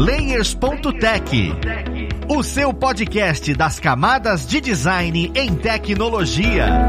Layers.tech, 0.00 1.52
o 2.26 2.42
seu 2.42 2.72
podcast 2.72 3.52
das 3.52 3.78
camadas 3.78 4.46
de 4.46 4.58
design 4.58 5.30
em 5.34 5.54
tecnologia. 5.54 6.88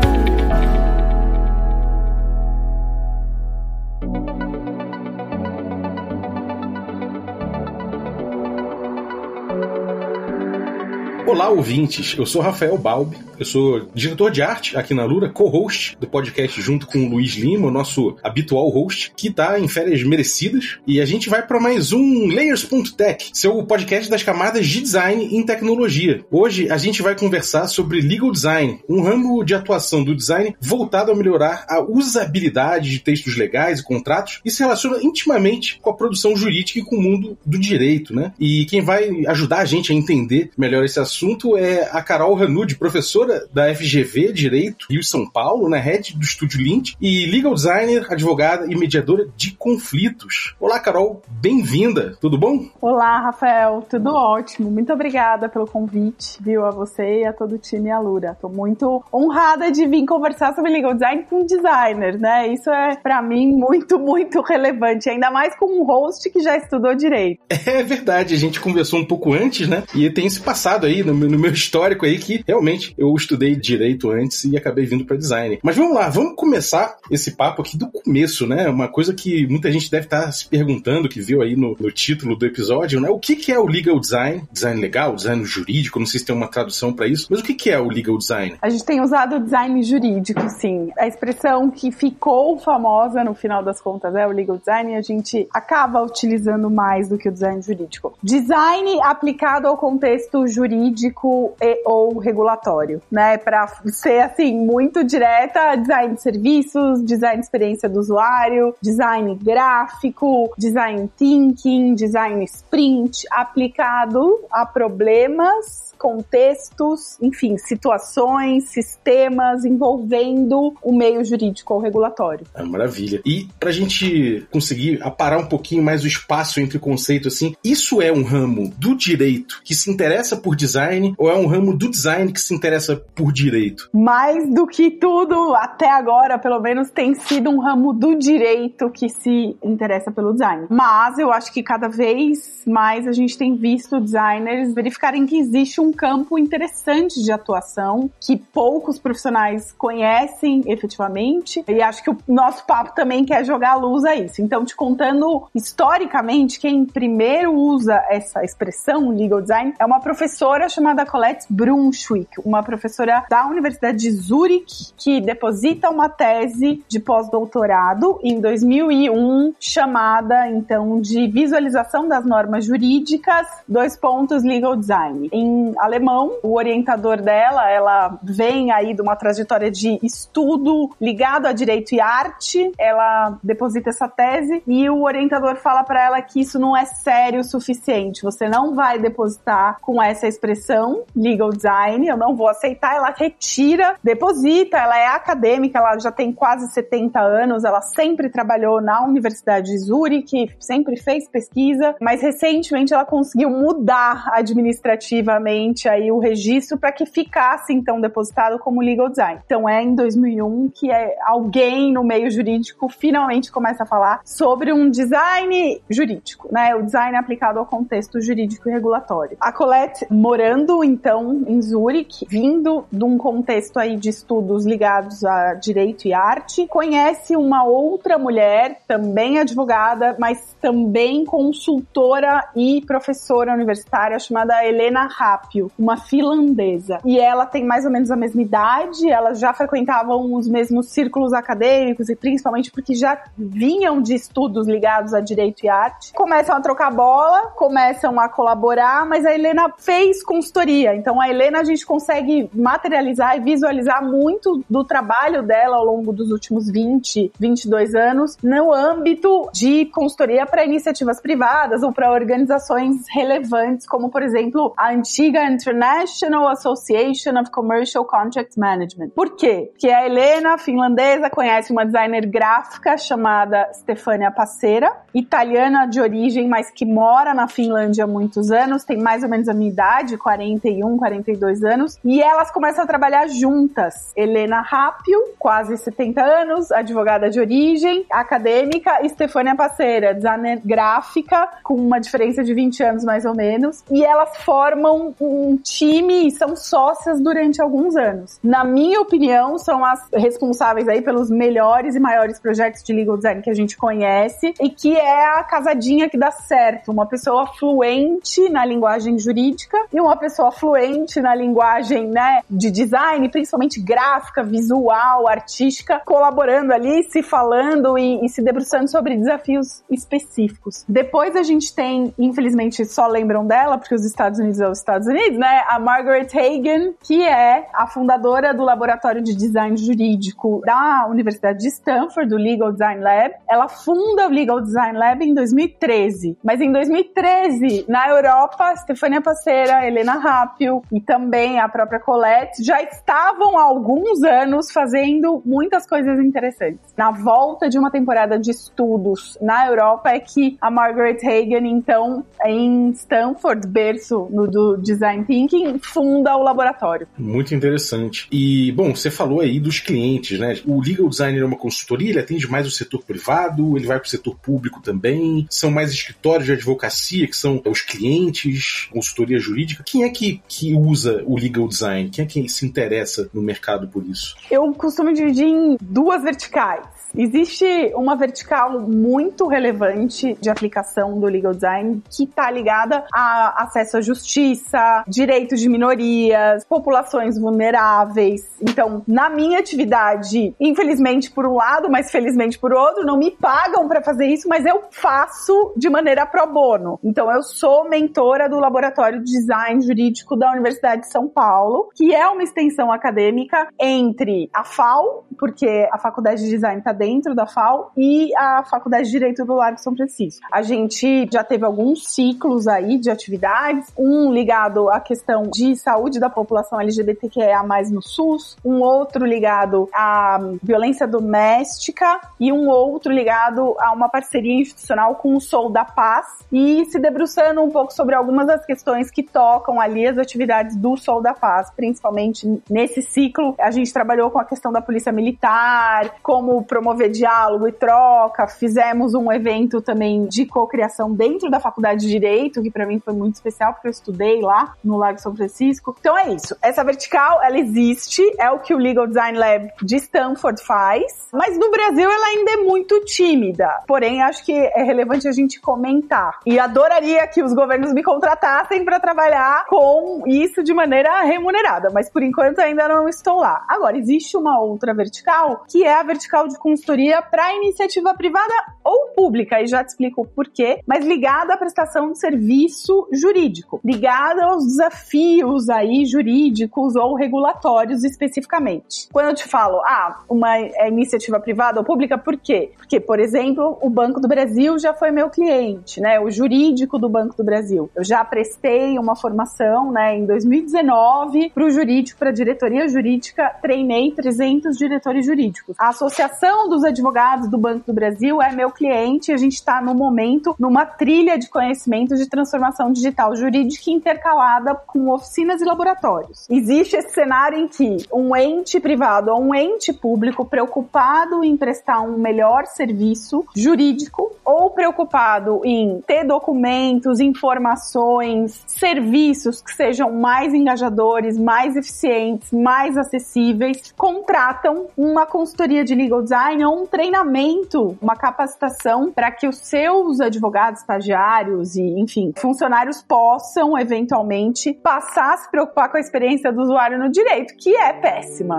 Olá, 11.28 11.50
ouvintes. 11.50 12.18
Eu 12.18 12.26
sou 12.26 12.42
Rafael 12.42 12.78
Balbi. 12.78 13.18
Eu 13.42 13.46
sou 13.46 13.90
diretor 13.96 14.30
de 14.30 14.44
arte 14.44 14.78
aqui 14.78 14.94
na 14.94 15.04
Lura, 15.04 15.28
co-host 15.28 15.98
do 16.00 16.06
podcast 16.06 16.62
junto 16.62 16.86
com 16.86 17.00
o 17.00 17.10
Luiz 17.10 17.34
Lima, 17.34 17.70
o 17.70 17.72
nosso 17.72 18.16
habitual 18.22 18.70
host, 18.70 19.12
que 19.18 19.30
está 19.30 19.60
em 19.60 19.68
férias 19.68 20.04
merecidas. 20.04 20.78
E 20.86 21.02
a 21.02 21.06
gente 21.08 21.28
vai 21.28 21.42
para 21.42 21.60
mais 21.60 21.92
um 21.92 22.28
Layers.tech, 22.28 23.32
seu 23.34 23.64
podcast 23.64 24.12
das 24.12 24.22
camadas 24.22 24.68
de 24.68 24.80
design 24.80 25.36
em 25.36 25.44
tecnologia. 25.44 26.24
Hoje 26.30 26.70
a 26.70 26.78
gente 26.78 27.02
vai 27.02 27.18
conversar 27.18 27.68
sobre 27.68 28.00
legal 28.00 28.32
design, 28.32 28.80
um 28.88 29.02
ramo 29.02 29.44
de 29.44 29.56
atuação 29.56 30.04
do 30.04 30.16
design 30.16 30.56
voltado 30.62 31.12
a 31.12 31.16
melhorar 31.16 31.66
a 31.68 31.82
usabilidade 31.82 32.92
de 32.92 33.00
textos 33.00 33.36
legais 33.36 33.80
e 33.80 33.84
contratos 33.84 34.40
e 34.46 34.52
se 34.52 34.62
relaciona 34.62 35.02
intimamente 35.02 35.80
com 35.82 35.90
a 35.90 35.96
produção 35.96 36.38
jurídica 36.38 36.78
e 36.78 36.84
com 36.84 36.96
o 36.96 37.02
mundo 37.02 37.36
do 37.44 37.58
direito, 37.58 38.14
né? 38.14 38.34
E 38.40 38.66
quem 38.66 38.82
vai 38.82 39.26
ajudar 39.26 39.62
a 39.62 39.66
gente 39.66 39.92
a 39.92 39.96
entender 39.96 40.52
melhor 40.56 40.86
esse 40.86 41.00
assunto 41.00 41.58
é 41.58 41.90
a 41.92 42.04
Carol 42.04 42.40
Hanud, 42.40 42.76
professora 42.76 43.31
da 43.54 43.74
FGV 43.74 44.32
Direito, 44.34 44.88
Rio 44.90 45.04
São 45.04 45.30
Paulo, 45.30 45.70
né, 45.70 45.80
head 45.80 46.18
do 46.18 46.24
Estúdio 46.24 46.62
Lint, 46.62 46.94
e 47.00 47.26
legal 47.26 47.54
designer, 47.54 48.06
advogada 48.10 48.66
e 48.72 48.76
mediadora 48.76 49.28
de 49.36 49.52
conflitos. 49.52 50.56
Olá, 50.60 50.80
Carol, 50.80 51.22
bem-vinda, 51.28 52.18
tudo 52.20 52.38
bom? 52.38 52.66
Olá, 52.82 53.20
Rafael, 53.20 53.86
tudo 53.90 54.10
ótimo. 54.10 54.70
Muito 54.72 54.92
obrigada 54.92 55.50
pelo 55.50 55.68
convite, 55.68 56.38
viu, 56.42 56.66
a 56.66 56.72
você 56.72 57.22
e 57.22 57.26
a 57.26 57.34
todo 57.34 57.56
o 57.56 57.58
time 57.58 57.92
Alura. 57.92 58.38
Tô 58.40 58.50
muito 58.50 59.04
honrada 59.14 59.72
de 59.72 59.86
vir 59.88 60.06
conversar 60.06 60.54
sobre 60.56 60.72
legal 60.72 60.94
design 60.94 61.26
com 61.30 61.46
designers, 61.46 62.20
né? 62.20 62.48
Isso 62.52 62.70
é, 62.70 62.96
para 62.96 63.22
mim, 63.22 63.52
muito, 63.52 64.00
muito 64.00 64.42
relevante, 64.42 65.10
ainda 65.10 65.32
mais 65.32 65.56
com 65.58 65.66
um 65.66 65.84
host 65.84 66.30
que 66.30 66.40
já 66.40 66.58
estudou 66.58 66.96
direito. 66.96 67.42
É 67.72 67.84
verdade, 67.84 68.34
a 68.34 68.38
gente 68.38 68.60
conversou 68.60 69.00
um 69.00 69.06
pouco 69.06 69.34
antes, 69.34 69.68
né? 69.68 69.84
E 69.96 70.10
tem 70.10 70.26
esse 70.26 70.42
passado 70.42 70.86
aí, 70.86 71.04
no, 71.04 71.14
no 71.14 71.40
meu 71.40 71.52
histórico 71.52 72.06
aí 72.06 72.18
que 72.18 72.44
realmente 72.46 72.94
eu 72.98 73.16
estudei 73.22 73.56
direito 73.56 74.10
antes 74.10 74.44
e 74.44 74.58
acabei 74.58 74.86
vindo 74.86 75.06
para 75.06 75.18
design. 75.18 75.60
Mas 75.64 75.76
vamos 75.76 75.94
lá, 75.94 76.10
vamos 76.10 76.36
começar 76.36 76.98
esse 77.10 77.32
papo 77.32 77.62
aqui 77.62 77.78
do 77.78 77.90
começo, 77.90 78.48
né? 78.48 78.70
Uma 78.70 78.88
coisa 78.88 79.14
que 79.14 79.48
muita 79.48 79.72
gente 79.72 79.90
deve 79.90 80.06
estar 80.06 80.32
se 80.32 80.48
perguntando, 80.48 81.10
que 81.10 81.22
viu 81.22 81.42
aí 81.42 81.56
no, 81.56 81.76
no 81.80 81.92
título 81.92 82.36
do 82.36 82.46
episódio, 82.46 83.00
né? 83.00 83.10
O 83.10 83.20
que, 83.20 83.36
que 83.36 83.52
é 83.52 83.60
o 83.60 83.66
legal 83.66 84.00
design? 84.00 84.44
Design 84.52 84.82
legal, 84.82 85.16
design 85.16 85.44
jurídico, 85.46 86.00
não 86.00 86.06
sei 86.06 86.20
se 86.20 86.26
tem 86.26 86.36
uma 86.36 86.48
tradução 86.48 86.94
para 86.94 87.08
isso, 87.08 87.28
mas 87.30 87.40
o 87.40 87.44
que, 87.44 87.54
que 87.54 87.70
é 87.70 87.80
o 87.80 87.88
legal 87.88 88.18
design? 88.18 88.56
A 88.62 88.70
gente 88.70 88.84
tem 88.84 89.02
usado 89.02 89.36
o 89.36 89.40
design 89.40 89.82
jurídico, 89.84 90.42
sim. 90.50 90.92
A 90.98 91.08
expressão 91.08 91.70
que 91.70 91.92
ficou 91.92 92.58
famosa 92.60 93.24
no 93.24 93.34
final 93.34 93.64
das 93.64 93.80
contas 93.80 94.14
é 94.16 94.28
o 94.28 94.32
legal 94.32 94.58
design 94.58 94.94
e 94.94 94.96
a 94.96 95.02
gente 95.02 95.48
acaba 95.54 96.02
utilizando 96.02 96.70
mais 96.70 97.08
do 97.08 97.18
que 97.18 97.30
o 97.30 97.32
design 97.32 97.62
jurídico. 97.62 98.14
Design 98.24 99.00
aplicado 99.04 99.68
ao 99.68 99.78
contexto 99.78 100.48
jurídico 100.48 100.72
jurídico 100.72 101.54
e, 101.62 101.82
ou 101.86 102.18
regulatório, 102.18 103.02
né? 103.12 103.38
Para 103.38 103.68
ser 103.88 104.22
assim 104.22 104.66
muito 104.66 105.04
direta, 105.04 105.76
design 105.76 106.16
de 106.16 106.22
serviços, 106.22 107.04
design 107.04 107.40
de 107.40 107.46
experiência 107.46 107.90
do 107.90 108.00
usuário, 108.00 108.76
design 108.82 109.36
gráfico, 109.36 110.54
design 110.58 111.10
thinking, 111.18 111.94
design 111.96 112.44
sprint 112.46 113.26
aplicado 113.32 114.40
a 114.52 114.66
problemas 114.66 115.91
contextos, 116.02 117.16
enfim, 117.22 117.60
situações, 117.60 118.70
sistemas 118.70 119.64
envolvendo 119.64 120.74
o 120.82 120.92
meio 120.92 121.24
jurídico 121.24 121.76
ou 121.76 121.80
regulatório. 121.80 122.48
É 122.56 122.64
maravilha. 122.64 123.22
E 123.24 123.48
para 123.60 123.70
a 123.70 123.72
gente 123.72 124.48
conseguir 124.50 125.00
aparar 125.04 125.38
um 125.38 125.46
pouquinho 125.46 125.84
mais 125.84 126.04
o 126.04 126.08
espaço 126.08 126.60
entre 126.60 126.80
conceitos, 126.80 127.36
assim, 127.36 127.54
isso 127.64 128.02
é 128.02 128.12
um 128.12 128.24
ramo 128.24 128.74
do 128.80 128.96
direito 128.96 129.62
que 129.64 129.76
se 129.76 129.92
interessa 129.92 130.36
por 130.36 130.56
design 130.56 131.14
ou 131.20 131.30
é 131.30 131.36
um 131.36 131.46
ramo 131.46 131.78
do 131.78 131.88
design 131.88 132.34
que 132.34 132.42
se 132.42 132.56
interessa 132.56 132.96
por 133.14 133.32
direito? 133.32 133.88
Mais 133.94 134.52
do 134.52 134.66
que 134.66 134.90
tudo, 134.90 135.54
até 135.54 135.92
agora, 135.92 136.40
pelo 136.40 136.60
menos, 136.60 136.90
tem 136.90 137.14
sido 137.14 137.52
um 137.52 137.60
ramo 137.60 137.94
do 137.94 138.16
direito 138.16 138.90
que 138.90 139.08
se 139.08 139.56
interessa 139.64 140.12
pelo 140.12 140.34
design. 140.34 140.66
Mas 140.68 141.20
eu 141.20 141.32
acho 141.32 141.54
que 141.54 141.62
cada 141.62 141.88
vez 141.88 142.64
mais 142.66 143.08
a 143.08 143.12
gente 143.12 143.38
tem 143.38 143.56
visto 143.56 144.00
designers 144.00 144.74
verificarem 144.74 145.28
que 145.28 145.38
existe 145.38 145.80
um 145.80 145.91
um 145.92 145.94
campo 145.94 146.40
interessante 146.40 147.22
de 147.22 147.32
atuação 147.32 148.10
que 148.20 148.38
poucos 148.38 148.98
profissionais 148.98 149.74
conhecem 149.74 150.64
efetivamente. 150.66 151.64
E 151.68 151.82
acho 151.82 152.02
que 152.02 152.10
o 152.10 152.18
nosso 152.28 152.66
papo 152.66 152.96
também 152.96 153.26
quer 153.26 153.44
jogar 153.44 153.76
luz 153.76 154.06
a 154.06 154.16
isso. 154.16 154.42
Então, 154.42 154.64
te 154.64 154.76
contando 154.76 155.48
historicamente, 155.54 156.60
quem 156.60 156.86
primeiro 156.86 157.54
usa 157.54 158.02
essa 158.10 158.44
expressão 158.44 159.10
legal 159.10 159.42
design 159.42 159.74
é 159.78 159.86
uma 159.86 160.00
professora 160.00 160.70
chamada 160.70 161.06
Colette 161.06 161.46
Brunschwick, 161.50 162.40
uma 162.46 162.64
professora 162.64 163.26
da 163.30 163.46
Universidade 163.48 163.98
de 163.98 164.12
Zurich 164.12 164.94
que 164.98 165.20
deposita 165.20 165.90
uma 165.90 166.08
tese 166.08 166.84
de 166.88 167.00
pós-doutorado 167.00 168.20
em 168.24 168.40
2001 168.40 169.54
chamada 169.60 170.48
então 170.50 171.02
de 171.02 171.28
visualização 171.28 172.08
das 172.08 172.26
normas 172.26 172.66
jurídicas 172.66 173.48
dois 173.68 173.98
pontos 173.98 174.44
legal 174.44 174.76
design 174.76 175.30
em 175.32 175.74
alemão. 175.82 176.38
O 176.44 176.56
orientador 176.56 177.22
dela, 177.22 177.70
ela 177.70 178.20
vem 178.22 178.72
aí 178.72 178.94
de 178.94 179.02
uma 179.02 179.16
trajetória 179.16 179.72
de 179.72 180.00
estudo 180.04 180.92
ligado 181.02 181.48
a 181.48 181.52
direito 181.52 181.94
e 181.96 182.00
arte. 182.00 182.72
Ela 182.78 183.38
deposita 183.44 183.90
essa 183.90 184.08
tese 184.08 184.62
e 184.68 184.90
o 184.90 185.04
orientador 185.04 185.56
fala 185.56 185.84
para 185.84 186.04
ela 186.04 186.22
que 186.22 186.42
isso 186.42 186.60
não 186.60 186.78
é 186.78 186.86
sério 186.86 187.42
o 187.42 187.44
suficiente. 187.44 188.22
Você 188.22 188.48
não 188.48 188.76
vai 188.76 189.00
depositar 189.00 189.80
com 189.82 190.02
essa 190.02 190.28
expressão 190.28 191.04
legal 191.16 191.50
design, 191.50 192.08
eu 192.08 192.18
não 192.18 192.36
vou 192.36 192.48
aceitar. 192.48 192.96
Ela 192.96 193.14
retira, 193.18 193.96
deposita, 194.04 194.78
ela 194.78 194.98
é 194.98 195.08
acadêmica, 195.08 195.80
ela 195.80 195.98
já 195.98 196.12
tem 196.12 196.32
quase 196.32 196.72
70 196.72 197.20
anos, 197.20 197.64
ela 197.64 197.82
sempre 197.82 198.30
trabalhou 198.30 198.82
na 198.82 199.04
Universidade 199.04 199.72
de 199.72 199.78
Zurich, 199.78 200.56
sempre 200.60 200.98
fez 200.98 201.28
pesquisa, 201.28 201.96
mas 202.00 202.22
recentemente 202.22 202.94
ela 202.94 203.06
conseguiu 203.06 203.50
mudar 203.50 204.30
administrativamente 204.34 205.71
aí 205.88 206.12
o 206.12 206.20
registro 206.20 206.78
para 206.78 206.92
que 206.92 207.06
ficasse 207.06 207.74
então 207.74 208.00
depositado 208.00 208.60
como 208.60 208.82
legal 208.82 209.10
design. 209.10 209.40
Então 209.46 209.68
é 209.68 209.82
em 209.82 209.96
2001 209.96 210.72
que 210.74 210.92
é 210.92 211.16
alguém 211.26 211.92
no 211.92 212.04
meio 212.04 212.30
jurídico 212.30 212.90
finalmente 212.90 213.52
começa 213.52 213.84
a 213.84 213.86
falar 213.86 214.22
sobre 214.26 214.72
um 214.74 214.90
design 214.90 215.82
jurídico, 215.90 216.50
né? 216.52 216.76
O 216.76 216.84
design 216.84 217.18
aplicado 217.18 217.60
ao 217.60 217.66
contexto 217.66 218.22
jurídico 218.22 218.70
e 218.70 218.72
regulatório. 218.72 219.38
A 219.40 219.52
Colette 219.52 220.06
morando 220.10 220.84
então 220.84 221.44
em 221.48 221.62
Zurich, 221.62 222.26
vindo 222.30 222.86
de 222.92 223.04
um 223.04 223.18
contexto 223.18 223.78
aí 223.78 223.96
de 223.98 224.10
estudos 224.10 224.66
ligados 224.66 225.24
a 225.24 225.54
direito 225.54 226.08
e 226.08 226.14
arte, 226.14 226.68
conhece 226.68 227.36
uma 227.36 227.64
outra 227.64 228.18
mulher, 228.18 228.80
também 228.88 229.40
advogada, 229.40 230.16
mas 230.20 230.56
também 230.62 231.26
consultora 231.26 232.50
e 232.56 232.82
professora 232.86 233.54
universitária 233.54 234.20
chamada 234.20 234.66
Helena 234.66 235.08
Rapio 235.08 235.61
uma 235.78 235.98
finlandesa. 235.98 237.00
E 237.06 237.20
ela 237.20 237.46
tem 237.46 237.66
mais 237.66 237.86
ou 237.86 237.92
menos 237.92 238.12
a 238.12 238.16
mesma 238.16 238.42
idade, 238.42 239.10
elas 239.10 239.40
já 239.40 239.54
frequentavam 239.54 240.34
os 240.34 240.48
mesmos 240.48 240.90
círculos 240.90 241.34
acadêmicos 241.34 242.10
e 242.10 242.16
principalmente 242.16 242.72
porque 242.72 242.96
já 242.96 243.22
vinham 243.38 244.02
de 244.02 244.14
estudos 244.14 244.68
ligados 244.68 245.14
a 245.14 245.20
direito 245.20 245.66
e 245.66 245.70
arte. 245.70 246.14
Começam 246.14 246.56
a 246.56 246.62
trocar 246.62 246.92
bola, 246.92 247.48
começam 247.56 248.20
a 248.20 248.30
colaborar, 248.30 249.06
mas 249.06 249.26
a 249.26 249.34
Helena 249.34 249.74
fez 249.78 250.24
consultoria. 250.24 250.96
Então 250.96 251.20
a 251.20 251.30
Helena 251.30 251.60
a 251.60 251.64
gente 251.64 251.86
consegue 251.86 252.50
materializar 252.54 253.38
e 253.38 253.40
visualizar 253.40 254.04
muito 254.04 254.64
do 254.70 254.84
trabalho 254.84 255.44
dela 255.44 255.78
ao 255.78 255.86
longo 255.86 256.12
dos 256.14 256.32
últimos 256.32 256.70
20, 256.70 257.32
22 257.40 257.96
anos 257.96 258.38
no 258.42 258.74
âmbito 258.74 259.50
de 259.54 259.86
consultoria 259.88 260.46
para 260.46 260.66
iniciativas 260.66 261.20
privadas 261.20 261.84
ou 261.84 261.92
para 261.92 262.12
organizações 262.12 263.06
relevantes, 263.10 263.88
como 263.88 264.10
por 264.10 264.24
exemplo 264.24 264.74
a 264.78 264.92
antiga 264.92 265.46
International 265.52 266.50
Association 266.50 267.40
of 267.40 267.50
Commercial 267.52 268.04
Contract 268.06 268.60
Management. 268.60 269.10
Por 269.16 269.36
quê? 269.36 269.70
Porque 269.72 269.90
a 269.90 270.06
Helena, 270.06 270.58
finlandesa, 270.58 271.30
conhece 271.30 271.72
uma 271.72 271.86
designer 271.86 272.26
gráfica 272.26 272.98
chamada 272.98 273.70
Stefania 273.74 274.32
Passera, 274.32 274.92
italiana 275.14 275.86
de 275.86 276.02
origem, 276.02 276.48
mas 276.48 276.70
que 276.70 276.86
mora 276.86 277.34
na 277.34 277.48
Finlândia 277.48 278.04
há 278.04 278.08
muitos 278.08 278.52
anos, 278.52 278.84
tem 278.84 278.98
mais 278.98 279.24
ou 279.24 279.30
menos 279.30 279.48
a 279.48 279.54
minha 279.54 279.72
idade, 279.72 280.18
41, 280.18 280.98
42 280.98 281.64
anos, 281.64 281.98
e 282.04 282.22
ela 282.22 282.42
elas 282.42 282.50
começam 282.50 282.84
a 282.84 282.88
trabalhar 282.88 283.28
juntas. 283.28 284.12
Helena 284.16 284.62
Rápio, 284.62 285.20
quase 285.38 285.78
70 285.78 286.24
anos, 286.24 286.72
advogada 286.72 287.30
de 287.30 287.40
origem, 287.40 288.04
acadêmica, 288.10 289.06
e 289.06 289.10
Stefânia 289.10 289.56
Passeira, 289.56 290.16
designer 290.16 290.60
gráfica, 290.66 291.48
com 291.64 291.76
uma 291.76 292.00
diferença 292.00 292.44
de 292.44 292.52
20 292.52 292.82
anos 292.82 293.04
mais 293.04 293.26
ou 293.26 293.36
menos. 293.36 293.84
E 293.92 294.04
elas 294.04 294.38
formam 294.38 295.14
um 295.22 295.31
time 295.64 296.28
e 296.28 296.32
são 296.32 296.56
sócias 296.56 297.20
durante 297.22 297.62
alguns 297.62 297.96
anos. 297.96 298.40
Na 298.44 298.64
minha 298.64 299.00
opinião, 299.02 299.58
são 299.58 299.84
as 299.84 300.02
responsáveis 300.14 300.88
aí 300.88 301.02
pelos 301.02 301.30
melhores 301.30 301.96
e 301.96 302.00
maiores 302.00 302.40
projetos 302.40 302.84
de 302.84 302.94
legal 302.94 303.18
design 303.18 303.42
que 303.42 303.50
a 303.50 303.54
gente 303.54 303.78
conhece 303.78 304.54
e 304.60 304.70
que 304.70 304.96
é 304.96 305.40
a 305.40 305.44
casadinha 305.44 306.10
que 306.10 306.18
dá 306.18 306.32
certo. 306.32 306.92
Uma 306.92 307.06
pessoa 307.06 307.48
fluente 307.48 308.50
na 308.50 308.66
linguagem 308.66 309.18
jurídica 309.18 309.78
e 309.94 310.00
uma 310.00 310.16
pessoa 310.16 310.52
fluente 310.52 311.20
na 311.20 311.36
linguagem, 311.36 312.08
né, 312.08 312.42
de 312.50 312.72
design, 312.72 313.28
principalmente 313.30 313.80
gráfica, 313.80 314.44
visual, 314.44 315.28
artística, 315.28 316.02
colaborando 316.06 316.74
ali, 316.74 317.04
se 317.04 317.22
falando 317.22 317.98
e, 317.98 318.26
e 318.26 318.30
se 318.30 318.42
debruçando 318.42 318.90
sobre 318.90 319.16
desafios 319.18 319.84
específicos. 319.90 320.84
Depois 320.88 321.36
a 321.36 321.44
gente 321.44 321.74
tem, 321.74 322.14
infelizmente, 322.18 322.86
só 322.86 323.08
lembram 323.08 323.46
dela, 323.46 323.78
porque 323.78 323.96
os 323.96 324.06
Estados 324.06 324.40
Unidos 324.40 324.60
é 324.60 324.68
os 324.68 324.80
Estados 324.80 325.08
Unidos, 325.08 325.21
né? 325.30 325.64
A 325.68 325.80
Margaret 325.80 326.28
Hagan, 326.34 326.94
que 327.04 327.22
é 327.24 327.68
a 327.74 327.88
fundadora 327.88 328.54
do 328.54 328.64
Laboratório 328.64 329.22
de 329.22 329.36
Design 329.36 329.78
Jurídico 329.78 330.62
da 330.66 331.08
Universidade 331.10 331.60
de 331.60 331.68
Stanford, 331.68 332.30
do 332.30 332.38
Legal 332.38 332.72
Design 332.72 333.02
Lab. 333.02 333.34
Ela 333.50 333.68
funda 333.68 334.28
o 334.28 334.32
Legal 334.32 334.62
Design 334.62 334.98
Lab 334.98 335.24
em 335.24 335.34
2013. 335.34 336.38
Mas 336.44 336.62
em 336.62 336.72
2013, 336.72 337.86
na 337.88 338.10
Europa, 338.10 338.76
Stefania 338.78 339.22
Passeira, 339.22 339.86
Helena 339.86 340.14
Rápio 340.14 340.82
e 340.92 341.02
também 341.02 341.60
a 341.60 341.68
própria 341.68 342.00
Colette 342.00 342.64
já 342.64 342.82
estavam 342.82 343.58
há 343.58 343.64
alguns 343.64 344.24
anos 344.24 344.72
fazendo 344.72 345.42
muitas 345.46 345.86
coisas 345.88 346.20
interessantes. 346.20 346.94
Na 346.98 347.12
volta 347.12 347.70
de 347.70 347.78
uma 347.78 347.92
temporada 347.92 348.40
de 348.40 348.52
estudos 348.52 349.38
na 349.42 349.68
Europa 349.68 350.10
é 350.10 350.20
que 350.20 350.58
a 350.62 350.70
Margaret 350.72 351.18
Hagan, 351.24 351.68
então, 351.68 352.24
em 352.46 352.92
Stanford, 352.92 353.68
berço 353.68 354.28
no, 354.32 354.48
do 354.48 354.78
Design 354.78 355.11
Thinking, 355.26 355.80
funda 355.80 356.36
o 356.36 356.44
laboratório. 356.44 357.08
Muito 357.18 357.54
interessante. 357.54 358.28
E, 358.32 358.72
bom, 358.72 358.96
você 358.96 359.12
falou 359.12 359.42
aí 359.42 359.60
dos 359.60 359.80
clientes, 359.80 360.40
né? 360.40 360.60
O 360.66 360.82
legal 360.82 361.10
designer 361.10 361.42
é 361.42 361.46
uma 361.46 361.58
consultoria, 361.58 362.10
ele 362.10 362.20
atende 362.20 362.50
mais 362.50 362.68
o 362.68 362.72
setor 362.72 363.04
privado, 363.04 363.78
ele 363.78 363.88
vai 363.88 364.00
para 364.00 364.08
o 364.08 364.10
setor 364.10 364.36
público 364.36 364.82
também, 364.82 365.46
são 365.50 365.72
mais 365.72 365.92
escritórios 365.92 366.46
de 366.46 366.54
advocacia, 366.54 367.28
que 367.28 367.36
são 367.36 367.62
os 367.66 367.82
clientes, 367.82 368.88
consultoria 368.92 369.40
jurídica. 369.40 369.84
Quem 369.86 370.04
é 370.04 370.10
que, 370.10 370.42
que 370.48 370.74
usa 370.74 371.24
o 371.26 371.38
legal 371.38 371.68
design? 371.68 372.10
Quem 372.10 372.26
é 372.26 372.28
que 372.28 372.50
se 372.50 372.66
interessa 372.66 373.30
no 373.34 373.42
mercado 373.42 373.88
por 373.88 374.06
isso? 374.06 374.36
Eu 374.50 374.72
costumo 374.74 375.14
dividir 375.14 375.46
em 375.46 375.78
duas 375.82 376.24
verticais. 376.24 377.01
Existe 377.16 377.92
uma 377.96 378.16
vertical 378.16 378.80
muito 378.80 379.48
relevante 379.48 380.38
de 380.40 380.50
aplicação 380.50 381.20
do 381.20 381.28
legal 381.28 381.54
design 381.54 382.02
que 382.10 382.24
está 382.24 382.50
ligada 382.50 383.06
a 383.14 383.64
acesso 383.64 383.98
à 383.98 384.02
justiça, 384.02 385.04
direitos 385.08 385.60
de 385.60 385.70
minorias, 385.70 386.64
populações 386.66 387.40
vulneráveis. 387.40 388.42
Então, 388.62 389.04
na 389.08 389.30
minha 389.30 389.60
atividade, 389.60 390.56
infelizmente 390.60 391.30
por 391.32 391.46
um 391.46 391.56
lado, 391.56 391.90
mas 391.90 392.12
felizmente 392.12 392.58
por 392.58 392.74
outro, 392.74 393.06
não 393.06 393.18
me 393.18 393.32
pagam 393.32 393.88
para 393.88 394.02
fazer 394.02 394.28
isso, 394.28 394.48
mas 394.48 394.66
eu 394.66 394.84
faço 394.92 395.74
de 395.76 395.90
maneira 395.90 396.26
pro 396.26 396.48
bono. 396.48 397.00
Então, 397.04 397.32
eu 397.32 397.44
sou 397.44 397.90
mentora 397.90 398.48
do 398.48 398.60
Laboratório 398.60 399.24
de 399.24 399.32
Design 399.32 399.82
Jurídico 399.82 400.36
da 400.36 400.52
Universidade 400.52 401.02
de 401.02 401.12
São 401.12 401.28
Paulo, 401.28 401.90
que 401.96 402.14
é 402.14 402.28
uma 402.28 402.44
extensão 402.44 402.92
acadêmica 402.92 403.68
entre 403.80 404.50
a 404.54 404.64
FAO, 404.64 405.26
porque 405.38 405.88
a 405.92 405.98
Faculdade 405.98 406.44
de 406.44 406.50
Design 406.50 406.80
está 406.80 406.94
dentro 407.02 407.34
da 407.34 407.48
FAO, 407.48 407.92
e 407.98 408.32
a 408.38 408.64
Faculdade 408.64 409.06
de 409.06 409.12
Direito 409.12 409.44
do 409.44 409.56
Largo 409.56 409.80
São 409.80 409.96
Francisco. 409.96 410.46
A 410.52 410.62
gente 410.62 411.28
já 411.34 411.44
teve 411.44 411.66
alguns 411.66 412.14
ciclos 412.14 412.68
aí 412.68 413.00
de 413.00 413.10
atividades, 413.10 413.92
um 413.98 414.32
ligado 414.32 414.88
à 414.88 415.00
questão 415.00 415.42
de 415.52 415.76
saúde 415.76 416.20
da 416.20 416.30
população 416.30 416.80
LGBTQIA+, 416.80 417.64
no 417.92 418.04
SUS, 418.04 418.56
um 418.64 418.82
outro 418.82 419.26
ligado 419.26 419.90
à 419.92 420.40
violência 420.62 421.08
doméstica 421.08 422.22
e 422.40 422.52
um 422.52 422.70
outro 422.70 423.12
ligado 423.12 423.76
a 423.80 423.92
uma 423.92 424.08
parceria 424.08 424.62
institucional 424.62 425.16
com 425.16 425.36
o 425.36 425.42
Sou 425.42 425.72
da 425.72 425.84
Paz 425.84 426.28
e 426.52 426.86
se 426.86 427.00
debruçando 427.00 427.64
um 427.64 427.72
pouco 427.72 427.92
sobre 427.92 428.14
algumas 428.14 428.46
das 428.46 428.64
questões 428.64 429.10
que 429.10 429.24
tocam 429.24 429.82
ali 429.82 430.06
as 430.06 430.20
atividades 430.20 430.76
do 430.76 430.96
Sou 430.96 431.20
da 431.20 431.34
Paz, 431.34 431.72
principalmente 431.76 432.62
nesse 432.70 433.02
ciclo. 433.02 433.56
A 433.60 433.72
gente 433.72 433.92
trabalhou 433.92 434.30
com 434.30 434.38
a 434.38 434.46
questão 434.46 434.72
da 434.72 434.82
polícia 434.82 435.12
militar, 435.12 436.12
como 436.22 436.64
promover 436.64 436.91
diálogo 437.10 437.68
e 437.68 437.72
troca, 437.72 438.48
fizemos 438.48 439.14
um 439.14 439.32
evento 439.32 439.82
também 439.82 440.26
de 440.26 440.46
cocriação 440.46 441.14
dentro 441.14 441.50
da 441.50 441.60
faculdade 441.60 442.02
de 442.02 442.12
Direito, 442.12 442.62
que 442.62 442.70
para 442.70 442.86
mim 442.86 443.00
foi 443.00 443.14
muito 443.14 443.36
especial, 443.36 443.74
porque 443.74 443.88
eu 443.88 443.92
estudei 443.92 444.42
lá 444.42 444.74
no 444.84 444.98
Lago 444.98 445.20
São 445.20 445.36
Francisco. 445.36 445.96
Então 446.00 446.18
é 446.18 446.34
isso. 446.34 446.56
Essa 446.62 446.84
vertical, 446.84 447.42
ela 447.42 447.58
existe, 447.58 448.22
é 448.38 448.52
o 448.52 448.60
que 448.60 448.74
o 448.74 448.78
Legal 448.78 449.08
Design 449.08 449.38
Lab 449.38 449.72
de 449.82 449.96
Stanford 449.96 450.62
faz, 450.64 451.30
mas 451.32 451.58
no 451.58 451.72
Brasil 451.72 452.10
ela 452.10 452.26
ainda 452.28 452.52
é 452.52 452.58
muito 452.58 453.00
tímida. 453.06 453.70
Porém, 453.88 454.22
acho 454.22 454.46
que 454.46 454.52
é 454.54 454.84
relevante 454.84 455.28
a 455.28 455.32
gente 455.32 455.60
comentar. 455.60 456.40
E 456.46 456.60
adoraria 456.60 457.26
que 457.28 457.42
os 457.42 457.54
governos 457.54 457.94
me 457.94 458.04
contratassem 458.04 458.84
para 458.84 459.00
trabalhar 459.00 459.66
com 459.68 460.24
isso 460.28 460.62
de 460.64 460.74
maneira 460.74 461.22
remunerada, 461.22 461.90
mas 461.94 462.10
por 462.10 462.22
enquanto 462.22 462.60
ainda 462.60 462.88
não 462.88 463.08
estou 463.08 463.38
lá. 463.38 463.66
Agora, 463.68 463.98
existe 463.98 464.36
uma 464.36 464.60
outra 464.60 464.94
vertical, 464.94 465.64
que 465.68 465.84
é 465.84 465.94
a 465.94 466.04
vertical 466.04 466.48
de 466.48 466.58
consultoria 466.58 466.81
para 467.22 467.56
iniciativa 467.56 468.14
privada 468.14 468.54
ou 468.84 469.10
pública, 469.16 469.62
e 469.62 469.68
já 469.68 469.84
te 469.84 469.90
explico 469.90 470.22
o 470.22 470.26
porquê, 470.26 470.82
mas 470.88 471.06
ligada 471.06 471.54
à 471.54 471.58
prestação 471.58 472.12
de 472.12 472.20
serviço 472.20 473.08
jurídico, 473.12 473.80
ligada 473.84 474.46
aos 474.46 474.66
desafios 474.66 475.70
aí 475.70 476.06
jurídicos 476.06 476.96
ou 476.96 477.16
regulatórios 477.16 478.04
especificamente. 478.04 479.08
Quando 479.12 479.30
eu 479.30 479.36
te 479.36 479.48
falo, 479.48 479.78
ah, 479.86 480.24
uma 480.30 480.60
iniciativa 480.88 481.40
privada 481.40 481.80
ou 481.80 481.86
pública, 481.86 482.18
por 482.18 482.38
quê? 482.38 482.72
Porque, 482.78 483.00
por 483.00 483.20
exemplo, 483.20 483.78
o 483.82 483.90
Banco 483.90 484.20
do 484.20 484.28
Brasil 484.28 484.78
já 484.80 484.94
foi 484.94 485.12
meu 485.12 485.30
cliente, 485.30 486.02
né? 486.02 486.20
O 486.20 486.30
jurídico 486.32 486.98
do 486.98 487.10
Banco 487.10 487.36
do 487.36 487.44
Brasil. 487.44 487.90
Eu 487.96 488.04
já 488.04 488.24
prestei 488.26 488.98
uma 488.98 489.16
formação, 489.16 489.92
né, 489.92 490.18
em 490.18 490.26
2019 490.26 491.52
para 491.54 491.66
o 491.66 491.70
jurídico, 491.70 492.20
para 492.20 492.30
a 492.30 492.34
diretoria 492.34 492.88
jurídica, 492.88 493.50
treinei 493.62 494.12
300 494.12 494.78
diretores 494.78 495.26
jurídicos. 495.26 495.76
A 495.80 495.90
Associação 495.90 496.70
dos 496.72 496.86
Advogados 496.86 497.50
do 497.50 497.58
Banco 497.58 497.86
do 497.86 497.94
Brasil 497.94 498.42
é 498.42 498.54
meu 498.54 498.72
cliente 498.72 499.34
a 499.34 499.38
gente 499.38 499.56
está 499.56 499.82
no 499.82 499.94
momento 499.94 500.56
numa 500.58 500.86
trilha 500.86 501.38
de 501.38 501.50
conhecimento 501.50 502.16
de 502.16 502.30
transformação 502.30 502.94
digital 502.94 503.36
jurídica 503.36 503.92
intercalada 503.92 504.74
com 504.74 505.10
oficinas 505.10 505.60
e 505.62 505.66
laboratórios. 505.66 506.48
Existe 506.50 506.96
esse 506.96 507.14
cenário 507.14 507.60
em 507.60 507.68
que 507.68 507.98
um 508.14 508.34
ente 508.34 508.80
privado 508.80 509.32
ou 509.32 509.42
um 509.42 509.54
ente 509.54 509.92
público 509.92 510.46
preocupado 510.46 511.44
em 511.44 511.58
prestar 511.58 512.00
um 512.00 512.18
melhor 512.18 512.66
serviço 512.68 513.46
jurídico 513.54 514.32
ou 514.46 514.70
preocupado 514.70 515.62
em 515.66 516.02
ter 516.08 516.24
documentos, 516.24 517.20
informações, 517.20 518.64
serviços 518.66 519.62
que 519.62 519.74
sejam 519.74 520.14
mais 520.14 520.54
engajadores, 520.54 521.38
mais 521.38 521.76
eficientes, 521.76 522.50
mais 522.54 522.98
acessíveis, 522.98 523.94
contratam 523.98 524.88
uma 524.96 525.26
consultoria 525.26 525.84
de 525.84 525.94
legal 525.94 526.22
design 526.22 526.61
ou 526.66 526.84
um 526.84 526.86
treinamento, 526.86 527.98
uma 528.02 528.16
capacitação 528.16 529.12
para 529.12 529.32
que 529.32 529.48
os 529.48 529.58
seus 529.58 530.20
advogados, 530.20 530.82
estagiários 530.82 531.76
e, 531.76 531.82
enfim, 532.00 532.32
funcionários 532.36 533.02
possam 533.02 533.78
eventualmente 533.78 534.74
passar 534.74 535.34
a 535.34 535.38
se 535.38 535.50
preocupar 535.50 535.90
com 535.90 535.98
a 535.98 536.00
experiência 536.00 536.52
do 536.52 536.62
usuário 536.62 536.98
no 536.98 537.10
direito, 537.10 537.56
que 537.58 537.76
é 537.76 537.94
péssima. 537.94 538.58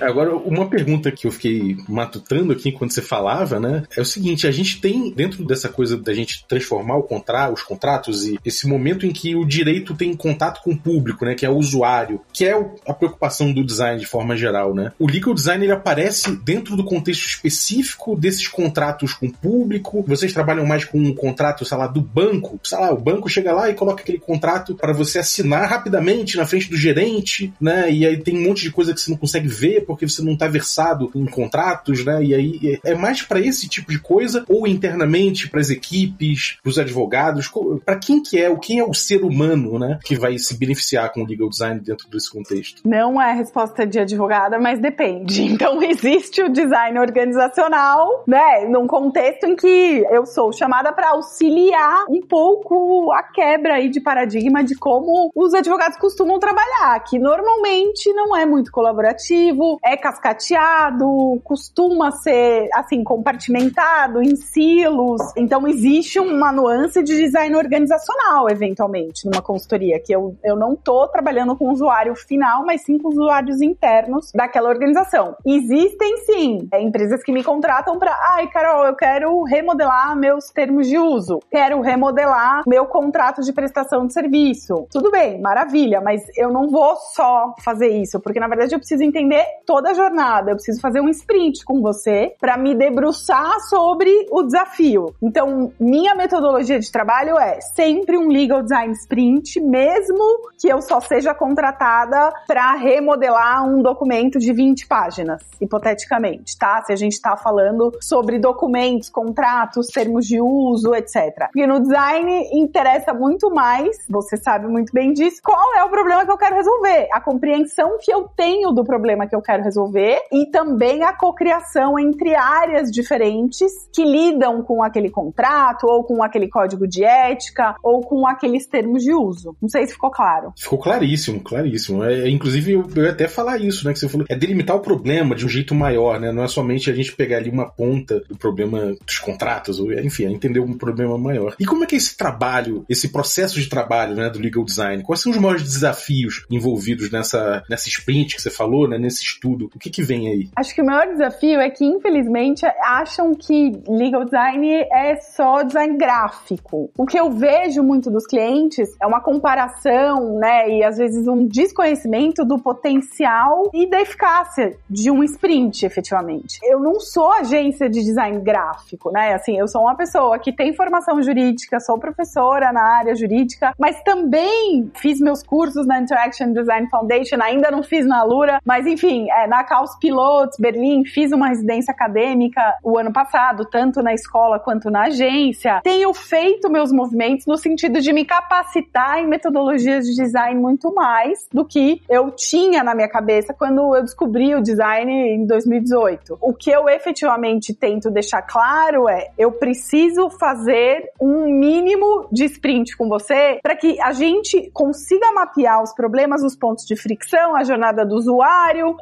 Agora, 0.00 0.34
uma 0.34 0.68
pergunta 0.68 1.10
que 1.10 1.26
eu 1.26 1.30
fiquei 1.30 1.76
matutando 1.88 2.52
aqui 2.52 2.68
enquanto 2.68 2.92
você 2.92 3.02
falava, 3.02 3.60
né? 3.60 3.84
É 3.96 4.00
o 4.00 4.04
seguinte: 4.04 4.46
a 4.46 4.50
gente 4.50 4.80
tem, 4.80 5.10
dentro 5.10 5.44
dessa 5.44 5.68
coisa 5.68 5.96
da 5.96 6.12
gente 6.12 6.44
transformar 6.46 7.00
contra, 7.02 7.50
os 7.50 7.62
contratos 7.62 8.26
e 8.26 8.38
esse 8.44 8.66
momento 8.66 9.06
em 9.06 9.12
que 9.12 9.34
o 9.34 9.44
direito 9.44 9.94
tem 9.94 10.14
contato 10.14 10.62
com 10.62 10.72
o 10.72 10.78
público, 10.78 11.24
né? 11.24 11.34
Que 11.34 11.46
é 11.46 11.50
o 11.50 11.56
usuário, 11.56 12.20
que 12.32 12.44
é 12.44 12.52
a 12.86 12.92
preocupação 12.92 13.52
do 13.52 13.64
design 13.64 13.98
de 13.98 14.06
forma 14.06 14.36
geral, 14.36 14.74
né? 14.74 14.92
O 14.98 15.06
legal 15.06 15.34
design 15.34 15.64
ele 15.64 15.72
aparece 15.72 16.36
dentro 16.36 16.76
do 16.76 16.84
contexto 16.84 17.26
específico 17.26 18.16
desses 18.16 18.48
contratos 18.48 19.14
com 19.14 19.26
o 19.26 19.32
público. 19.32 20.04
Vocês 20.06 20.32
trabalham 20.32 20.66
mais 20.66 20.84
com 20.84 20.98
um 20.98 21.14
contrato, 21.14 21.64
sei 21.64 21.78
lá, 21.78 21.86
do 21.86 22.00
banco. 22.00 22.58
Sei 22.62 22.78
lá, 22.78 22.92
o 22.92 23.00
banco 23.00 23.28
chega 23.28 23.52
lá 23.52 23.70
e 23.70 23.74
coloca 23.74 24.02
aquele 24.02 24.18
contrato 24.18 24.74
para 24.74 24.92
você 24.92 25.18
assinar 25.18 25.68
rapidamente 25.68 26.36
na 26.36 26.46
frente 26.46 26.68
do 26.68 26.76
gerente, 26.76 27.52
né? 27.60 27.90
E 27.90 28.06
aí 28.06 28.16
tem 28.18 28.36
um 28.36 28.42
monte 28.42 28.62
de 28.62 28.70
coisa 28.70 28.92
que 28.92 29.00
você 29.00 29.10
não 29.10 29.18
consegue 29.18 29.48
ver 29.48 29.83
porque 29.84 30.08
você 30.08 30.22
não 30.22 30.32
está 30.32 30.48
versado 30.48 31.10
em 31.14 31.26
contratos, 31.26 32.04
né? 32.04 32.22
E 32.22 32.34
aí 32.34 32.80
é 32.84 32.94
mais 32.94 33.22
para 33.22 33.40
esse 33.40 33.68
tipo 33.68 33.90
de 33.90 33.98
coisa 33.98 34.44
ou 34.48 34.66
internamente 34.66 35.48
para 35.48 35.60
as 35.60 35.70
equipes, 35.70 36.58
para 36.62 36.70
os 36.70 36.78
advogados, 36.78 37.50
para 37.84 37.96
quem 37.96 38.22
que 38.22 38.40
é, 38.40 38.48
o 38.48 38.58
quem 38.58 38.78
é 38.78 38.84
o 38.84 38.94
ser 38.94 39.22
humano, 39.24 39.78
né, 39.78 39.98
que 40.04 40.16
vai 40.16 40.38
se 40.38 40.58
beneficiar 40.58 41.12
com 41.12 41.22
o 41.22 41.26
legal 41.26 41.48
design 41.48 41.80
dentro 41.80 42.08
desse 42.08 42.30
contexto? 42.30 42.82
Não 42.84 43.20
é 43.20 43.32
resposta 43.32 43.86
de 43.86 43.98
advogada, 43.98 44.58
mas 44.58 44.78
depende. 44.78 45.44
Então 45.54 45.80
existe 45.82 46.42
o 46.42 46.48
design 46.48 46.98
organizacional, 46.98 48.24
né, 48.26 48.66
num 48.68 48.86
contexto 48.86 49.44
em 49.44 49.54
que 49.54 50.04
eu 50.10 50.26
sou 50.26 50.52
chamada 50.52 50.92
para 50.92 51.10
auxiliar 51.10 52.06
um 52.08 52.20
pouco 52.20 53.12
a 53.12 53.22
quebra 53.22 53.74
aí 53.74 53.88
de 53.88 54.00
paradigma 54.00 54.64
de 54.64 54.74
como 54.74 55.30
os 55.34 55.54
advogados 55.54 55.96
costumam 55.96 56.38
trabalhar, 56.40 56.98
que 57.04 57.18
normalmente 57.18 58.12
não 58.12 58.36
é 58.36 58.44
muito 58.44 58.72
colaborativo, 58.72 59.73
é 59.82 59.96
cascateado, 59.96 61.40
costuma 61.44 62.10
ser 62.12 62.68
assim 62.74 63.02
compartimentado 63.02 64.22
em 64.22 64.36
silos. 64.36 65.20
Então 65.36 65.66
existe 65.66 66.18
uma 66.18 66.52
nuance 66.52 67.02
de 67.02 67.16
design 67.16 67.54
organizacional, 67.56 68.48
eventualmente, 68.50 69.24
numa 69.26 69.42
consultoria, 69.42 70.00
que 70.00 70.14
eu, 70.14 70.36
eu 70.44 70.56
não 70.56 70.76
tô 70.76 71.08
trabalhando 71.08 71.56
com 71.56 71.68
o 71.68 71.72
usuário 71.72 72.14
final, 72.14 72.64
mas 72.64 72.82
sim 72.82 72.98
com 72.98 73.08
usuários 73.08 73.60
internos 73.60 74.30
daquela 74.34 74.68
organização. 74.68 75.36
Existem 75.44 76.18
sim 76.18 76.68
é, 76.72 76.80
empresas 76.80 77.22
que 77.22 77.32
me 77.32 77.42
contratam 77.42 77.98
para, 77.98 78.16
ai, 78.34 78.48
Carol, 78.48 78.84
eu 78.84 78.94
quero 78.94 79.42
remodelar 79.42 80.16
meus 80.16 80.46
termos 80.50 80.86
de 80.88 80.98
uso, 80.98 81.40
quero 81.50 81.80
remodelar 81.80 82.62
meu 82.66 82.86
contrato 82.86 83.42
de 83.42 83.52
prestação 83.52 84.06
de 84.06 84.12
serviço. 84.12 84.86
Tudo 84.90 85.10
bem, 85.10 85.40
maravilha, 85.40 86.00
mas 86.00 86.22
eu 86.36 86.50
não 86.50 86.68
vou 86.68 86.96
só 87.14 87.54
fazer 87.64 87.88
isso, 87.88 88.20
porque 88.20 88.40
na 88.40 88.48
verdade 88.48 88.74
eu 88.74 88.78
preciso 88.78 89.02
entender 89.02 89.44
toda 89.66 89.90
a 89.90 89.94
jornada, 89.94 90.50
eu 90.50 90.54
preciso 90.56 90.80
fazer 90.80 91.00
um 91.00 91.08
sprint 91.08 91.64
com 91.64 91.80
você 91.80 92.34
para 92.40 92.56
me 92.56 92.74
debruçar 92.74 93.60
sobre 93.68 94.26
o 94.30 94.42
desafio. 94.42 95.14
Então, 95.22 95.72
minha 95.78 96.14
metodologia 96.14 96.78
de 96.78 96.90
trabalho 96.90 97.38
é 97.38 97.60
sempre 97.60 98.16
um 98.16 98.28
legal 98.28 98.62
design 98.62 98.92
sprint, 98.92 99.60
mesmo 99.60 100.24
que 100.60 100.68
eu 100.68 100.80
só 100.82 101.00
seja 101.00 101.34
contratada 101.34 102.32
para 102.46 102.74
remodelar 102.74 103.66
um 103.68 103.82
documento 103.82 104.38
de 104.38 104.52
20 104.52 104.86
páginas, 104.86 105.42
hipoteticamente, 105.60 106.56
tá? 106.58 106.82
Se 106.82 106.92
a 106.92 106.96
gente 106.96 107.12
está 107.12 107.36
falando 107.36 107.92
sobre 108.00 108.38
documentos, 108.38 109.08
contratos, 109.08 109.88
termos 109.88 110.26
de 110.26 110.40
uso, 110.40 110.94
etc. 110.94 111.48
Porque 111.52 111.66
no 111.66 111.80
design 111.80 112.48
interessa 112.52 113.12
muito 113.12 113.50
mais, 113.50 113.96
você 114.08 114.36
sabe 114.36 114.66
muito 114.66 114.92
bem 114.92 115.12
disso, 115.12 115.40
qual 115.42 115.76
é 115.76 115.84
o 115.84 115.90
problema 115.90 116.24
que 116.24 116.30
eu 116.30 116.38
quero 116.38 116.56
resolver, 116.56 117.08
a 117.12 117.20
compreensão 117.20 117.98
que 118.00 118.12
eu 118.12 118.28
tenho 118.36 118.72
do 118.72 118.84
problema 118.84 119.26
que 119.26 119.34
eu 119.34 119.42
quero 119.42 119.53
resolver 119.62 120.18
e 120.32 120.46
também 120.50 121.02
a 121.02 121.12
cocriação 121.12 121.98
entre 121.98 122.34
áreas 122.34 122.90
diferentes 122.90 123.72
que 123.92 124.04
lidam 124.04 124.62
com 124.62 124.82
aquele 124.82 125.10
contrato 125.10 125.84
ou 125.84 126.04
com 126.04 126.22
aquele 126.22 126.48
código 126.48 126.86
de 126.86 127.04
ética 127.04 127.74
ou 127.82 128.00
com 128.00 128.26
aqueles 128.26 128.66
termos 128.66 129.02
de 129.02 129.12
uso. 129.12 129.56
Não 129.60 129.68
sei 129.68 129.86
se 129.86 129.92
ficou 129.92 130.10
claro. 130.10 130.52
Ficou 130.56 130.78
claríssimo, 130.78 131.40
claríssimo. 131.40 132.04
É, 132.04 132.28
inclusive, 132.28 132.72
eu, 132.72 132.84
eu 132.94 133.04
ia 133.04 133.10
até 133.10 133.28
falar 133.28 133.60
isso, 133.60 133.86
né? 133.86 133.92
Que 133.92 133.98
você 133.98 134.08
falou. 134.08 134.26
É 134.28 134.36
delimitar 134.36 134.76
o 134.76 134.80
problema 134.80 135.34
de 135.34 135.46
um 135.46 135.48
jeito 135.48 135.74
maior, 135.74 136.20
né? 136.20 136.32
Não 136.32 136.44
é 136.44 136.48
somente 136.48 136.90
a 136.90 136.94
gente 136.94 137.14
pegar 137.14 137.38
ali 137.38 137.50
uma 137.50 137.68
ponta 137.68 138.20
do 138.28 138.36
problema 138.36 138.94
dos 139.04 139.18
contratos, 139.18 139.78
ou 139.78 139.92
enfim, 139.92 140.26
é 140.26 140.30
entender 140.30 140.60
um 140.60 140.76
problema 140.76 141.16
maior. 141.16 141.54
E 141.58 141.64
como 141.64 141.84
é 141.84 141.86
que 141.86 141.94
é 141.94 141.98
esse 141.98 142.16
trabalho, 142.16 142.84
esse 142.88 143.08
processo 143.08 143.60
de 143.60 143.68
trabalho, 143.68 144.14
né, 144.14 144.28
do 144.30 144.38
legal 144.38 144.64
design? 144.64 145.02
Quais 145.02 145.20
são 145.20 145.32
os 145.32 145.38
maiores 145.38 145.62
desafios 145.62 146.44
envolvidos 146.50 147.10
nessa, 147.10 147.62
nessa 147.68 147.88
sprint 147.88 148.36
que 148.36 148.42
você 148.42 148.50
falou, 148.50 148.88
né? 148.88 148.98
Nesse 148.98 149.22
estudo? 149.22 149.43
O 149.52 149.78
que 149.78 149.90
que 149.90 150.02
vem 150.02 150.28
aí? 150.28 150.48
Acho 150.56 150.74
que 150.74 150.82
o 150.82 150.86
maior 150.86 151.06
desafio 151.06 151.60
é 151.60 151.70
que, 151.70 151.84
infelizmente, 151.84 152.64
acham 152.82 153.34
que 153.34 153.72
legal 153.88 154.24
design 154.24 154.68
é 154.90 155.16
só 155.16 155.62
design 155.62 155.96
gráfico. 155.96 156.90
O 156.96 157.06
que 157.06 157.18
eu 157.18 157.30
vejo 157.30 157.82
muito 157.82 158.10
dos 158.10 158.26
clientes 158.26 158.88
é 159.00 159.06
uma 159.06 159.20
comparação, 159.20 160.38
né, 160.38 160.68
e 160.70 160.84
às 160.84 160.96
vezes 160.98 161.26
um 161.26 161.46
desconhecimento 161.46 162.44
do 162.44 162.58
potencial 162.58 163.70
e 163.72 163.88
da 163.88 164.00
eficácia 164.00 164.76
de 164.88 165.10
um 165.10 165.22
sprint, 165.24 165.84
efetivamente. 165.84 166.58
Eu 166.62 166.80
não 166.80 167.00
sou 167.00 167.30
agência 167.32 167.88
de 167.88 168.02
design 168.02 168.40
gráfico, 168.40 169.10
né? 169.10 169.34
Assim, 169.34 169.58
eu 169.58 169.68
sou 169.68 169.82
uma 169.82 169.94
pessoa 169.94 170.38
que 170.38 170.52
tem 170.52 170.72
formação 170.72 171.22
jurídica, 171.22 171.80
sou 171.80 171.98
professora 171.98 172.72
na 172.72 172.82
área 172.82 173.14
jurídica, 173.14 173.72
mas 173.78 174.02
também 174.02 174.90
fiz 174.94 175.20
meus 175.20 175.42
cursos 175.42 175.86
na 175.86 176.00
Interaction 176.00 176.52
Design 176.52 176.88
Foundation, 176.90 177.36
ainda 177.40 177.70
não 177.70 177.82
fiz 177.82 178.06
na 178.06 178.22
Lura, 178.22 178.60
mas 178.64 178.86
enfim, 178.86 179.30
é, 179.34 179.46
na 179.46 179.64
Caos 179.64 179.96
Pilots, 179.98 180.58
Berlim, 180.58 181.04
fiz 181.04 181.32
uma 181.32 181.48
residência 181.48 181.92
acadêmica 181.92 182.60
o 182.82 182.98
ano 182.98 183.12
passado, 183.12 183.64
tanto 183.64 184.02
na 184.02 184.14
escola 184.14 184.58
quanto 184.58 184.90
na 184.90 185.04
agência. 185.04 185.80
Tenho 185.82 186.12
feito 186.14 186.70
meus 186.70 186.92
movimentos 186.92 187.46
no 187.46 187.56
sentido 187.56 188.00
de 188.00 188.12
me 188.12 188.24
capacitar 188.24 189.18
em 189.18 189.26
metodologias 189.26 190.06
de 190.06 190.14
design 190.14 190.60
muito 190.60 190.92
mais 190.94 191.46
do 191.52 191.64
que 191.64 192.00
eu 192.08 192.30
tinha 192.30 192.82
na 192.82 192.94
minha 192.94 193.08
cabeça 193.08 193.54
quando 193.54 193.94
eu 193.94 194.02
descobri 194.02 194.54
o 194.54 194.62
design 194.62 195.12
em 195.12 195.46
2018. 195.46 196.38
O 196.40 196.52
que 196.52 196.70
eu 196.70 196.88
efetivamente 196.88 197.74
tento 197.74 198.10
deixar 198.10 198.42
claro 198.42 199.08
é: 199.08 199.30
eu 199.38 199.52
preciso 199.52 200.30
fazer 200.30 201.10
um 201.20 201.46
mínimo 201.58 202.28
de 202.30 202.44
sprint 202.44 202.96
com 202.96 203.08
você 203.08 203.58
para 203.62 203.76
que 203.76 204.00
a 204.00 204.12
gente 204.12 204.70
consiga 204.72 205.32
mapear 205.32 205.82
os 205.82 205.94
problemas, 205.94 206.42
os 206.42 206.56
pontos 206.56 206.84
de 206.84 206.96
fricção, 206.96 207.56
a 207.56 207.64
jornada 207.64 208.04
do 208.04 208.14
usuário, 208.14 208.96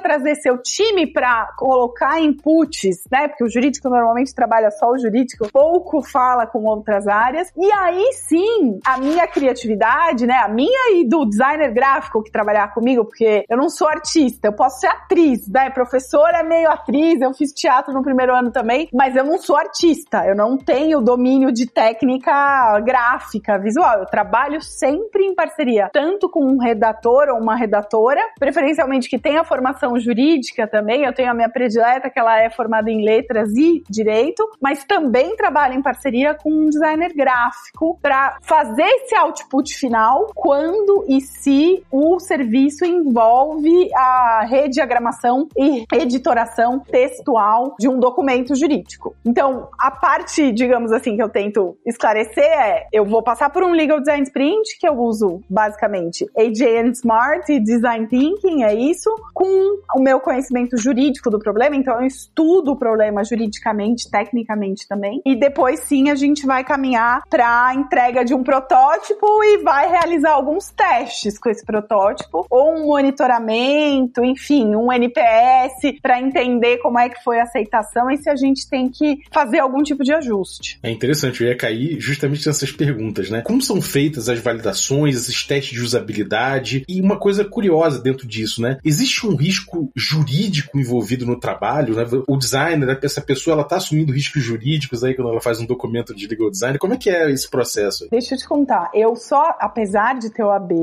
trazer 0.00 0.34
seu 0.36 0.58
time 0.58 1.06
para 1.06 1.48
colocar 1.56 2.20
inputs, 2.20 3.04
né? 3.10 3.28
Porque 3.28 3.44
o 3.44 3.50
jurídico 3.50 3.88
normalmente 3.88 4.34
trabalha 4.34 4.70
só 4.70 4.90
o 4.90 4.98
jurídico, 4.98 5.48
pouco 5.52 6.02
fala 6.02 6.46
com 6.46 6.64
outras 6.64 7.06
áreas. 7.06 7.52
E 7.56 7.72
aí 7.72 8.12
sim, 8.12 8.78
a 8.84 8.98
minha 8.98 9.26
criatividade, 9.26 10.26
né? 10.26 10.34
A 10.34 10.48
minha 10.48 10.98
e 10.98 11.08
do 11.08 11.24
designer 11.24 11.72
gráfico 11.72 12.22
que 12.22 12.30
trabalhar 12.30 12.72
comigo, 12.72 13.04
porque 13.04 13.44
eu 13.48 13.56
não 13.56 13.68
sou 13.68 13.88
artista, 13.88 14.48
eu 14.48 14.52
posso 14.52 14.80
ser 14.80 14.88
atriz, 14.88 15.48
né? 15.48 15.70
Professora 15.70 16.38
é 16.38 16.42
meio 16.42 16.70
atriz, 16.70 17.20
eu 17.20 17.32
fiz 17.34 17.52
teatro 17.52 17.92
no 17.92 18.02
primeiro 18.02 18.34
ano 18.34 18.50
também, 18.50 18.88
mas 18.92 19.14
eu 19.16 19.24
não 19.24 19.38
sou 19.38 19.56
artista, 19.56 20.24
eu 20.26 20.34
não 20.34 20.56
tenho 20.56 21.00
domínio 21.00 21.52
de 21.52 21.66
técnica 21.66 22.80
gráfica, 22.80 23.58
visual. 23.58 24.00
Eu 24.00 24.06
trabalho 24.06 24.60
sempre 24.62 25.24
em 25.24 25.34
parceria, 25.34 25.90
tanto 25.92 26.28
com 26.28 26.44
um 26.44 26.58
redator 26.58 27.28
ou 27.28 27.40
uma 27.40 27.56
redatora, 27.56 28.20
preferencialmente 28.38 29.08
que 29.08 29.18
tenha 29.18 29.44
formação 29.44 29.65
jurídica 29.98 30.66
também. 30.66 31.04
Eu 31.04 31.12
tenho 31.12 31.30
a 31.30 31.34
minha 31.34 31.48
predileta, 31.48 32.10
que 32.10 32.18
ela 32.18 32.40
é 32.40 32.50
formada 32.50 32.90
em 32.90 33.04
letras 33.04 33.50
e 33.56 33.82
direito, 33.88 34.48
mas 34.60 34.84
também 34.84 35.36
trabalho 35.36 35.74
em 35.74 35.82
parceria 35.82 36.34
com 36.34 36.50
um 36.50 36.68
designer 36.68 37.12
gráfico 37.14 37.98
para 38.02 38.38
fazer 38.42 38.82
esse 38.82 39.14
output 39.14 39.74
final 39.76 40.30
quando 40.34 41.04
e 41.08 41.20
se 41.20 41.82
o 41.90 42.18
serviço 42.18 42.84
envolve 42.84 43.90
a 43.94 44.46
rediagramação 44.48 45.48
e 45.56 45.84
editoração 45.92 46.80
textual 46.80 47.74
de 47.78 47.88
um 47.88 47.98
documento 47.98 48.54
jurídico. 48.54 49.14
Então, 49.24 49.68
a 49.78 49.90
parte, 49.90 50.52
digamos 50.52 50.92
assim, 50.92 51.16
que 51.16 51.22
eu 51.22 51.28
tento 51.28 51.76
esclarecer 51.86 52.44
é: 52.44 52.86
eu 52.92 53.04
vou 53.04 53.22
passar 53.22 53.50
por 53.50 53.62
um 53.62 53.72
legal 53.72 54.00
design 54.00 54.22
sprint 54.24 54.78
que 54.78 54.88
eu 54.88 54.98
uso 54.98 55.40
basicamente 55.48 56.26
AJ 56.36 56.90
Smart 56.92 57.50
e 57.52 57.60
Design 57.60 58.06
Thinking, 58.06 58.62
é 58.62 58.74
isso, 58.74 59.10
com 59.34 59.46
o 59.94 60.00
meu 60.00 60.20
conhecimento 60.20 60.76
jurídico 60.76 61.30
do 61.30 61.38
problema, 61.38 61.76
então 61.76 62.00
eu 62.00 62.06
estudo 62.06 62.72
o 62.72 62.76
problema 62.76 63.24
juridicamente, 63.24 64.10
tecnicamente 64.10 64.86
também, 64.88 65.20
e 65.24 65.34
depois 65.34 65.80
sim 65.80 66.10
a 66.10 66.14
gente 66.14 66.46
vai 66.46 66.64
caminhar 66.64 67.22
para 67.28 67.66
a 67.66 67.74
entrega 67.74 68.24
de 68.24 68.34
um 68.34 68.42
protótipo 68.42 69.26
e 69.42 69.58
vai 69.62 69.88
realizar 69.88 70.32
alguns 70.32 70.70
testes 70.70 71.38
com 71.38 71.48
esse 71.48 71.64
protótipo, 71.64 72.46
ou 72.50 72.74
um 72.74 72.86
monitoramento, 72.86 74.24
enfim, 74.24 74.74
um 74.74 74.92
NPS 74.92 76.00
para 76.02 76.20
entender 76.20 76.78
como 76.78 76.98
é 76.98 77.08
que 77.08 77.22
foi 77.22 77.38
a 77.38 77.44
aceitação 77.44 78.10
e 78.10 78.16
se 78.16 78.28
a 78.28 78.36
gente 78.36 78.68
tem 78.68 78.88
que 78.88 79.18
fazer 79.32 79.58
algum 79.58 79.82
tipo 79.82 80.02
de 80.02 80.12
ajuste. 80.12 80.78
É 80.82 80.90
interessante, 80.90 81.42
eu 81.42 81.48
ia 81.48 81.56
cair 81.56 82.00
justamente 82.00 82.46
nessas 82.46 82.72
perguntas, 82.72 83.30
né? 83.30 83.42
Como 83.42 83.60
são 83.60 83.80
feitas 83.80 84.28
as 84.28 84.38
validações, 84.38 85.16
esses 85.16 85.44
testes 85.44 85.72
de 85.72 85.80
usabilidade? 85.80 86.84
E 86.88 87.00
uma 87.00 87.18
coisa 87.18 87.44
curiosa 87.44 88.00
dentro 88.00 88.26
disso, 88.26 88.60
né? 88.60 88.78
Existe 88.84 89.26
um 89.26 89.35
risco 89.36 89.90
jurídico 89.94 90.78
envolvido 90.78 91.26
no 91.26 91.38
trabalho, 91.38 91.94
né? 91.94 92.04
O 92.26 92.36
designer, 92.36 92.98
essa 93.02 93.20
pessoa, 93.20 93.54
ela 93.54 93.64
tá 93.64 93.76
assumindo 93.76 94.12
riscos 94.12 94.42
jurídicos 94.42 95.04
aí 95.04 95.14
quando 95.14 95.30
ela 95.30 95.40
faz 95.40 95.60
um 95.60 95.66
documento 95.66 96.14
de 96.14 96.26
legal 96.26 96.50
design. 96.50 96.78
Como 96.78 96.94
é 96.94 96.96
que 96.96 97.10
é 97.10 97.30
esse 97.30 97.48
processo? 97.48 98.08
Deixa 98.10 98.34
eu 98.34 98.38
te 98.38 98.48
contar. 98.48 98.90
Eu 98.94 99.14
só, 99.16 99.54
apesar 99.58 100.18
de 100.18 100.30
ter 100.30 100.42
o 100.42 100.50
AB, 100.50 100.74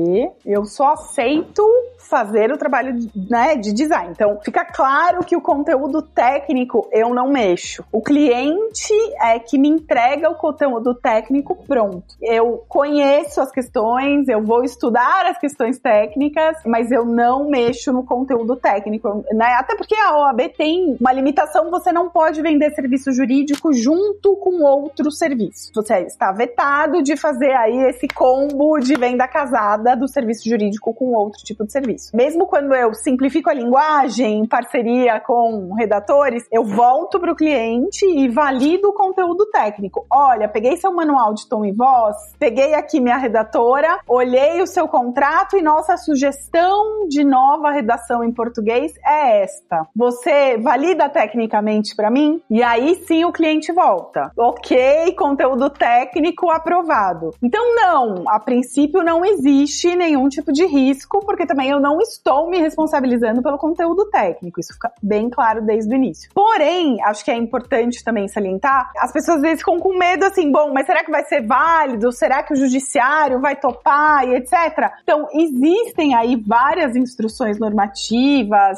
eu 0.44 0.64
só 0.64 0.92
aceito 0.92 1.62
fazer 1.98 2.52
o 2.52 2.58
trabalho 2.58 2.96
né, 3.30 3.56
de 3.56 3.72
design. 3.72 4.10
Então, 4.12 4.38
fica 4.44 4.64
claro 4.64 5.24
que 5.24 5.36
o 5.36 5.40
conteúdo 5.40 6.02
técnico 6.02 6.88
eu 6.92 7.14
não 7.14 7.28
mexo. 7.30 7.84
O 7.90 8.02
cliente 8.02 8.92
é 9.20 9.38
que 9.38 9.58
me 9.58 9.68
entrega 9.68 10.28
o 10.30 10.34
conteúdo 10.34 10.94
técnico 10.94 11.56
pronto. 11.66 12.04
Eu 12.20 12.64
conheço 12.68 13.40
as 13.40 13.50
questões, 13.50 14.28
eu 14.28 14.42
vou 14.42 14.62
estudar 14.62 15.26
as 15.26 15.38
questões 15.38 15.78
técnicas, 15.78 16.58
mas 16.66 16.90
eu 16.90 17.04
não 17.04 17.48
mexo 17.48 17.92
no 17.92 18.04
conteúdo 18.04 18.43
conteúdo 18.44 18.56
técnico, 18.56 19.24
né? 19.32 19.54
Até 19.58 19.74
porque 19.76 19.94
a 19.94 20.16
OAB 20.16 20.50
tem 20.56 20.96
uma 21.00 21.12
limitação, 21.12 21.70
você 21.70 21.90
não 21.90 22.10
pode 22.10 22.42
vender 22.42 22.70
serviço 22.70 23.10
jurídico 23.12 23.72
junto 23.72 24.36
com 24.36 24.62
outro 24.62 25.10
serviço. 25.10 25.70
Você 25.74 26.00
está 26.00 26.30
vetado 26.32 27.02
de 27.02 27.16
fazer 27.16 27.52
aí 27.52 27.88
esse 27.88 28.06
combo 28.06 28.78
de 28.78 28.94
venda 28.94 29.26
casada 29.26 29.96
do 29.96 30.06
serviço 30.06 30.48
jurídico 30.48 30.92
com 30.94 31.12
outro 31.14 31.42
tipo 31.42 31.64
de 31.64 31.72
serviço. 31.72 32.14
Mesmo 32.14 32.46
quando 32.46 32.74
eu 32.74 32.92
simplifico 32.94 33.50
a 33.50 33.54
linguagem 33.54 34.40
em 34.40 34.46
parceria 34.46 35.20
com 35.20 35.72
redatores, 35.74 36.44
eu 36.52 36.64
volto 36.64 37.18
para 37.18 37.32
o 37.32 37.36
cliente 37.36 38.04
e 38.04 38.28
valido 38.28 38.88
o 38.88 38.92
conteúdo 38.92 39.46
técnico. 39.46 40.06
Olha, 40.10 40.48
peguei 40.48 40.76
seu 40.76 40.92
manual 40.92 41.34
de 41.34 41.48
tom 41.48 41.64
e 41.64 41.72
voz, 41.72 42.16
peguei 42.38 42.74
aqui 42.74 43.00
minha 43.00 43.16
redatora, 43.16 44.00
olhei 44.06 44.60
o 44.60 44.66
seu 44.66 44.86
contrato 44.86 45.56
e 45.56 45.62
nossa 45.62 45.96
sugestão 45.96 47.08
de 47.08 47.24
nova 47.24 47.70
redação 47.70 48.22
em 48.22 48.32
português 48.34 48.92
é 49.04 49.42
esta. 49.42 49.86
Você 49.94 50.58
valida 50.58 51.08
tecnicamente 51.08 51.94
para 51.94 52.10
mim? 52.10 52.42
E 52.50 52.62
aí 52.62 52.96
sim 53.06 53.24
o 53.24 53.32
cliente 53.32 53.72
volta. 53.72 54.30
Ok, 54.36 55.14
conteúdo 55.16 55.70
técnico 55.70 56.50
aprovado. 56.50 57.30
Então, 57.42 57.74
não, 57.74 58.24
a 58.28 58.40
princípio 58.40 59.02
não 59.02 59.24
existe 59.24 59.94
nenhum 59.94 60.28
tipo 60.28 60.52
de 60.52 60.66
risco, 60.66 61.20
porque 61.24 61.46
também 61.46 61.70
eu 61.70 61.80
não 61.80 62.00
estou 62.00 62.48
me 62.48 62.58
responsabilizando 62.58 63.42
pelo 63.42 63.58
conteúdo 63.58 64.08
técnico. 64.10 64.60
Isso 64.60 64.72
fica 64.74 64.92
bem 65.02 65.30
claro 65.30 65.62
desde 65.62 65.92
o 65.92 65.96
início. 65.96 66.30
Porém, 66.34 67.00
acho 67.02 67.24
que 67.24 67.30
é 67.30 67.36
importante 67.36 68.02
também 68.02 68.28
salientar, 68.28 68.90
as 68.98 69.12
pessoas 69.12 69.34
às 69.34 69.42
vezes 69.42 69.58
ficam 69.58 69.78
com 69.78 69.96
medo 69.98 70.24
assim, 70.24 70.50
bom, 70.50 70.72
mas 70.72 70.86
será 70.86 71.04
que 71.04 71.10
vai 71.10 71.24
ser 71.24 71.46
válido? 71.46 72.12
Será 72.12 72.42
que 72.42 72.52
o 72.52 72.56
judiciário 72.56 73.40
vai 73.40 73.56
topar 73.56 74.26
e 74.28 74.36
etc? 74.36 74.92
Então, 75.02 75.28
existem 75.32 76.14
aí 76.14 76.36
várias 76.36 76.94
instruções 76.96 77.58
normativas 77.58 77.94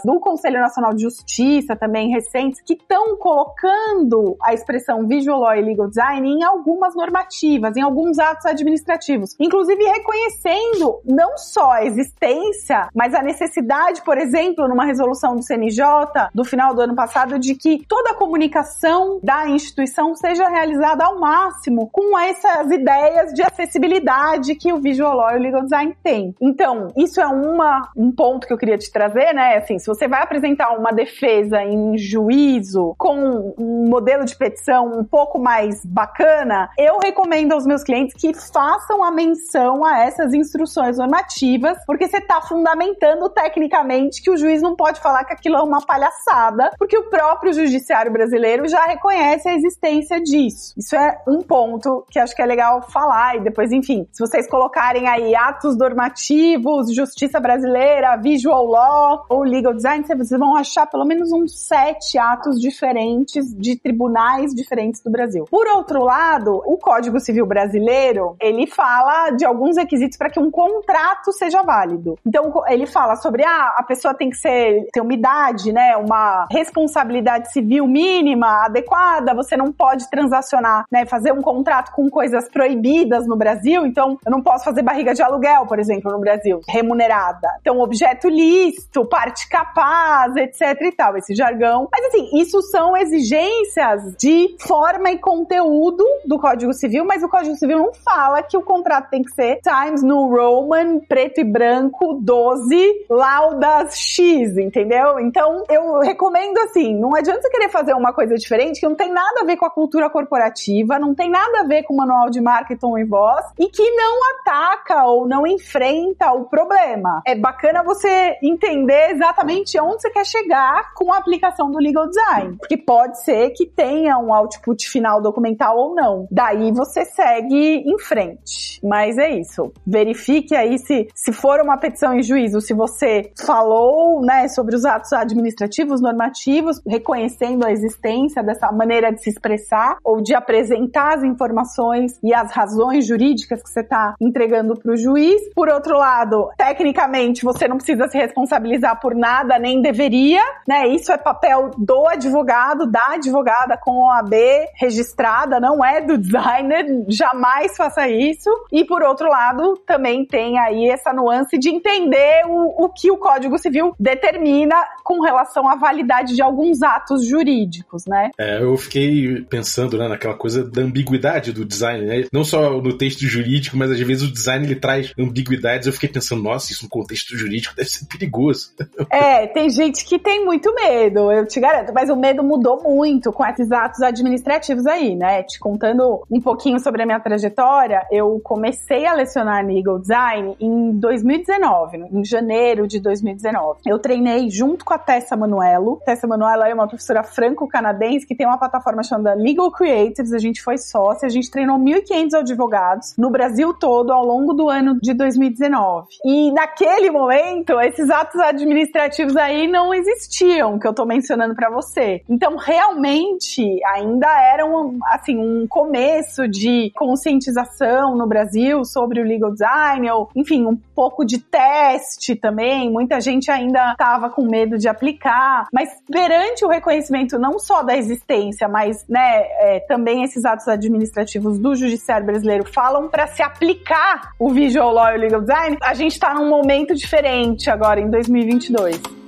do 0.04 0.20
Conselho 0.20 0.60
Nacional 0.60 0.94
de 0.94 1.02
Justiça 1.02 1.76
também 1.76 2.10
recentes 2.10 2.60
que 2.60 2.74
estão 2.74 3.16
colocando 3.16 4.36
a 4.42 4.52
expressão 4.52 5.06
visual 5.06 5.40
law 5.40 5.54
e 5.54 5.62
legal 5.62 5.88
design 5.88 6.28
em 6.28 6.42
algumas 6.42 6.94
normativas, 6.94 7.76
em 7.76 7.82
alguns 7.82 8.18
atos 8.18 8.46
administrativos, 8.46 9.36
inclusive 9.38 9.82
reconhecendo 9.84 11.00
não 11.04 11.36
só 11.36 11.72
a 11.72 11.84
existência, 11.84 12.88
mas 12.94 13.14
a 13.14 13.22
necessidade, 13.22 14.02
por 14.02 14.18
exemplo, 14.18 14.68
numa 14.68 14.84
resolução 14.84 15.36
do 15.36 15.42
CNJ 15.42 15.86
do 16.34 16.44
final 16.44 16.74
do 16.74 16.80
ano 16.80 16.94
passado, 16.94 17.38
de 17.38 17.54
que 17.54 17.84
toda 17.86 18.10
a 18.10 18.14
comunicação 18.14 19.20
da 19.22 19.48
instituição 19.48 20.14
seja 20.14 20.48
realizada 20.48 21.04
ao 21.04 21.18
máximo 21.20 21.88
com 21.90 22.18
essas 22.18 22.70
ideias 22.70 23.32
de 23.32 23.42
acessibilidade 23.42 24.54
que 24.54 24.72
o 24.72 24.80
visual 24.80 25.16
law 25.16 25.32
e 25.32 25.36
o 25.36 25.42
legal 25.42 25.62
design 25.62 25.96
tem. 26.02 26.34
Então, 26.40 26.88
isso 26.96 27.20
é 27.20 27.26
uma, 27.26 27.90
um 27.96 28.10
ponto 28.10 28.46
que 28.46 28.52
eu 28.52 28.58
queria 28.58 28.78
te 28.78 28.90
trazer, 28.90 29.34
né? 29.36 29.58
Assim, 29.58 29.78
se 29.78 29.86
você 29.86 30.08
vai 30.08 30.22
apresentar 30.22 30.70
uma 30.70 30.90
defesa 30.92 31.62
em 31.62 31.98
juízo 31.98 32.94
com 32.96 33.54
um 33.58 33.88
modelo 33.88 34.24
de 34.24 34.34
petição 34.34 34.98
um 34.98 35.04
pouco 35.04 35.38
mais 35.38 35.84
bacana, 35.84 36.70
eu 36.78 36.98
recomendo 36.98 37.52
aos 37.52 37.66
meus 37.66 37.84
clientes 37.84 38.14
que 38.18 38.32
façam 38.32 39.04
a 39.04 39.10
menção 39.10 39.84
a 39.84 40.04
essas 40.04 40.32
instruções 40.32 40.96
normativas, 40.96 41.76
porque 41.86 42.08
você 42.08 42.16
está 42.16 42.40
fundamentando 42.40 43.28
tecnicamente 43.28 44.22
que 44.22 44.30
o 44.30 44.36
juiz 44.36 44.62
não 44.62 44.74
pode 44.74 45.00
falar 45.00 45.24
que 45.24 45.34
aquilo 45.34 45.56
é 45.56 45.62
uma 45.62 45.84
palhaçada, 45.84 46.70
porque 46.78 46.96
o 46.96 47.10
próprio 47.10 47.52
judiciário 47.52 48.10
brasileiro 48.10 48.66
já 48.66 48.86
reconhece 48.86 49.48
a 49.48 49.54
existência 49.54 50.18
disso. 50.20 50.72
Isso 50.78 50.96
é 50.96 51.18
um 51.28 51.42
ponto 51.42 52.06
que 52.10 52.18
acho 52.18 52.34
que 52.34 52.40
é 52.40 52.46
legal 52.46 52.80
falar 52.90 53.36
e 53.36 53.40
depois, 53.40 53.70
enfim, 53.70 54.08
se 54.12 54.26
vocês 54.26 54.48
colocarem 54.48 55.06
aí 55.06 55.34
atos 55.36 55.76
normativos, 55.76 56.94
justiça 56.94 57.38
brasileira, 57.38 58.16
visual 58.16 58.64
law 58.64 59.25
ou 59.28 59.42
legal 59.42 59.74
design, 59.74 60.04
vocês 60.04 60.38
vão 60.38 60.56
achar 60.56 60.86
pelo 60.86 61.04
menos 61.04 61.32
uns 61.32 61.58
sete 61.66 62.18
atos 62.18 62.60
diferentes 62.60 63.54
de 63.54 63.76
tribunais 63.76 64.54
diferentes 64.54 65.02
do 65.02 65.10
Brasil. 65.10 65.44
Por 65.50 65.66
outro 65.68 66.02
lado, 66.02 66.62
o 66.64 66.76
Código 66.76 67.20
Civil 67.20 67.46
brasileiro, 67.46 68.36
ele 68.40 68.66
fala 68.66 69.30
de 69.30 69.44
alguns 69.44 69.76
requisitos 69.76 70.16
para 70.16 70.30
que 70.30 70.40
um 70.40 70.50
contrato 70.50 71.32
seja 71.32 71.62
válido. 71.62 72.18
Então, 72.26 72.52
ele 72.68 72.86
fala 72.86 73.16
sobre 73.16 73.44
ah, 73.44 73.74
a 73.76 73.82
pessoa 73.82 74.14
tem 74.14 74.30
que 74.30 74.36
ser 74.36 74.86
ter 74.92 75.00
uma 75.00 75.14
idade, 75.14 75.72
né, 75.72 75.96
uma 75.96 76.46
responsabilidade 76.50 77.52
civil 77.52 77.86
mínima, 77.86 78.64
adequada, 78.64 79.34
você 79.34 79.56
não 79.56 79.72
pode 79.72 80.08
transacionar, 80.10 80.84
né, 80.90 81.06
fazer 81.06 81.32
um 81.32 81.42
contrato 81.42 81.92
com 81.92 82.08
coisas 82.10 82.48
proibidas 82.48 83.26
no 83.26 83.36
Brasil, 83.36 83.86
então 83.86 84.18
eu 84.24 84.30
não 84.30 84.42
posso 84.42 84.64
fazer 84.64 84.82
barriga 84.82 85.14
de 85.14 85.22
aluguel, 85.22 85.66
por 85.66 85.78
exemplo, 85.78 86.10
no 86.10 86.20
Brasil, 86.20 86.60
remunerada. 86.68 87.48
Então, 87.60 87.80
objeto 87.80 88.28
lícito, 88.28 89.04
parte 89.16 89.48
capaz, 89.48 90.36
etc 90.36 90.78
e 90.82 90.92
tal, 90.92 91.16
esse 91.16 91.34
jargão. 91.34 91.88
Mas 91.90 92.04
assim, 92.04 92.38
isso 92.38 92.60
são 92.60 92.94
exigências 92.94 94.14
de 94.18 94.54
forma 94.60 95.10
e 95.10 95.18
conteúdo 95.18 96.04
do 96.26 96.38
Código 96.38 96.74
Civil, 96.74 97.02
mas 97.06 97.22
o 97.22 97.28
Código 97.30 97.56
Civil 97.56 97.78
não 97.78 97.94
fala 97.94 98.42
que 98.42 98.58
o 98.58 98.62
contrato 98.62 99.08
tem 99.08 99.22
que 99.22 99.30
ser 99.30 99.58
Times 99.62 100.02
New 100.02 100.28
Roman, 100.28 100.98
preto 100.98 101.40
e 101.40 101.44
branco, 101.44 102.18
12, 102.20 103.06
laudas 103.08 103.98
X, 103.98 104.58
entendeu? 104.58 105.18
Então, 105.18 105.64
eu 105.70 105.98
recomendo 106.00 106.58
assim, 106.58 106.94
não 106.94 107.16
adianta 107.16 107.40
você 107.40 107.48
querer 107.48 107.70
fazer 107.70 107.94
uma 107.94 108.12
coisa 108.12 108.34
diferente 108.34 108.80
que 108.80 108.86
não 108.86 108.94
tem 108.94 109.10
nada 109.10 109.40
a 109.40 109.44
ver 109.44 109.56
com 109.56 109.64
a 109.64 109.70
cultura 109.70 110.10
corporativa, 110.10 110.98
não 110.98 111.14
tem 111.14 111.30
nada 111.30 111.60
a 111.60 111.64
ver 111.64 111.84
com 111.84 111.94
o 111.94 111.96
manual 111.96 112.28
de 112.28 112.42
marketing 112.42 112.98
e 112.98 113.04
voz 113.04 113.46
e 113.58 113.66
que 113.70 113.90
não 113.92 114.18
ataca 114.34 115.06
ou 115.06 115.26
não 115.26 115.46
enfrenta 115.46 116.32
o 116.32 116.44
problema. 116.44 117.22
É 117.26 117.34
bacana 117.34 117.82
você 117.82 118.36
entender 118.42 119.05
exatamente 119.10 119.80
onde 119.80 120.02
você 120.02 120.10
quer 120.10 120.24
chegar 120.24 120.92
com 120.94 121.12
a 121.12 121.18
aplicação 121.18 121.70
do 121.70 121.78
legal 121.78 122.08
design, 122.08 122.56
porque 122.58 122.76
pode 122.76 123.22
ser 123.22 123.50
que 123.50 123.66
tenha 123.66 124.18
um 124.18 124.32
output 124.32 124.88
final 124.88 125.20
documental 125.20 125.76
ou 125.76 125.94
não. 125.94 126.26
Daí 126.30 126.72
você 126.72 127.04
segue 127.04 127.82
em 127.86 127.98
frente. 127.98 128.80
Mas 128.82 129.18
é 129.18 129.38
isso. 129.38 129.72
Verifique 129.86 130.54
aí 130.54 130.78
se, 130.78 131.08
se 131.14 131.32
for 131.32 131.60
uma 131.60 131.76
petição 131.78 132.14
em 132.14 132.22
juízo, 132.22 132.60
se 132.60 132.74
você 132.74 133.30
falou, 133.44 134.20
né, 134.22 134.48
sobre 134.48 134.76
os 134.76 134.84
atos 134.84 135.12
administrativos, 135.12 136.00
normativos, 136.00 136.80
reconhecendo 136.86 137.64
a 137.64 137.72
existência 137.72 138.42
dessa 138.42 138.70
maneira 138.72 139.12
de 139.12 139.22
se 139.22 139.30
expressar 139.30 139.98
ou 140.04 140.20
de 140.20 140.34
apresentar 140.34 141.16
as 141.16 141.24
informações 141.24 142.18
e 142.22 142.34
as 142.34 142.52
razões 142.52 143.06
jurídicas 143.06 143.62
que 143.62 143.70
você 143.70 143.80
está 143.80 144.14
entregando 144.20 144.74
para 144.74 144.92
o 144.92 144.96
juiz. 144.96 145.40
Por 145.54 145.68
outro 145.68 145.98
lado, 145.98 146.48
tecnicamente, 146.56 147.44
você 147.44 147.66
não 147.66 147.76
precisa 147.76 148.08
se 148.08 148.18
responsabilizar 148.18 148.85
por 148.94 149.14
nada, 149.14 149.58
nem 149.58 149.80
deveria, 149.80 150.42
né? 150.66 150.86
Isso 150.88 151.10
é 151.10 151.16
papel 151.16 151.70
do 151.76 152.06
advogado, 152.08 152.90
da 152.90 153.14
advogada 153.14 153.76
com 153.76 154.04
OAB 154.04 154.34
registrada, 154.74 155.58
não 155.58 155.84
é 155.84 156.00
do 156.00 156.18
designer, 156.18 156.86
jamais 157.08 157.76
faça 157.76 158.08
isso. 158.08 158.50
E 158.70 158.84
por 158.84 159.02
outro 159.02 159.28
lado, 159.28 159.76
também 159.86 160.24
tem 160.24 160.58
aí 160.58 160.88
essa 160.88 161.12
nuance 161.12 161.58
de 161.58 161.68
entender 161.68 162.42
o, 162.46 162.84
o 162.84 162.88
que 162.88 163.10
o 163.10 163.16
Código 163.16 163.58
Civil 163.58 163.94
determina 163.98 164.76
com 165.02 165.20
relação 165.20 165.68
à 165.68 165.76
validade 165.76 166.34
de 166.34 166.42
alguns 166.42 166.82
atos 166.82 167.26
jurídicos, 167.26 168.04
né? 168.06 168.30
É, 168.38 168.62
eu 168.62 168.76
fiquei 168.76 169.42
pensando 169.48 169.96
né, 169.96 170.08
naquela 170.08 170.34
coisa 170.34 170.64
da 170.64 170.82
ambiguidade 170.82 171.52
do 171.52 171.64
design, 171.64 172.06
né? 172.06 172.24
Não 172.32 172.44
só 172.44 172.80
no 172.80 172.96
texto 172.96 173.20
jurídico, 173.20 173.76
mas 173.76 173.90
às 173.90 174.00
vezes 174.00 174.28
o 174.28 174.32
design 174.32 174.64
ele 174.64 174.76
traz 174.76 175.12
ambiguidades. 175.18 175.86
Eu 175.86 175.92
fiquei 175.92 176.08
pensando, 176.08 176.42
nossa, 176.42 176.72
isso 176.72 176.84
no 176.84 176.90
contexto 176.90 177.36
jurídico 177.36 177.74
deve 177.74 177.88
ser 177.88 178.06
perigoso. 178.06 178.72
É, 179.10 179.46
tem 179.46 179.70
gente 179.70 180.04
que 180.04 180.18
tem 180.18 180.44
muito 180.44 180.74
medo, 180.74 181.32
eu 181.32 181.46
te 181.46 181.60
garanto, 181.60 181.92
mas 181.94 182.10
o 182.10 182.16
medo 182.16 182.42
mudou 182.42 182.82
muito 182.82 183.32
com 183.32 183.44
esses 183.44 183.70
atos 183.72 184.02
administrativos 184.02 184.86
aí, 184.86 185.14
né? 185.14 185.42
Te 185.42 185.58
contando 185.58 186.22
um 186.30 186.40
pouquinho 186.40 186.78
sobre 186.78 187.02
a 187.02 187.06
minha 187.06 187.20
trajetória, 187.20 188.06
eu 188.10 188.40
comecei 188.42 189.06
a 189.06 189.14
lecionar 189.14 189.64
legal 189.64 189.98
design 189.98 190.56
em 190.60 190.92
2019, 190.92 191.96
em 192.12 192.24
janeiro 192.24 192.86
de 192.86 193.00
2019. 193.00 193.80
Eu 193.86 193.98
treinei 193.98 194.50
junto 194.50 194.84
com 194.84 194.94
a 194.94 194.98
Tessa 194.98 195.36
Manuelo. 195.36 196.00
Tessa 196.04 196.26
Manuelo 196.26 196.62
é 196.64 196.74
uma 196.74 196.88
professora 196.88 197.22
franco-canadense 197.22 198.26
que 198.26 198.34
tem 198.34 198.46
uma 198.46 198.58
plataforma 198.58 199.02
chamada 199.02 199.34
Legal 199.34 199.70
Creatives. 199.70 200.32
A 200.32 200.38
gente 200.38 200.62
foi 200.62 200.78
sócia, 200.78 201.26
a 201.26 201.30
gente 201.30 201.50
treinou 201.50 201.78
1.500 201.78 202.34
advogados 202.34 203.14
no 203.16 203.30
Brasil 203.30 203.72
todo 203.74 204.12
ao 204.12 204.24
longo 204.24 204.52
do 204.52 204.68
ano 204.68 204.98
de 205.00 205.14
2019. 205.14 206.08
E 206.24 206.52
naquele 206.52 207.10
momento, 207.10 207.80
esses 207.80 208.10
atos 208.10 208.40
administrativos 208.66 209.36
aí 209.36 209.68
não 209.68 209.94
existiam, 209.94 210.78
que 210.78 210.86
eu 210.86 210.92
tô 210.92 211.04
mencionando 211.04 211.54
para 211.54 211.70
você. 211.70 212.22
Então, 212.28 212.56
realmente, 212.56 213.80
ainda 213.86 214.28
era 214.42 214.66
um, 214.66 214.98
assim, 215.06 215.38
um 215.38 215.66
começo 215.66 216.48
de 216.48 216.90
conscientização 216.94 218.16
no 218.16 218.26
Brasil 218.26 218.84
sobre 218.84 219.20
o 219.20 219.24
legal 219.24 219.52
design, 219.52 220.10
ou, 220.10 220.28
enfim, 220.34 220.66
um 220.66 220.76
pouco 220.94 221.24
de 221.24 221.38
teste 221.38 222.34
também. 222.34 222.90
Muita 222.90 223.20
gente 223.20 223.50
ainda 223.50 223.92
estava 223.92 224.28
com 224.28 224.42
medo 224.42 224.76
de 224.76 224.88
aplicar, 224.88 225.68
mas 225.72 225.88
perante 226.10 226.64
o 226.64 226.68
reconhecimento 226.68 227.38
não 227.38 227.58
só 227.58 227.82
da 227.82 227.96
existência, 227.96 228.68
mas, 228.68 229.04
né, 229.08 229.42
é, 229.58 229.80
também 229.86 230.24
esses 230.24 230.44
atos 230.44 230.66
administrativos 230.66 231.58
do 231.58 231.74
judiciário 231.74 232.26
brasileiro 232.26 232.64
falam 232.64 233.08
para 233.08 233.26
se 233.28 233.42
aplicar 233.42 234.32
o 234.38 234.50
visual 234.50 234.92
law 234.92 235.12
e 235.12 235.16
o 235.16 235.20
legal 235.20 235.40
design, 235.40 235.76
a 235.82 235.94
gente 235.94 236.12
está 236.12 236.34
num 236.34 236.48
momento 236.48 236.94
diferente 236.94 237.70
agora 237.70 238.00
em 238.00 238.10
2022. 238.58 239.25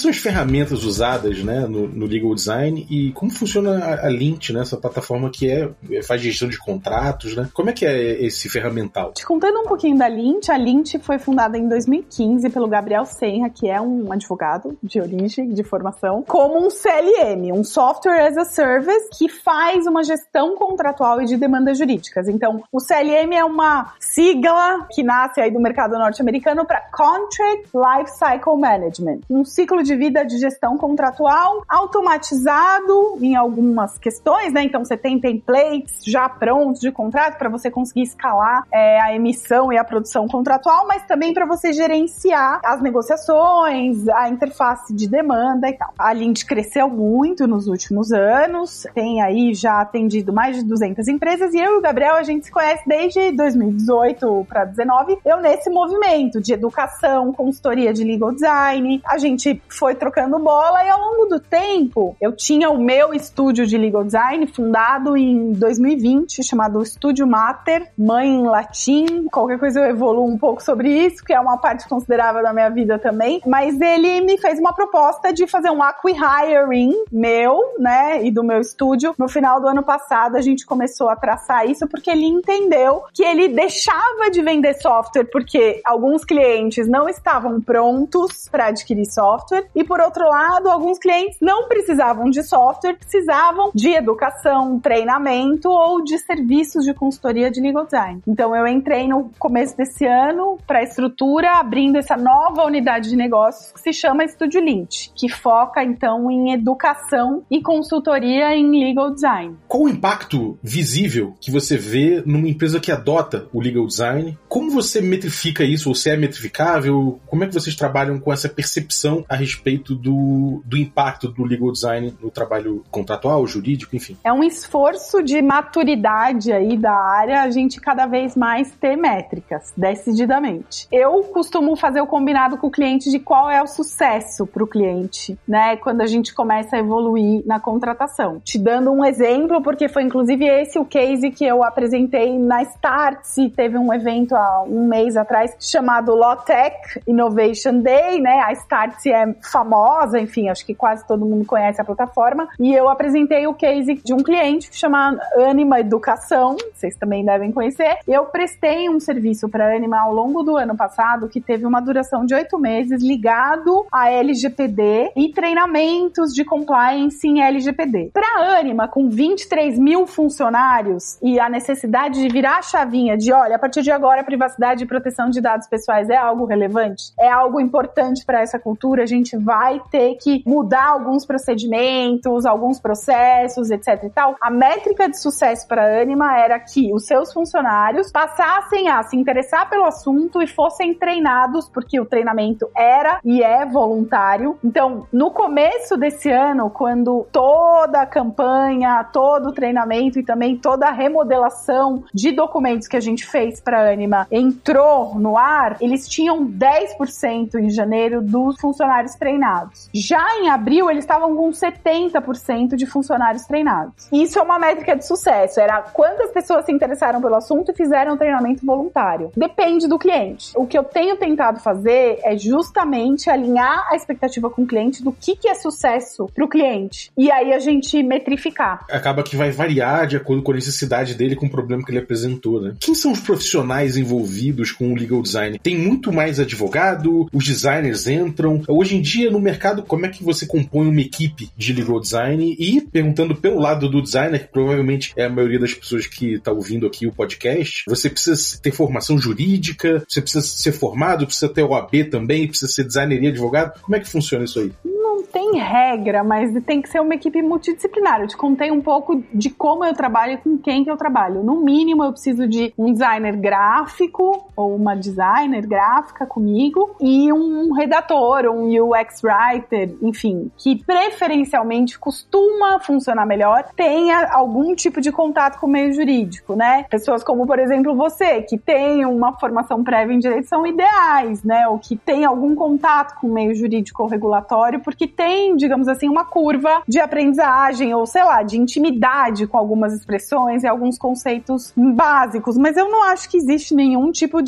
São 0.00 0.10
as 0.10 0.16
ferramentas 0.16 0.84
usadas 0.84 1.42
né, 1.42 1.60
no, 1.60 1.88
no 1.88 2.06
legal 2.06 2.34
design 2.34 2.86
e 2.90 3.12
como 3.12 3.30
funciona 3.30 3.78
a, 3.78 4.06
a 4.06 4.08
Lint, 4.08 4.50
né, 4.50 4.60
essa 4.60 4.76
plataforma 4.76 5.30
que 5.30 5.50
é, 5.50 6.02
faz 6.02 6.20
gestão 6.20 6.48
de 6.48 6.58
contratos, 6.58 7.36
né? 7.36 7.48
Como 7.52 7.70
é 7.70 7.72
que 7.72 7.86
é 7.86 8.24
esse 8.24 8.48
ferramental? 8.48 9.12
Te 9.12 9.26
contando 9.26 9.60
um 9.60 9.64
pouquinho 9.64 9.96
da 9.96 10.08
Lint, 10.08 10.48
a 10.48 10.56
Lint 10.56 10.96
foi 11.00 11.18
fundada 11.18 11.56
em 11.56 11.68
2015 11.68 12.48
pelo 12.50 12.68
Gabriel 12.68 13.04
Senra, 13.04 13.48
que 13.50 13.68
é 13.68 13.80
um 13.80 14.12
advogado 14.12 14.76
de 14.82 15.00
origem, 15.00 15.50
de 15.50 15.62
formação, 15.62 16.22
como 16.26 16.64
um 16.64 16.70
CLM, 16.70 17.52
um 17.52 17.64
Software 17.64 18.26
as 18.26 18.36
a 18.36 18.44
Service, 18.44 19.08
que 19.16 19.28
faz 19.28 19.86
uma 19.86 20.02
gestão 20.02 20.56
contratual 20.56 21.20
e 21.22 21.26
de 21.26 21.36
demandas 21.36 21.78
jurídicas. 21.78 22.28
Então, 22.28 22.62
o 22.72 22.80
CLM 22.80 23.34
é 23.34 23.44
uma 23.44 23.94
sigla 23.98 24.86
que 24.90 25.02
nasce 25.02 25.40
aí 25.40 25.50
do 25.50 25.60
mercado 25.60 25.98
norte-americano 25.98 26.64
para 26.64 26.80
Contract 26.92 27.68
Lifecycle 27.74 28.56
Management, 28.58 29.20
um 29.30 29.44
ciclo 29.44 29.82
de 29.82 29.87
vida 29.96 30.24
de 30.24 30.38
gestão 30.38 30.76
contratual 30.76 31.62
automatizado 31.68 33.18
em 33.20 33.36
algumas 33.36 33.98
questões, 33.98 34.52
né? 34.52 34.62
Então, 34.62 34.84
você 34.84 34.96
tem 34.96 35.18
templates 35.18 36.04
já 36.04 36.28
prontos 36.28 36.80
de 36.80 36.90
contrato 36.90 37.38
para 37.38 37.48
você 37.48 37.70
conseguir 37.70 38.02
escalar 38.02 38.64
é, 38.72 39.00
a 39.00 39.14
emissão 39.14 39.72
e 39.72 39.78
a 39.78 39.84
produção 39.84 40.26
contratual, 40.28 40.86
mas 40.86 41.04
também 41.06 41.32
para 41.32 41.46
você 41.46 41.72
gerenciar 41.72 42.60
as 42.64 42.80
negociações, 42.80 44.08
a 44.08 44.28
interface 44.28 44.94
de 44.94 45.08
demanda 45.08 45.68
e 45.68 45.72
tal. 45.72 45.92
A 45.98 46.12
Lint 46.12 46.44
cresceu 46.44 46.88
muito 46.88 47.46
nos 47.46 47.66
últimos 47.66 48.12
anos, 48.12 48.86
tem 48.94 49.22
aí 49.22 49.54
já 49.54 49.80
atendido 49.80 50.32
mais 50.32 50.56
de 50.56 50.64
200 50.64 51.06
empresas 51.08 51.54
e 51.54 51.58
eu 51.58 51.74
e 51.74 51.78
o 51.78 51.80
Gabriel 51.80 52.14
a 52.14 52.22
gente 52.22 52.46
se 52.46 52.52
conhece 52.52 52.82
desde 52.86 53.32
2018 53.32 54.46
para 54.48 54.64
19. 54.64 55.18
Eu 55.24 55.40
nesse 55.40 55.70
movimento 55.70 56.40
de 56.40 56.52
educação, 56.52 57.32
consultoria 57.32 57.92
de 57.92 58.04
legal 58.04 58.32
design, 58.32 59.00
a 59.04 59.18
gente 59.18 59.60
foi 59.78 59.94
trocando 59.94 60.38
bola 60.40 60.84
e 60.84 60.88
ao 60.88 60.98
longo 60.98 61.26
do 61.26 61.38
tempo 61.38 62.16
eu 62.20 62.34
tinha 62.34 62.68
o 62.68 62.78
meu 62.78 63.14
estúdio 63.14 63.64
de 63.64 63.78
legal 63.78 64.02
design 64.02 64.44
fundado 64.48 65.16
em 65.16 65.52
2020 65.52 66.42
chamado 66.42 66.82
Estúdio 66.82 67.26
Mater, 67.26 67.88
mãe 67.96 68.28
em 68.28 68.46
latim. 68.46 69.26
Qualquer 69.30 69.58
coisa 69.58 69.80
eu 69.80 69.90
evoluo 69.90 70.26
um 70.26 70.36
pouco 70.36 70.62
sobre 70.62 70.90
isso, 70.90 71.24
que 71.24 71.32
é 71.32 71.38
uma 71.38 71.58
parte 71.58 71.88
considerável 71.88 72.42
da 72.42 72.52
minha 72.52 72.68
vida 72.70 72.98
também. 72.98 73.40
Mas 73.46 73.80
ele 73.80 74.20
me 74.20 74.36
fez 74.38 74.58
uma 74.58 74.72
proposta 74.72 75.32
de 75.32 75.46
fazer 75.46 75.70
um 75.70 75.82
acqui-hiring 75.82 76.92
meu, 77.12 77.74
né, 77.78 78.24
e 78.24 78.30
do 78.32 78.42
meu 78.42 78.60
estúdio. 78.60 79.14
No 79.16 79.28
final 79.28 79.60
do 79.60 79.68
ano 79.68 79.82
passado 79.82 80.36
a 80.36 80.40
gente 80.40 80.66
começou 80.66 81.08
a 81.08 81.14
traçar 81.14 81.68
isso 81.70 81.86
porque 81.86 82.10
ele 82.10 82.24
entendeu 82.24 83.04
que 83.12 83.22
ele 83.22 83.48
deixava 83.48 84.30
de 84.32 84.42
vender 84.42 84.74
software 84.74 85.28
porque 85.30 85.80
alguns 85.84 86.24
clientes 86.24 86.88
não 86.88 87.08
estavam 87.08 87.60
prontos 87.60 88.48
para 88.50 88.66
adquirir 88.66 89.06
software 89.06 89.67
e 89.74 89.84
por 89.84 90.00
outro 90.00 90.28
lado, 90.28 90.68
alguns 90.68 90.98
clientes 90.98 91.38
não 91.40 91.68
precisavam 91.68 92.30
de 92.30 92.42
software, 92.42 92.96
precisavam 92.96 93.70
de 93.74 93.90
educação, 93.90 94.78
treinamento 94.80 95.68
ou 95.68 96.02
de 96.02 96.18
serviços 96.18 96.84
de 96.84 96.94
consultoria 96.94 97.50
de 97.50 97.60
legal 97.60 97.84
design. 97.84 98.22
Então 98.26 98.54
eu 98.54 98.66
entrei 98.66 99.06
no 99.06 99.30
começo 99.38 99.76
desse 99.76 100.06
ano 100.06 100.58
para 100.66 100.80
a 100.80 100.82
estrutura, 100.82 101.58
abrindo 101.58 101.96
essa 101.96 102.16
nova 102.16 102.64
unidade 102.64 103.08
de 103.08 103.16
negócios 103.16 103.72
que 103.72 103.80
se 103.80 103.92
chama 103.92 104.24
Estúdio 104.24 104.60
Lint, 104.60 105.10
que 105.14 105.28
foca 105.28 105.82
então 105.82 106.30
em 106.30 106.52
educação 106.52 107.44
e 107.50 107.62
consultoria 107.62 108.56
em 108.56 108.84
legal 108.84 109.12
design. 109.12 109.56
Qual 109.66 109.84
o 109.84 109.88
impacto 109.88 110.58
visível 110.62 111.34
que 111.40 111.50
você 111.50 111.76
vê 111.76 112.22
numa 112.26 112.48
empresa 112.48 112.80
que 112.80 112.90
adota 112.90 113.46
o 113.52 113.60
legal 113.60 113.86
design? 113.86 114.38
Como 114.48 114.70
você 114.70 115.00
metrifica 115.00 115.62
isso, 115.62 115.88
ou 115.88 115.94
se 115.94 116.10
é 116.10 116.16
metrificável? 116.16 117.20
Como 117.26 117.44
é 117.44 117.46
que 117.46 117.54
vocês 117.54 117.76
trabalham 117.76 118.18
com 118.18 118.32
essa 118.32 118.48
percepção 118.48 119.24
a 119.28 119.36
respeito 119.36 119.57
do, 119.94 120.62
do 120.64 120.76
impacto 120.76 121.28
do 121.28 121.44
legal 121.44 121.72
design 121.72 122.14
no 122.20 122.30
trabalho 122.30 122.84
contratual, 122.90 123.46
jurídico, 123.46 123.94
enfim? 123.94 124.16
É 124.24 124.32
um 124.32 124.42
esforço 124.42 125.22
de 125.22 125.40
maturidade 125.42 126.52
aí 126.52 126.76
da 126.76 126.94
área, 126.94 127.42
a 127.42 127.50
gente 127.50 127.80
cada 127.80 128.06
vez 128.06 128.36
mais 128.36 128.70
ter 128.72 128.96
métricas, 128.96 129.72
decididamente. 129.76 130.86
Eu 130.90 131.22
costumo 131.24 131.76
fazer 131.76 132.00
o 132.00 132.06
combinado 132.06 132.56
com 132.56 132.66
o 132.66 132.70
cliente 132.70 133.10
de 133.10 133.18
qual 133.18 133.50
é 133.50 133.62
o 133.62 133.66
sucesso 133.66 134.46
para 134.46 134.62
o 134.62 134.66
cliente, 134.66 135.38
né? 135.46 135.76
Quando 135.76 136.00
a 136.00 136.06
gente 136.06 136.34
começa 136.34 136.76
a 136.76 136.78
evoluir 136.78 137.42
na 137.46 137.60
contratação. 137.60 138.40
Te 138.44 138.58
dando 138.58 138.90
um 138.90 139.04
exemplo, 139.04 139.62
porque 139.62 139.88
foi 139.88 140.02
inclusive 140.02 140.44
esse 140.46 140.78
o 140.78 140.84
case 140.84 141.30
que 141.30 141.44
eu 141.44 141.62
apresentei 141.62 142.38
na 142.38 142.62
Startse, 142.62 143.50
teve 143.50 143.78
um 143.78 143.92
evento 143.92 144.34
há 144.34 144.62
um 144.62 144.86
mês 144.86 145.16
atrás 145.16 145.54
chamado 145.60 146.14
Lawtech 146.14 147.00
Innovation 147.06 147.80
Day, 147.80 148.20
né? 148.20 148.40
A 148.44 148.52
Startse 148.52 149.10
é 149.10 149.34
famosa, 149.50 150.18
enfim, 150.20 150.48
acho 150.48 150.64
que 150.64 150.74
quase 150.74 151.06
todo 151.06 151.24
mundo 151.24 151.44
conhece 151.44 151.80
a 151.80 151.84
plataforma, 151.84 152.48
e 152.58 152.72
eu 152.74 152.88
apresentei 152.88 153.46
o 153.46 153.54
case 153.54 153.94
de 153.94 154.12
um 154.12 154.18
cliente 154.18 154.70
que 154.70 154.76
chama 154.76 155.18
Anima 155.48 155.80
Educação, 155.80 156.56
vocês 156.74 156.96
também 156.96 157.24
devem 157.24 157.52
conhecer. 157.52 157.98
Eu 158.06 158.26
prestei 158.26 158.88
um 158.88 159.00
serviço 159.00 159.48
para 159.48 159.74
Anima 159.74 159.98
ao 160.00 160.12
longo 160.12 160.42
do 160.42 160.56
ano 160.56 160.76
passado 160.76 161.28
que 161.28 161.40
teve 161.40 161.66
uma 161.66 161.80
duração 161.80 162.24
de 162.24 162.34
oito 162.34 162.58
meses 162.58 163.02
ligado 163.02 163.86
a 163.90 164.10
LGPD 164.10 165.12
e 165.16 165.32
treinamentos 165.32 166.32
de 166.32 166.44
compliance 166.44 167.26
em 167.26 167.42
LGPD. 167.42 168.10
Para 168.12 168.58
Anima, 168.58 168.88
com 168.88 169.08
23 169.08 169.78
mil 169.78 170.06
funcionários 170.06 171.18
e 171.22 171.38
a 171.40 171.48
necessidade 171.48 172.20
de 172.20 172.28
virar 172.28 172.58
a 172.58 172.62
chavinha 172.62 173.16
de, 173.16 173.32
olha, 173.32 173.56
a 173.56 173.58
partir 173.58 173.82
de 173.82 173.90
agora 173.90 174.20
a 174.20 174.24
privacidade 174.24 174.84
e 174.84 174.86
proteção 174.86 175.30
de 175.30 175.40
dados 175.40 175.66
pessoais 175.66 176.08
é 176.10 176.16
algo 176.16 176.44
relevante, 176.44 177.12
é 177.18 177.28
algo 177.30 177.60
importante 177.60 178.24
para 178.24 178.40
essa 178.40 178.58
cultura, 178.58 179.02
a 179.02 179.06
gente 179.06 179.36
vai 179.38 179.80
ter 179.90 180.16
que 180.16 180.42
mudar 180.46 180.88
alguns 180.88 181.26
procedimentos, 181.26 182.46
alguns 182.46 182.80
processos, 182.80 183.70
etc 183.70 184.04
e 184.04 184.10
tal. 184.10 184.36
A 184.40 184.50
métrica 184.50 185.08
de 185.08 185.18
sucesso 185.20 185.66
para 185.66 185.82
a 185.82 186.02
Anima 186.02 186.38
era 186.38 186.58
que 186.58 186.92
os 186.92 187.06
seus 187.06 187.32
funcionários 187.32 188.10
passassem 188.10 188.88
a 188.88 189.02
se 189.02 189.16
interessar 189.16 189.68
pelo 189.68 189.84
assunto 189.84 190.42
e 190.42 190.46
fossem 190.46 190.94
treinados, 190.94 191.68
porque 191.68 192.00
o 192.00 192.06
treinamento 192.06 192.68
era 192.76 193.20
e 193.24 193.42
é 193.42 193.64
voluntário. 193.64 194.58
Então, 194.64 195.06
no 195.12 195.30
começo 195.30 195.96
desse 195.96 196.30
ano, 196.30 196.70
quando 196.70 197.26
toda 197.32 198.02
a 198.02 198.06
campanha, 198.06 199.04
todo 199.12 199.48
o 199.48 199.52
treinamento 199.52 200.18
e 200.18 200.24
também 200.24 200.56
toda 200.56 200.88
a 200.88 200.92
remodelação 200.92 202.04
de 202.12 202.32
documentos 202.32 202.86
que 202.86 202.96
a 202.96 203.00
gente 203.00 203.26
fez 203.26 203.60
para 203.60 203.90
Anima 203.90 204.26
entrou 204.30 205.14
no 205.14 205.36
ar, 205.36 205.76
eles 205.80 206.08
tinham 206.08 206.44
10% 206.44 207.54
em 207.54 207.70
janeiro 207.70 208.20
dos 208.22 208.60
funcionários 208.60 209.16
treinados. 209.18 209.88
Já 209.92 210.24
em 210.38 210.48
abril, 210.48 210.90
eles 210.90 211.04
estavam 211.04 211.36
com 211.36 211.50
70% 211.50 212.76
de 212.76 212.86
funcionários 212.86 213.44
treinados. 213.44 214.08
Isso 214.12 214.38
é 214.38 214.42
uma 214.42 214.58
métrica 214.58 214.96
de 214.96 215.06
sucesso, 215.06 215.60
era 215.60 215.82
quantas 215.82 216.30
pessoas 216.30 216.64
se 216.64 216.72
interessaram 216.72 217.20
pelo 217.20 217.34
assunto 217.34 217.70
e 217.70 217.74
fizeram 217.74 218.16
treinamento 218.16 218.64
voluntário. 218.64 219.30
Depende 219.36 219.86
do 219.86 219.98
cliente. 219.98 220.52
O 220.56 220.66
que 220.66 220.78
eu 220.78 220.84
tenho 220.84 221.16
tentado 221.16 221.60
fazer 221.60 222.18
é 222.22 222.36
justamente 222.36 223.28
alinhar 223.28 223.86
a 223.90 223.96
expectativa 223.96 224.48
com 224.48 224.62
o 224.62 224.66
cliente 224.66 225.02
do 225.02 225.12
que, 225.12 225.36
que 225.36 225.48
é 225.48 225.54
sucesso 225.54 226.26
para 226.34 226.44
o 226.44 226.48
cliente. 226.48 227.10
E 227.16 227.30
aí 227.30 227.52
a 227.52 227.58
gente 227.58 228.02
metrificar. 228.02 228.86
Acaba 228.90 229.22
que 229.22 229.36
vai 229.36 229.50
variar 229.50 230.06
de 230.06 230.16
acordo 230.16 230.42
com 230.42 230.52
a 230.52 230.54
necessidade 230.54 231.14
dele, 231.14 231.36
com 231.36 231.46
o 231.46 231.50
problema 231.50 231.82
que 231.84 231.90
ele 231.90 231.98
apresentou, 231.98 232.60
né? 232.60 232.74
Quem 232.78 232.94
são 232.94 233.12
os 233.12 233.20
profissionais 233.20 233.96
envolvidos 233.96 234.72
com 234.72 234.92
o 234.92 234.96
legal 234.96 235.22
design? 235.22 235.58
Tem 235.58 235.76
muito 235.76 236.12
mais 236.12 236.38
advogado, 236.38 237.28
os 237.32 237.44
designers 237.44 238.06
entram. 238.06 238.62
Hoje 238.68 238.96
em 238.96 239.02
dia, 239.08 239.30
no 239.30 239.40
mercado, 239.40 239.82
como 239.82 240.04
é 240.04 240.08
que 240.08 240.22
você 240.22 240.46
compõe 240.46 240.88
uma 240.88 241.00
equipe 241.00 241.50
de 241.56 241.72
legal 241.72 241.98
design? 241.98 242.54
E 242.58 242.80
perguntando 242.80 243.34
pelo 243.34 243.58
lado 243.58 243.88
do 243.88 244.02
designer, 244.02 244.40
que 244.40 244.52
provavelmente 244.52 245.12
é 245.16 245.24
a 245.24 245.30
maioria 245.30 245.58
das 245.58 245.72
pessoas 245.72 246.06
que 246.06 246.34
está 246.34 246.52
ouvindo 246.52 246.86
aqui 246.86 247.06
o 247.06 247.12
podcast, 247.12 247.84
você 247.88 248.10
precisa 248.10 248.60
ter 248.60 248.70
formação 248.70 249.18
jurídica, 249.18 250.04
você 250.06 250.20
precisa 250.20 250.44
ser 250.44 250.72
formado, 250.72 251.24
precisa 251.24 251.48
ter 251.48 251.62
OAB 251.62 252.10
também, 252.10 252.46
precisa 252.46 252.70
ser 252.70 252.84
designer 252.84 253.22
e 253.22 253.28
advogado. 253.28 253.80
Como 253.80 253.96
é 253.96 254.00
que 254.00 254.08
funciona 254.08 254.44
isso 254.44 254.60
aí? 254.60 254.72
Não 254.84 255.22
tem 255.22 255.58
regra, 255.58 256.22
mas 256.22 256.52
tem 256.64 256.82
que 256.82 256.88
ser 256.88 257.00
uma 257.00 257.14
equipe 257.14 257.40
multidisciplinar. 257.42 258.20
Eu 258.20 258.28
te 258.28 258.36
contei 258.36 258.70
um 258.70 258.80
pouco 258.80 259.24
de 259.32 259.50
como 259.50 259.84
eu 259.84 259.94
trabalho 259.94 260.34
e 260.34 260.36
com 260.36 260.58
quem 260.58 260.84
que 260.84 260.90
eu 260.90 260.96
trabalho. 260.96 261.42
No 261.42 261.62
mínimo, 261.62 262.04
eu 262.04 262.12
preciso 262.12 262.46
de 262.46 262.72
um 262.76 262.92
designer 262.92 263.36
gráfico 263.36 264.47
ou 264.58 264.74
uma 264.74 264.96
designer 264.96 265.66
gráfica 265.66 266.26
comigo 266.26 266.96
e 267.00 267.32
um 267.32 267.72
redator, 267.72 268.46
um 268.46 268.66
UX 268.66 269.22
writer, 269.22 269.94
enfim, 270.02 270.50
que 270.56 270.82
preferencialmente 270.84 271.98
costuma 271.98 272.80
funcionar 272.80 273.26
melhor, 273.26 273.64
tenha 273.76 274.28
algum 274.32 274.74
tipo 274.74 275.00
de 275.00 275.12
contato 275.12 275.60
com 275.60 275.66
o 275.66 275.70
meio 275.70 275.92
jurídico, 275.92 276.56
né? 276.56 276.84
Pessoas 276.90 277.22
como, 277.22 277.46
por 277.46 277.58
exemplo, 277.58 277.94
você, 277.94 278.42
que 278.42 278.58
tem 278.58 279.04
uma 279.04 279.38
formação 279.38 279.84
prévia 279.84 280.14
em 280.14 280.18
direito, 280.18 280.48
são 280.48 280.66
ideais, 280.66 281.44
né? 281.44 281.68
Ou 281.68 281.78
que 281.78 281.94
tem 281.96 282.24
algum 282.24 282.54
contato 282.54 283.20
com 283.20 283.28
o 283.28 283.32
meio 283.32 283.54
jurídico 283.54 284.02
ou 284.02 284.08
regulatório, 284.08 284.80
porque 284.80 285.06
tem 285.06 285.56
digamos 285.56 285.88
assim, 285.88 286.08
uma 286.08 286.24
curva 286.24 286.82
de 286.86 286.98
aprendizagem 286.98 287.94
ou, 287.94 288.06
sei 288.06 288.24
lá, 288.24 288.42
de 288.42 288.58
intimidade 288.58 289.46
com 289.46 289.58
algumas 289.58 289.92
expressões 289.92 290.62
e 290.62 290.66
alguns 290.66 290.98
conceitos 290.98 291.72
básicos, 291.76 292.56
mas 292.56 292.76
eu 292.76 292.90
não 292.90 293.04
acho 293.04 293.28
que 293.28 293.36
existe 293.36 293.74
nenhum 293.74 294.10
tipo 294.10 294.42
de 294.42 294.47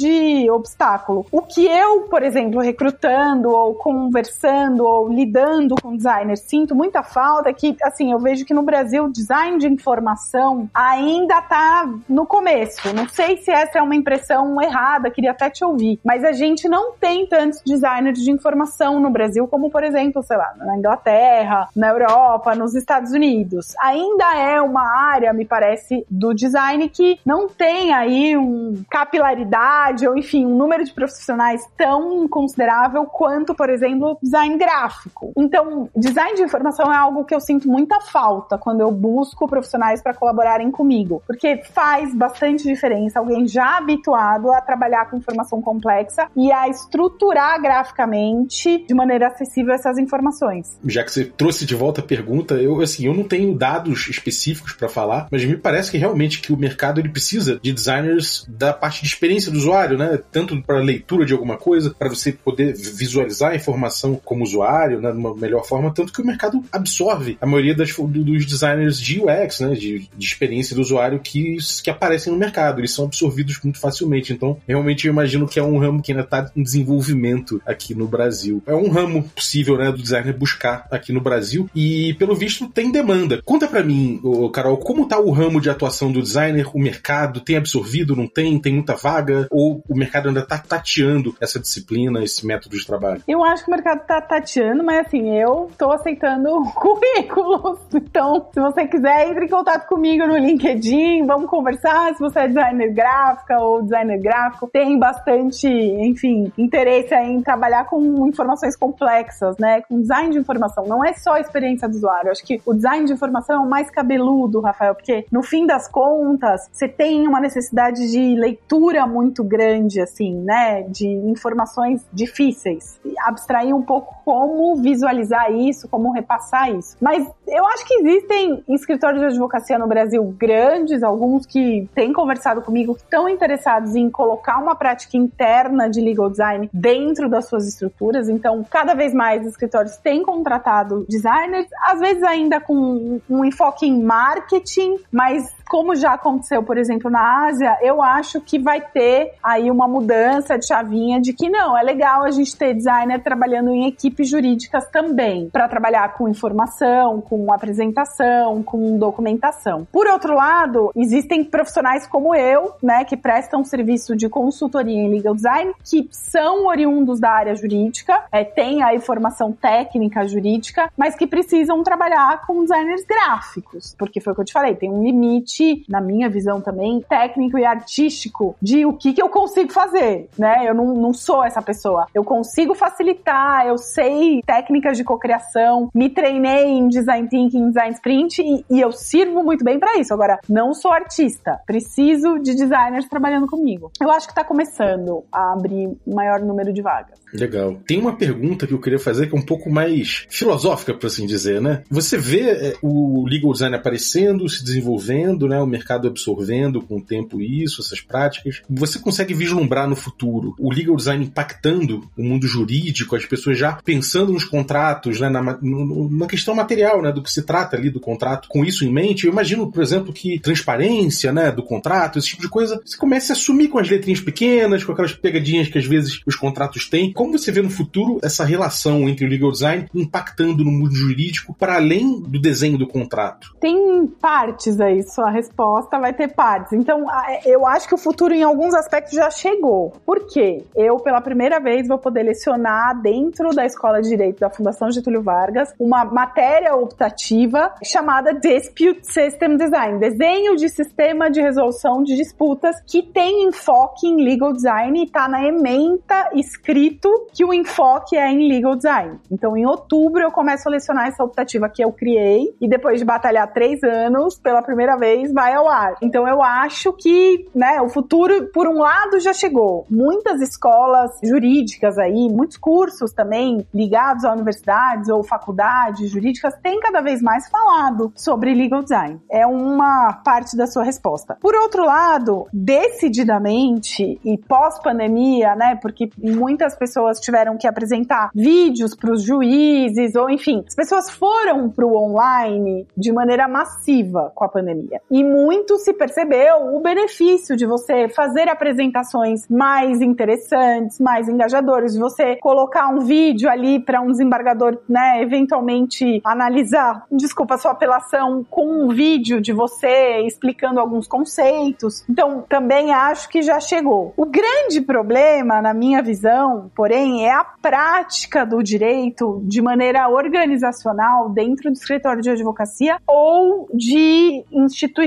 obstáculo. 0.50 1.26
O 1.30 1.42
que 1.42 1.66
eu, 1.66 2.02
por 2.02 2.22
exemplo, 2.22 2.60
recrutando 2.60 3.50
ou 3.50 3.74
conversando 3.74 4.84
ou 4.84 5.08
lidando 5.08 5.74
com 5.80 5.96
designers, 5.96 6.40
sinto 6.40 6.74
muita 6.74 7.02
falta 7.02 7.50
é 7.50 7.52
que, 7.52 7.76
assim, 7.82 8.12
eu 8.12 8.18
vejo 8.18 8.44
que 8.44 8.54
no 8.54 8.62
Brasil 8.62 9.08
design 9.08 9.58
de 9.58 9.66
informação 9.66 10.68
ainda 10.72 11.40
tá 11.42 11.88
no 12.08 12.26
começo. 12.26 12.94
Não 12.94 13.08
sei 13.08 13.36
se 13.38 13.50
essa 13.50 13.78
é 13.78 13.82
uma 13.82 13.94
impressão 13.94 14.60
errada, 14.60 15.10
queria 15.10 15.32
até 15.32 15.50
te 15.50 15.64
ouvir, 15.64 16.00
mas 16.04 16.24
a 16.24 16.32
gente 16.32 16.68
não 16.68 16.92
tem 16.92 17.26
tantos 17.26 17.60
designers 17.64 18.18
de 18.18 18.30
informação 18.30 19.00
no 19.00 19.10
Brasil 19.10 19.46
como, 19.48 19.70
por 19.70 19.82
exemplo, 19.82 20.22
sei 20.22 20.36
lá, 20.36 20.52
na 20.56 20.76
Inglaterra, 20.76 21.68
na 21.74 21.88
Europa, 21.88 22.54
nos 22.54 22.74
Estados 22.74 23.12
Unidos. 23.12 23.74
Ainda 23.80 24.36
é 24.36 24.60
uma 24.60 24.82
área, 24.82 25.32
me 25.32 25.44
parece, 25.44 26.04
do 26.08 26.32
design 26.34 26.88
que 26.88 27.18
não 27.24 27.48
tem 27.48 27.92
aí 27.92 28.36
um 28.36 28.82
capilaridade 28.88 29.89
ou, 30.06 30.16
enfim, 30.16 30.46
um 30.46 30.56
número 30.56 30.84
de 30.84 30.92
profissionais 30.92 31.62
tão 31.76 32.26
considerável 32.28 33.04
quanto, 33.04 33.54
por 33.54 33.68
exemplo, 33.68 34.18
design 34.22 34.56
gráfico. 34.56 35.32
Então, 35.36 35.88
design 35.96 36.36
de 36.36 36.42
informação 36.42 36.92
é 36.92 36.96
algo 36.96 37.24
que 37.24 37.34
eu 37.34 37.40
sinto 37.40 37.68
muita 37.68 38.00
falta 38.00 38.58
quando 38.58 38.80
eu 38.80 38.90
busco 38.90 39.48
profissionais 39.48 40.02
para 40.02 40.14
colaborarem 40.14 40.70
comigo, 40.70 41.22
porque 41.26 41.62
faz 41.72 42.14
bastante 42.14 42.64
diferença 42.64 43.18
alguém 43.18 43.46
já 43.46 43.78
habituado 43.78 44.52
a 44.52 44.60
trabalhar 44.60 45.10
com 45.10 45.16
informação 45.16 45.60
complexa 45.60 46.28
e 46.36 46.52
a 46.52 46.68
estruturar 46.68 47.60
graficamente 47.60 48.84
de 48.86 48.94
maneira 48.94 49.28
acessível 49.28 49.74
essas 49.74 49.98
informações. 49.98 50.78
Já 50.84 51.04
que 51.04 51.12
você 51.12 51.24
trouxe 51.24 51.64
de 51.64 51.74
volta 51.74 52.00
a 52.00 52.04
pergunta, 52.04 52.54
eu 52.54 52.80
assim, 52.80 53.06
eu 53.06 53.14
não 53.14 53.24
tenho 53.24 53.54
dados 53.54 54.08
específicos 54.08 54.72
para 54.72 54.88
falar, 54.88 55.28
mas 55.30 55.44
me 55.44 55.56
parece 55.56 55.90
que 55.90 55.98
realmente 55.98 56.40
que 56.40 56.52
o 56.52 56.56
mercado 56.56 57.00
ele 57.00 57.08
precisa 57.08 57.58
de 57.62 57.72
designers 57.72 58.46
da 58.48 58.72
parte 58.72 59.02
de 59.02 59.08
experiência 59.08 59.50
do 59.50 59.58
usuário, 59.58 59.79
né? 59.88 60.18
Tanto 60.30 60.60
para 60.62 60.78
leitura 60.78 61.24
de 61.24 61.32
alguma 61.32 61.56
coisa, 61.56 61.94
para 61.96 62.08
você 62.08 62.32
poder 62.32 62.74
visualizar 62.74 63.52
a 63.52 63.56
informação 63.56 64.20
como 64.24 64.44
usuário, 64.44 65.00
né, 65.00 65.10
de 65.10 65.18
uma 65.18 65.34
melhor 65.34 65.64
forma, 65.64 65.92
tanto 65.92 66.12
que 66.12 66.20
o 66.20 66.26
mercado 66.26 66.62
absorve 66.72 67.38
a 67.40 67.46
maioria 67.46 67.74
das, 67.74 67.94
dos 67.94 68.46
designers 68.46 69.00
de 69.00 69.20
UX, 69.20 69.60
né, 69.60 69.74
de, 69.74 70.08
de 70.16 70.26
experiência 70.26 70.74
do 70.74 70.82
usuário 70.82 71.20
que, 71.20 71.56
que 71.82 71.90
aparecem 71.90 72.32
no 72.32 72.38
mercado. 72.38 72.80
Eles 72.80 72.92
são 72.92 73.04
absorvidos 73.06 73.58
muito 73.62 73.78
facilmente. 73.78 74.32
Então, 74.32 74.58
realmente 74.66 75.06
eu 75.06 75.12
imagino 75.12 75.46
que 75.46 75.58
é 75.58 75.62
um 75.62 75.78
ramo 75.78 76.02
que 76.02 76.12
ainda 76.12 76.24
está 76.24 76.50
em 76.54 76.62
desenvolvimento 76.62 77.60
aqui 77.66 77.94
no 77.94 78.06
Brasil. 78.06 78.62
É 78.66 78.74
um 78.74 78.90
ramo 78.90 79.22
possível, 79.34 79.76
né, 79.76 79.90
do 79.90 80.02
designer 80.02 80.36
buscar 80.36 80.86
aqui 80.90 81.12
no 81.12 81.20
Brasil 81.20 81.68
e, 81.74 82.14
pelo 82.14 82.34
visto, 82.34 82.68
tem 82.68 82.90
demanda. 82.90 83.40
Conta 83.44 83.66
para 83.66 83.82
mim, 83.82 84.20
Carol, 84.52 84.76
como 84.78 85.06
tá 85.06 85.18
o 85.18 85.30
ramo 85.30 85.60
de 85.60 85.70
atuação 85.70 86.10
do 86.10 86.22
designer, 86.22 86.68
o 86.74 86.78
mercado, 86.78 87.40
tem 87.40 87.56
absorvido, 87.56 88.16
não 88.16 88.26
tem, 88.26 88.58
tem 88.58 88.74
muita 88.74 88.94
vaga 88.94 89.46
ou 89.50 89.69
o 89.88 89.96
mercado 89.96 90.28
ainda 90.28 90.46
tá 90.46 90.58
tateando 90.58 91.34
essa 91.40 91.58
disciplina, 91.58 92.22
esse 92.22 92.46
método 92.46 92.76
de 92.76 92.86
trabalho? 92.86 93.22
Eu 93.26 93.44
acho 93.44 93.64
que 93.64 93.70
o 93.70 93.74
mercado 93.74 94.06
tá 94.06 94.20
tateando, 94.20 94.84
mas 94.84 95.06
assim, 95.06 95.36
eu 95.36 95.70
tô 95.76 95.90
aceitando 95.92 96.50
currículos. 96.74 97.78
Então, 97.94 98.46
se 98.52 98.60
você 98.60 98.86
quiser, 98.86 99.28
entre 99.28 99.44
em 99.46 99.48
contato 99.48 99.86
comigo 99.86 100.26
no 100.26 100.36
LinkedIn, 100.36 101.26
vamos 101.26 101.48
conversar. 101.48 102.14
Se 102.14 102.20
você 102.20 102.40
é 102.40 102.48
designer 102.48 102.92
gráfica 102.92 103.58
ou 103.58 103.82
designer 103.82 104.18
gráfico, 104.18 104.68
tem 104.72 104.98
bastante, 104.98 105.68
enfim, 105.68 106.52
interesse 106.56 107.14
em 107.14 107.42
trabalhar 107.42 107.84
com 107.86 108.26
informações 108.26 108.76
complexas, 108.76 109.56
né? 109.58 109.82
Com 109.82 110.00
design 110.00 110.30
de 110.32 110.38
informação. 110.38 110.86
Não 110.86 111.04
é 111.04 111.12
só 111.14 111.34
a 111.34 111.40
experiência 111.40 111.88
do 111.88 111.94
usuário. 111.94 112.30
Acho 112.30 112.44
que 112.44 112.60
o 112.64 112.74
design 112.74 113.04
de 113.06 113.12
informação 113.12 113.56
é 113.56 113.58
o 113.58 113.68
mais 113.68 113.90
cabeludo, 113.90 114.60
Rafael, 114.60 114.94
porque 114.94 115.26
no 115.30 115.42
fim 115.42 115.66
das 115.66 115.88
contas, 115.88 116.68
você 116.72 116.88
tem 116.88 117.26
uma 117.26 117.40
necessidade 117.40 118.10
de 118.10 118.34
leitura 118.34 119.06
muito 119.06 119.42
grande, 119.50 120.00
assim, 120.00 120.34
né? 120.36 120.82
De 120.82 121.06
informações 121.06 122.06
difíceis. 122.12 123.00
Abstrair 123.26 123.74
um 123.74 123.82
pouco 123.82 124.14
como 124.24 124.76
visualizar 124.76 125.52
isso, 125.52 125.88
como 125.88 126.12
repassar 126.12 126.70
isso. 126.70 126.96
Mas 127.00 127.26
eu 127.48 127.66
acho 127.66 127.84
que 127.86 127.94
existem 127.94 128.62
escritórios 128.68 129.20
de 129.20 129.26
advocacia 129.26 129.78
no 129.78 129.88
Brasil 129.88 130.22
grandes, 130.38 131.02
alguns 131.02 131.44
que 131.44 131.88
têm 131.94 132.12
conversado 132.12 132.62
comigo, 132.62 132.94
que 132.94 133.02
estão 133.02 133.28
interessados 133.28 133.96
em 133.96 134.08
colocar 134.08 134.58
uma 134.58 134.76
prática 134.76 135.16
interna 135.16 135.90
de 135.90 136.00
legal 136.00 136.30
design 136.30 136.70
dentro 136.72 137.28
das 137.28 137.48
suas 137.48 137.66
estruturas. 137.66 138.28
Então, 138.28 138.64
cada 138.70 138.94
vez 138.94 139.12
mais 139.12 139.44
escritórios 139.44 139.96
têm 139.96 140.22
contratado 140.22 141.04
designers, 141.08 141.66
às 141.82 141.98
vezes 141.98 142.22
ainda 142.22 142.60
com 142.60 143.20
um 143.28 143.44
enfoque 143.44 143.86
em 143.86 144.00
marketing, 144.02 144.96
mas 145.10 145.52
como 145.70 145.94
já 145.94 146.14
aconteceu, 146.14 146.64
por 146.64 146.76
exemplo, 146.76 147.08
na 147.08 147.46
Ásia, 147.46 147.78
eu 147.80 148.02
acho 148.02 148.40
que 148.40 148.58
vai 148.58 148.80
ter 148.80 149.34
aí 149.40 149.70
uma 149.70 149.86
mudança 149.86 150.58
de 150.58 150.66
chavinha 150.66 151.20
de 151.20 151.32
que 151.32 151.48
não, 151.48 151.78
é 151.78 151.82
legal 151.84 152.24
a 152.24 152.30
gente 152.32 152.56
ter 152.56 152.74
designer 152.74 153.22
trabalhando 153.22 153.70
em 153.70 153.86
equipes 153.86 154.28
jurídicas 154.28 154.88
também, 154.90 155.48
para 155.48 155.68
trabalhar 155.68 156.14
com 156.14 156.28
informação, 156.28 157.20
com 157.20 157.52
apresentação, 157.52 158.64
com 158.64 158.98
documentação. 158.98 159.86
Por 159.92 160.08
outro 160.08 160.34
lado, 160.34 160.90
existem 160.96 161.44
profissionais 161.44 162.04
como 162.04 162.34
eu, 162.34 162.72
né, 162.82 163.04
que 163.04 163.16
prestam 163.16 163.62
serviço 163.62 164.16
de 164.16 164.28
consultoria 164.28 164.98
em 164.98 165.08
legal 165.08 165.36
design, 165.36 165.72
que 165.88 166.08
são 166.10 166.66
oriundos 166.66 167.20
da 167.20 167.30
área 167.30 167.54
jurídica, 167.54 168.24
é, 168.32 168.42
têm 168.42 168.82
a 168.82 168.98
formação 168.98 169.52
técnica 169.52 170.26
jurídica, 170.26 170.90
mas 170.96 171.14
que 171.14 171.28
precisam 171.28 171.80
trabalhar 171.84 172.44
com 172.44 172.62
designers 172.62 173.04
gráficos, 173.04 173.94
porque 173.96 174.20
foi 174.20 174.32
o 174.32 174.34
que 174.34 174.42
eu 174.42 174.46
te 174.46 174.52
falei, 174.52 174.74
tem 174.74 174.90
um 174.90 175.04
limite 175.04 175.59
na 175.88 176.00
minha 176.00 176.28
visão 176.28 176.60
também, 176.60 177.00
técnico 177.08 177.58
e 177.58 177.64
artístico 177.64 178.56
de 178.60 178.84
o 178.86 178.92
que, 178.92 179.12
que 179.12 179.22
eu 179.22 179.28
consigo 179.28 179.72
fazer, 179.72 180.28
né? 180.38 180.64
Eu 180.66 180.74
não, 180.74 180.94
não 180.94 181.12
sou 181.12 181.44
essa 181.44 181.62
pessoa. 181.62 182.06
Eu 182.14 182.24
consigo 182.24 182.74
facilitar, 182.74 183.66
eu 183.66 183.78
sei 183.78 184.42
técnicas 184.42 184.96
de 184.96 185.04
cocriação, 185.04 185.88
me 185.94 186.08
treinei 186.08 186.66
em 186.66 186.88
design 186.88 187.28
thinking, 187.28 187.68
design 187.68 187.94
sprint 187.94 188.42
e, 188.42 188.64
e 188.70 188.80
eu 188.80 188.92
sirvo 188.92 189.42
muito 189.42 189.64
bem 189.64 189.78
para 189.78 189.98
isso. 189.98 190.12
Agora, 190.12 190.38
não 190.48 190.74
sou 190.74 190.92
artista, 190.92 191.60
preciso 191.66 192.38
de 192.38 192.54
designers 192.54 193.08
trabalhando 193.08 193.46
comigo. 193.46 193.90
Eu 194.00 194.10
acho 194.10 194.28
que 194.28 194.34
tá 194.34 194.44
começando 194.44 195.24
a 195.32 195.52
abrir 195.52 195.96
maior 196.06 196.40
número 196.40 196.72
de 196.72 196.82
vagas. 196.82 197.18
Legal. 197.32 197.76
Tem 197.86 198.00
uma 198.00 198.16
pergunta 198.16 198.66
que 198.66 198.74
eu 198.74 198.80
queria 198.80 198.98
fazer 198.98 199.28
que 199.28 199.36
é 199.36 199.38
um 199.38 199.44
pouco 199.44 199.70
mais 199.70 200.26
filosófica, 200.28 200.94
por 200.94 201.06
assim 201.06 201.26
dizer, 201.26 201.60
né? 201.60 201.82
Você 201.90 202.18
vê 202.18 202.50
é, 202.50 202.74
o 202.82 203.24
legal 203.26 203.52
design 203.52 203.76
aparecendo, 203.76 204.48
se 204.48 204.64
desenvolvendo, 204.64 205.46
né? 205.50 205.60
O 205.60 205.66
mercado 205.66 206.08
absorvendo 206.08 206.80
com 206.80 206.96
o 206.96 207.02
tempo 207.02 207.40
isso, 207.40 207.82
essas 207.82 208.00
práticas. 208.00 208.62
Você 208.68 208.98
consegue 208.98 209.34
vislumbrar 209.34 209.88
no 209.88 209.96
futuro 209.96 210.54
o 210.58 210.72
legal 210.72 210.96
design 210.96 211.24
impactando 211.24 212.08
o 212.16 212.22
mundo 212.22 212.46
jurídico, 212.46 213.14
as 213.14 213.26
pessoas 213.26 213.58
já 213.58 213.72
pensando 213.84 214.32
nos 214.32 214.44
contratos, 214.44 215.20
né? 215.20 215.28
Na, 215.28 215.42
na 215.42 216.26
questão 216.26 216.54
material, 216.54 217.02
né? 217.02 217.12
Do 217.12 217.22
que 217.22 217.30
se 217.30 217.42
trata 217.42 217.76
ali 217.76 217.90
do 217.90 218.00
contrato. 218.00 218.48
Com 218.48 218.64
isso 218.64 218.84
em 218.84 218.92
mente, 218.92 219.26
eu 219.26 219.32
imagino, 219.32 219.70
por 219.70 219.82
exemplo, 219.82 220.12
que 220.12 220.38
transparência, 220.38 221.32
né? 221.32 221.50
Do 221.50 221.62
contrato, 221.62 222.18
esse 222.18 222.28
tipo 222.28 222.42
de 222.42 222.48
coisa, 222.48 222.80
você 222.84 222.96
comece 222.96 223.32
a 223.32 223.34
assumir 223.34 223.68
com 223.68 223.78
as 223.78 223.88
letrinhas 223.88 224.20
pequenas, 224.20 224.84
com 224.84 224.92
aquelas 224.92 225.12
pegadinhas 225.12 225.68
que 225.68 225.78
às 225.78 225.86
vezes 225.86 226.20
os 226.26 226.36
contratos 226.36 226.88
têm 226.88 227.12
como 227.12 227.36
você 227.36 227.50
vê 227.50 227.62
no 227.62 227.70
futuro 227.70 228.18
essa 228.22 228.44
relação 228.44 229.08
entre 229.08 229.24
o 229.24 229.28
legal 229.28 229.50
design 229.50 229.86
impactando 229.94 230.64
no 230.64 230.70
mundo 230.70 230.94
jurídico 230.94 231.54
para 231.54 231.74
além 231.74 232.20
do 232.20 232.38
desenho 232.38 232.78
do 232.78 232.86
contrato? 232.86 233.54
Tem 233.60 234.06
partes 234.20 234.80
aí, 234.80 235.02
sua 235.02 235.30
resposta 235.40 235.98
vai 235.98 236.12
ter 236.12 236.34
partes. 236.34 236.72
Então, 236.72 237.06
eu 237.44 237.66
acho 237.66 237.88
que 237.88 237.94
o 237.94 237.98
futuro 237.98 238.34
em 238.34 238.42
alguns 238.42 238.74
aspectos 238.74 239.12
já 239.12 239.30
chegou. 239.30 239.92
Por 240.04 240.26
quê? 240.26 240.64
Eu, 240.76 240.96
pela 240.96 241.20
primeira 241.20 241.58
vez, 241.58 241.88
vou 241.88 241.98
poder 241.98 242.22
lecionar 242.22 243.00
dentro 243.00 243.50
da 243.50 243.64
Escola 243.64 244.00
de 244.00 244.08
Direito 244.08 244.40
da 244.40 244.50
Fundação 244.50 244.90
Getúlio 244.90 245.22
Vargas 245.22 245.72
uma 245.78 246.04
matéria 246.04 246.74
optativa 246.74 247.74
chamada 247.82 248.34
Dispute 248.34 249.00
System 249.02 249.56
Design, 249.56 249.98
desenho 249.98 250.56
de 250.56 250.68
sistema 250.68 251.30
de 251.30 251.40
resolução 251.40 252.02
de 252.02 252.14
disputas 252.16 252.76
que 252.86 253.02
tem 253.02 253.44
enfoque 253.44 254.06
em 254.06 254.22
legal 254.22 254.52
design 254.52 255.00
e 255.00 255.04
está 255.04 255.28
na 255.28 255.44
ementa 255.44 256.30
escrito 256.34 257.08
que 257.32 257.44
o 257.44 257.52
enfoque 257.52 258.16
é 258.16 258.30
em 258.30 258.48
legal 258.48 258.76
design. 258.76 259.18
Então, 259.30 259.56
em 259.56 259.66
outubro, 259.66 260.22
eu 260.22 260.30
começo 260.30 260.68
a 260.68 260.72
lecionar 260.72 261.08
essa 261.08 261.24
optativa 261.24 261.68
que 261.68 261.82
eu 261.82 261.92
criei 261.92 262.54
e 262.60 262.68
depois 262.68 262.98
de 262.98 263.04
batalhar 263.04 263.52
três 263.52 263.82
anos, 263.82 264.38
pela 264.38 264.62
primeira 264.62 264.96
vez, 264.96 265.29
vai 265.32 265.54
ao 265.54 265.68
ar. 265.68 265.94
Então 266.02 266.26
eu 266.26 266.42
acho 266.42 266.92
que, 266.92 267.48
né, 267.54 267.80
o 267.80 267.88
futuro, 267.88 268.50
por 268.52 268.66
um 268.68 268.78
lado, 268.78 269.20
já 269.20 269.32
chegou. 269.32 269.86
Muitas 269.90 270.40
escolas 270.40 271.18
jurídicas 271.22 271.98
aí, 271.98 272.28
muitos 272.28 272.56
cursos 272.56 273.12
também 273.12 273.66
ligados 273.72 274.24
a 274.24 274.32
universidades 274.32 275.08
ou 275.08 275.22
faculdades 275.22 276.10
jurídicas 276.10 276.54
têm 276.62 276.80
cada 276.80 277.00
vez 277.00 277.22
mais 277.22 277.48
falado 277.48 278.12
sobre 278.14 278.54
legal 278.54 278.82
design. 278.82 279.20
É 279.30 279.46
uma 279.46 280.12
parte 280.24 280.56
da 280.56 280.66
sua 280.66 280.84
resposta. 280.84 281.36
Por 281.40 281.54
outro 281.54 281.84
lado, 281.84 282.46
decididamente 282.52 284.20
e 284.24 284.38
pós-pandemia, 284.38 285.54
né, 285.54 285.78
porque 285.80 286.10
muitas 286.18 286.74
pessoas 286.76 287.20
tiveram 287.20 287.56
que 287.56 287.66
apresentar 287.66 288.30
vídeos 288.34 288.94
para 288.94 289.12
os 289.12 289.22
juízes 289.22 290.14
ou 290.14 290.30
enfim, 290.30 290.64
as 290.66 290.74
pessoas 290.74 291.10
foram 291.10 291.68
para 291.68 291.86
o 291.86 291.96
online 291.96 292.86
de 292.96 293.12
maneira 293.12 293.48
massiva 293.48 294.32
com 294.34 294.44
a 294.44 294.48
pandemia. 294.48 295.00
E 295.10 295.19
muito 295.24 295.76
se 295.78 295.92
percebeu 295.92 296.74
o 296.74 296.80
benefício 296.80 297.56
de 297.56 297.66
você 297.66 298.08
fazer 298.08 298.48
apresentações 298.48 299.46
mais 299.48 300.00
interessantes, 300.00 300.98
mais 301.00 301.28
engajadoras, 301.28 301.94
de 301.94 301.98
você 301.98 302.36
colocar 302.36 302.88
um 302.88 303.00
vídeo 303.00 303.50
ali 303.50 303.80
para 303.80 304.00
um 304.00 304.10
desembargador, 304.10 304.78
né, 304.88 305.22
eventualmente 305.22 306.20
analisar, 306.24 307.04
desculpa, 307.10 307.58
sua 307.58 307.72
apelação 307.72 308.44
com 308.48 308.84
um 308.84 308.88
vídeo 308.88 309.40
de 309.40 309.52
você 309.52 310.20
explicando 310.26 310.78
alguns 310.80 311.06
conceitos. 311.06 312.04
Então, 312.08 312.44
também 312.48 312.92
acho 312.92 313.28
que 313.28 313.42
já 313.42 313.58
chegou. 313.60 314.12
O 314.16 314.26
grande 314.26 314.80
problema, 314.80 315.60
na 315.60 315.74
minha 315.74 316.02
visão, 316.02 316.70
porém, 316.74 317.26
é 317.26 317.32
a 317.32 317.44
prática 317.44 318.46
do 318.46 318.62
direito 318.62 319.40
de 319.44 319.60
maneira 319.60 320.08
organizacional 320.08 321.28
dentro 321.30 321.70
do 321.70 321.74
escritório 321.74 322.22
de 322.22 322.30
advocacia 322.30 322.98
ou 323.06 323.68
de 323.74 324.44
instituições 324.52 324.99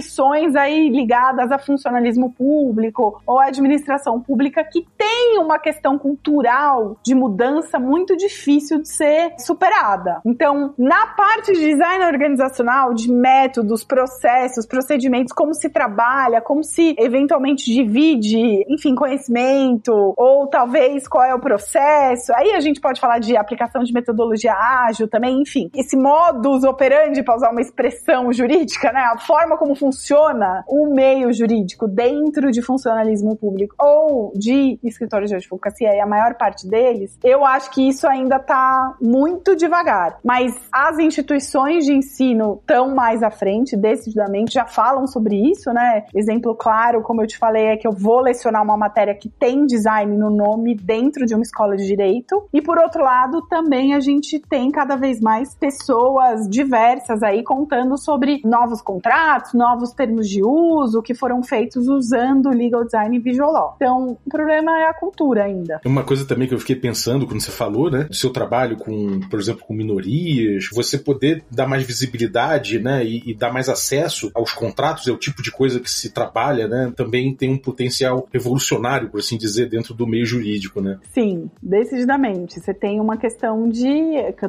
aí 0.56 0.90
ligadas 0.90 1.52
a 1.52 1.58
funcionalismo 1.58 2.32
público 2.32 3.22
ou 3.26 3.40
administração 3.40 4.20
pública 4.20 4.64
que 4.64 4.86
tem 4.98 5.38
uma 5.38 5.60
questão 5.60 5.98
cultural 5.98 6.98
de 7.04 7.16
mudança 7.16 7.80
muito 7.80 8.16
difícil 8.16 8.82
de 8.82 8.90
ser 8.90 9.34
superada. 9.38 10.22
Então, 10.26 10.74
na 10.78 11.08
parte 11.08 11.54
de 11.54 11.60
design 11.60 12.06
organizacional, 12.06 12.94
de 12.94 13.12
métodos, 13.12 13.84
processos, 13.84 14.66
procedimentos, 14.66 15.34
como 15.34 15.54
se 15.54 15.70
trabalha, 15.70 16.42
como 16.42 16.64
se 16.64 16.96
eventualmente 16.98 17.66
divide, 17.66 18.66
enfim, 18.70 18.96
conhecimento, 18.96 20.14
ou 20.18 20.48
talvez 20.48 21.08
qual 21.08 21.24
é 21.24 21.34
o 21.34 21.40
processo. 21.40 22.34
Aí 22.36 22.52
a 22.52 22.60
gente 22.60 22.80
pode 22.80 23.00
falar 23.00 23.20
de 23.20 23.36
aplicação 23.36 23.84
de 23.84 23.94
metodologia 23.94 24.54
ágil 24.54 25.08
também, 25.08 25.42
enfim. 25.42 25.70
Esse 25.76 25.98
modus 25.98 26.64
operandi, 26.64 27.24
para 27.24 27.36
usar 27.36 27.52
uma 27.52 27.62
expressão 27.62 28.32
jurídica, 28.32 28.92
né? 28.92 29.02
A 29.02 29.18
forma 29.18 29.58
como 29.58 29.76
funciona 29.84 30.64
o 30.66 30.88
meio 30.88 31.34
jurídico 31.34 31.90
dentro 31.90 32.52
de 32.52 32.62
funcionalismo 32.62 33.36
público 33.36 33.76
ou 33.78 34.32
de 34.34 34.80
escritórios 34.82 35.30
de 35.30 35.36
advocacia, 35.36 35.94
e 35.94 36.00
a 36.00 36.06
maior 36.06 36.36
parte 36.36 36.66
deles, 36.66 37.20
eu 37.22 37.46
acho 37.46 37.70
que 37.72 37.86
isso 37.86 38.08
ainda 38.08 38.38
está 38.38 38.96
muito 39.02 39.58
devagar. 39.58 40.20
Mas 40.24 40.56
as 40.72 40.98
instituições 41.00 41.84
de 41.84 41.94
ensino 41.94 42.60
estão 42.62 42.96
mais 42.96 43.22
à 43.22 43.30
frente, 43.30 43.76
decididamente, 43.76 44.54
já 44.54 44.66
falam 44.66 45.06
sobre 45.06 45.36
isso, 45.52 45.74
né? 45.74 46.06
Exemplo 46.16 46.56
claro, 46.56 47.02
como 47.02 47.22
eu 47.22 47.28
te 47.28 47.38
falei, 47.38 47.66
é 47.66 47.78
que 47.78 47.88
eu 47.88 47.92
vou 47.92 48.22
lecionar 48.22 48.64
uma 48.64 48.78
matéria 48.78 49.14
que 49.14 49.28
tem 49.28 49.66
design 49.66 50.16
no 50.16 50.30
nome 50.30 50.76
dentro 50.76 51.26
de 51.26 51.34
uma 51.34 51.44
escola 51.44 51.76
de 51.76 51.86
direito. 51.86 52.48
E 52.54 52.62
por 52.62 52.78
outro 52.78 53.04
lado, 53.04 53.42
também 53.48 53.94
a 53.94 54.00
gente 54.00 54.40
tem 54.40 54.72
cada 54.72 54.96
vez 54.96 55.20
mais 55.20 55.54
pessoas 55.56 56.48
diversas 56.48 57.22
aí 57.22 57.44
contando 57.44 57.98
sobre 57.98 58.40
novos 58.46 58.82
contratos, 58.82 59.54
novos 59.54 59.73
termos 59.94 60.30
de 60.30 60.44
uso 60.44 61.02
que 61.02 61.14
foram 61.14 61.42
feitos 61.44 61.88
usando 61.88 62.50
legal 62.50 62.84
design 62.84 63.16
e 63.16 63.20
visual 63.20 63.52
law. 63.52 63.74
Então, 63.76 64.18
o 64.26 64.30
problema 64.30 64.80
é 64.80 64.90
a 64.90 64.94
cultura 64.94 65.44
ainda. 65.44 65.82
Uma 65.86 66.04
coisa 66.04 66.26
também 66.26 66.48
que 66.48 66.54
eu 66.54 66.60
fiquei 66.60 66.76
pensando 66.76 67.26
quando 67.26 67.42
você 67.42 67.52
falou, 67.52 67.90
né, 67.90 68.06
do 68.06 68.16
seu 68.16 68.32
trabalho 68.32 68.78
com, 68.78 69.20
por 69.30 69.40
exemplo, 69.40 69.64
com 69.66 69.74
minorias, 69.74 70.70
você 70.72 70.98
poder 70.98 71.44
dar 71.52 71.68
mais 71.68 71.84
visibilidade, 71.84 72.80
né, 72.80 73.04
e, 73.06 73.32
e 73.32 73.34
dar 73.34 73.52
mais 73.52 73.70
acesso 73.70 74.32
aos 74.34 74.54
contratos, 74.54 75.08
é 75.08 75.12
o 75.12 75.18
tipo 75.18 75.42
de 75.42 75.52
coisa 75.52 75.80
que 75.80 75.90
se 75.90 76.12
trabalha, 76.12 76.68
né, 76.68 76.92
também 76.96 77.34
tem 77.36 77.50
um 77.50 77.58
potencial 77.58 78.28
revolucionário, 78.32 79.10
por 79.10 79.20
assim 79.20 79.38
dizer, 79.38 79.70
dentro 79.70 79.94
do 79.94 80.08
meio 80.08 80.26
jurídico, 80.26 80.82
né? 80.82 81.00
Sim, 81.14 81.50
decididamente. 81.62 82.60
Você 82.60 82.74
tem 82.74 83.00
uma 83.00 83.18
questão 83.18 83.70
de 83.70 83.92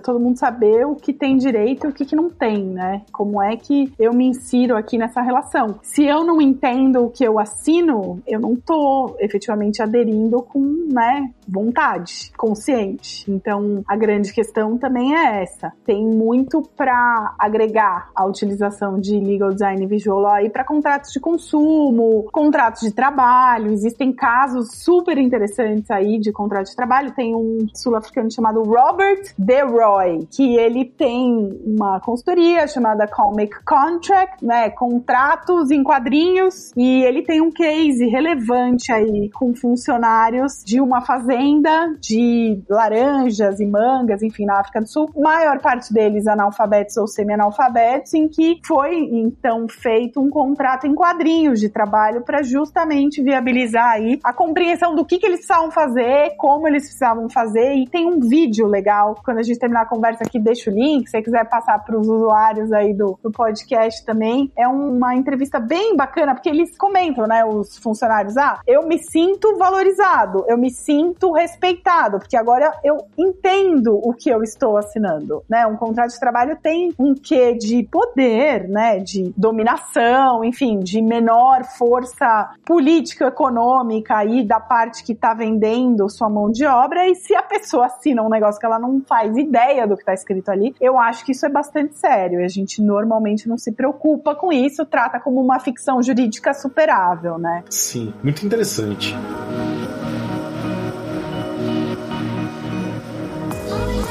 todo 0.03 0.21
mundo 0.21 0.39
saber 0.39 0.87
o 0.87 0.95
que 0.95 1.13
tem 1.13 1.37
direito 1.37 1.87
e 1.87 1.91
o 1.91 1.93
que, 1.93 2.05
que 2.05 2.17
não 2.17 2.31
tem, 2.31 2.65
né? 2.65 3.03
Como 3.13 3.43
é 3.43 3.57
que 3.57 3.93
eu 3.99 4.13
me 4.13 4.27
insiro 4.27 4.77
aqui 4.77 4.99
nessa 4.99 5.14
relação? 5.23 5.79
Se 5.83 6.05
eu 6.05 6.25
não 6.25 6.41
entendo 6.41 7.05
o 7.05 7.11
que 7.11 7.25
eu 7.25 7.39
assino, 7.39 8.23
eu 8.27 8.41
não 8.41 8.57
tô 8.57 9.17
efetivamente 9.19 9.83
aderindo 9.83 10.43
com, 10.43 10.61
né, 10.93 11.31
vontade, 11.49 12.33
consciente. 12.37 13.31
Então, 13.31 13.83
a 13.87 13.97
grande 13.97 14.33
questão 14.33 14.79
também 14.79 15.15
é 15.15 15.43
essa. 15.43 15.73
Tem 15.85 16.05
muito 16.05 16.63
para 16.77 17.35
agregar 17.39 18.11
a 18.15 18.25
utilização 18.27 18.99
de 18.99 19.19
legal 19.19 19.51
design 19.51 19.87
visual 19.87 20.27
aí 20.27 20.49
para 20.49 20.65
contratos 20.65 21.13
de 21.13 21.21
consumo, 21.21 22.27
contratos 22.33 22.83
de 22.83 22.93
trabalho. 22.93 23.73
Existem 23.73 24.13
casos 24.13 24.73
super 24.73 25.19
interessantes 25.19 25.91
aí 25.91 26.19
de 26.19 26.33
contrato 26.33 26.67
de 26.67 26.77
trabalho. 26.77 27.13
Tem 27.15 27.35
um 27.35 27.67
sul-africano 27.75 28.31
chamado 28.31 28.63
Robert 28.63 29.35
DeRoy, 29.39 30.27
que 30.31 30.57
ele 30.57 30.85
tem 30.85 31.61
uma 31.65 32.01
consultoria 32.01 32.67
chamada 32.67 33.07
Comic 33.07 33.65
Contract, 33.65 34.45
né, 34.45 34.71
contratos 35.05 35.71
em 35.71 35.83
quadrinhos, 35.85 36.73
e 36.75 37.05
ele 37.05 37.23
tem 37.23 37.43
um 37.43 37.51
case 37.51 38.07
relevante 38.07 38.91
aí 38.91 39.29
com 39.35 39.55
funcionários 39.55 40.65
de 40.65 40.81
uma 40.81 41.03
fazenda 41.03 41.95
de 42.01 42.63
laranjas 42.69 43.61
e 43.61 43.67
mangas, 43.67 44.23
enfim, 44.23 44.47
na 44.47 44.61
África 44.61 44.81
do 44.81 44.89
Sul, 44.89 45.11
maior 45.15 45.61
parte 45.61 45.93
deles 45.93 46.27
analfabetos 46.27 46.97
ou 46.97 47.07
semi-analfabetos, 47.07 48.15
em 48.15 48.27
que 48.29 48.59
foi 48.67 48.97
então 49.13 49.67
feito 49.69 50.21
um 50.21 50.31
contrato 50.31 50.87
em 50.87 50.95
quadrinhos 50.95 51.61
de 51.61 51.69
trabalho 51.69 52.23
para 52.23 52.43
justamente 52.43 53.23
viabilizar 53.23 53.91
aí 53.91 54.19
a 54.25 54.33
compreensão 54.33 54.95
do 54.95 55.05
que, 55.05 55.19
que 55.19 55.27
eles 55.27 55.41
precisavam 55.41 55.71
fazer, 55.71 56.35
como 56.39 56.67
eles 56.67 56.85
precisavam 56.85 57.29
fazer, 57.29 57.75
e 57.75 57.87
tem 57.87 58.07
um 58.07 58.21
vídeo 58.21 58.67
legal. 58.67 59.21
Quando 59.23 59.39
a 59.39 59.43
gente 59.43 59.59
terminar 59.59 59.83
a 59.83 59.87
conversa 59.87 60.25
aqui, 60.25 60.39
deixa 60.39 60.71
o 60.71 60.75
link, 60.75 61.07
se 61.07 61.13
você 61.13 61.23
quiser 61.23 61.47
passar 61.49 61.85
para 61.85 61.99
os 61.99 62.09
usuários 62.09 62.73
aí 62.73 62.95
do, 62.95 63.19
do 63.23 63.31
podcast 63.31 64.05
também. 64.07 64.51
É 64.57 64.67
uma 64.95 65.15
entrevista 65.15 65.59
bem 65.59 65.97
bacana, 65.97 66.35
porque 66.35 66.49
eles 66.49 66.77
comentam, 66.77 67.27
né, 67.27 67.45
os 67.45 67.77
funcionários, 67.79 68.37
ah, 68.37 68.61
eu 68.67 68.87
me 68.87 68.99
sinto 68.99 69.57
valorizado, 69.57 70.45
eu 70.49 70.57
me 70.57 70.71
sinto 70.71 71.33
respeitado, 71.33 72.19
porque 72.19 72.37
agora 72.37 72.73
eu 72.83 72.99
entendo 73.19 73.99
o 74.03 74.13
que 74.13 74.31
eu 74.31 74.43
estou 74.43 74.77
assinando, 74.77 75.43
né? 75.49 75.67
Um 75.67 75.77
contrato 75.77 76.11
de 76.11 76.21
trabalho 76.21 76.59
tem 76.63 76.93
um 76.99 77.15
quê 77.15 77.55
de 77.55 77.83
poder, 77.91 78.69
né, 78.69 78.99
de 78.99 79.33
dominação, 79.37 80.45
enfim, 80.45 80.79
de 80.79 81.01
menor 81.03 81.65
força 81.65 82.55
política 82.65 83.27
econômica 83.27 84.17
aí 84.17 84.47
da 84.47 84.61
parte 84.61 85.05
que 85.05 85.13
está 85.13 85.35
vendendo 85.35 86.09
sua 86.09 86.29
mão 86.29 86.51
de 86.51 86.65
obra 86.65 87.09
e 87.09 87.15
se 87.15 87.35
a 87.35 87.43
pessoa 87.43 87.87
assina 87.87 88.23
um 88.23 88.29
negócio 88.29 88.61
que 88.61 88.67
ela 88.67 88.79
não 88.79 89.01
faz 89.01 89.37
ideia 89.37 89.87
do 89.87 89.95
que 89.95 90.03
está 90.03 90.15
escrito 90.15 90.51
ali, 90.51 90.75
eu 90.81 90.99
acho 90.99 91.25
que 91.25 91.33
isso 91.33 91.47
é 91.47 91.49
bastante 91.49 91.99
sério 91.99 92.41
e 92.41 92.45
a 92.45 92.49
gente 92.49 92.83
normalmente 92.83 93.49
não 93.49 93.57
se 93.57 93.73
preocupa 93.73 94.35
com 94.35 94.53
isso, 94.53 94.84
trata 94.87 95.21
como 95.21 95.41
uma 95.41 95.59
ficção 95.59 96.03
jurídica 96.03 96.55
superável, 96.55 97.39
né? 97.39 97.65
Sim, 97.71 98.13
muito 98.23 98.45
interessante. 98.45 99.15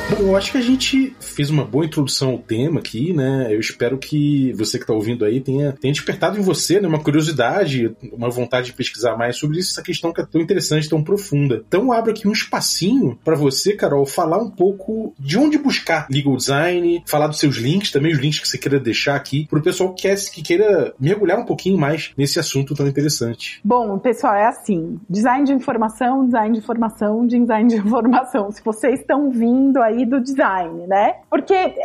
Bom, 0.09 0.17
eu 0.19 0.35
acho 0.35 0.51
que 0.51 0.57
a 0.57 0.61
gente 0.61 1.15
fez 1.19 1.49
uma 1.49 1.63
boa 1.63 1.85
introdução 1.85 2.31
ao 2.31 2.37
tema 2.37 2.79
aqui, 2.79 3.13
né? 3.13 3.47
Eu 3.49 3.59
espero 3.59 3.97
que 3.97 4.51
você 4.53 4.77
que 4.77 4.83
está 4.83 4.93
ouvindo 4.93 5.23
aí 5.23 5.39
tenha, 5.39 5.71
tenha 5.71 5.93
despertado 5.93 6.37
em 6.37 6.41
você 6.41 6.79
né, 6.79 6.87
uma 6.87 7.01
curiosidade, 7.01 7.95
uma 8.11 8.29
vontade 8.29 8.67
de 8.67 8.73
pesquisar 8.73 9.15
mais 9.15 9.37
sobre 9.37 9.59
isso, 9.59 9.71
essa 9.71 9.81
questão 9.81 10.11
que 10.11 10.21
é 10.21 10.25
tão 10.25 10.41
interessante, 10.41 10.89
tão 10.89 11.03
profunda. 11.03 11.63
Então, 11.67 11.91
abro 11.91 12.11
aqui 12.11 12.27
um 12.27 12.33
espacinho 12.33 13.17
para 13.23 13.35
você, 13.35 13.75
Carol, 13.75 14.05
falar 14.05 14.37
um 14.37 14.49
pouco 14.49 15.13
de 15.17 15.37
onde 15.37 15.57
buscar 15.57 16.05
legal 16.11 16.35
design, 16.35 17.01
falar 17.07 17.27
dos 17.27 17.39
seus 17.39 17.55
links, 17.55 17.91
também 17.91 18.11
os 18.11 18.19
links 18.19 18.39
que 18.39 18.47
você 18.47 18.57
queira 18.57 18.79
deixar 18.79 19.15
aqui, 19.15 19.47
para 19.47 19.59
o 19.59 19.63
pessoal 19.63 19.93
que, 19.93 20.13
que 20.31 20.41
queira 20.41 20.93
mergulhar 20.99 21.39
um 21.39 21.45
pouquinho 21.45 21.77
mais 21.77 22.11
nesse 22.17 22.39
assunto 22.39 22.75
tão 22.75 22.87
interessante. 22.87 23.61
Bom, 23.63 23.97
pessoal, 23.99 24.35
é 24.35 24.47
assim: 24.47 24.99
design 25.09 25.45
de 25.45 25.53
informação, 25.53 26.25
design 26.25 26.53
de 26.53 26.59
informação, 26.59 27.25
design 27.25 27.69
de 27.69 27.77
informação. 27.87 28.51
Se 28.51 28.61
vocês 28.63 28.99
estão 28.99 29.31
vindo 29.31 29.81
aí 29.81 29.92
do 30.05 30.19
design, 30.19 30.87
né? 30.87 31.15
Porque 31.29 31.75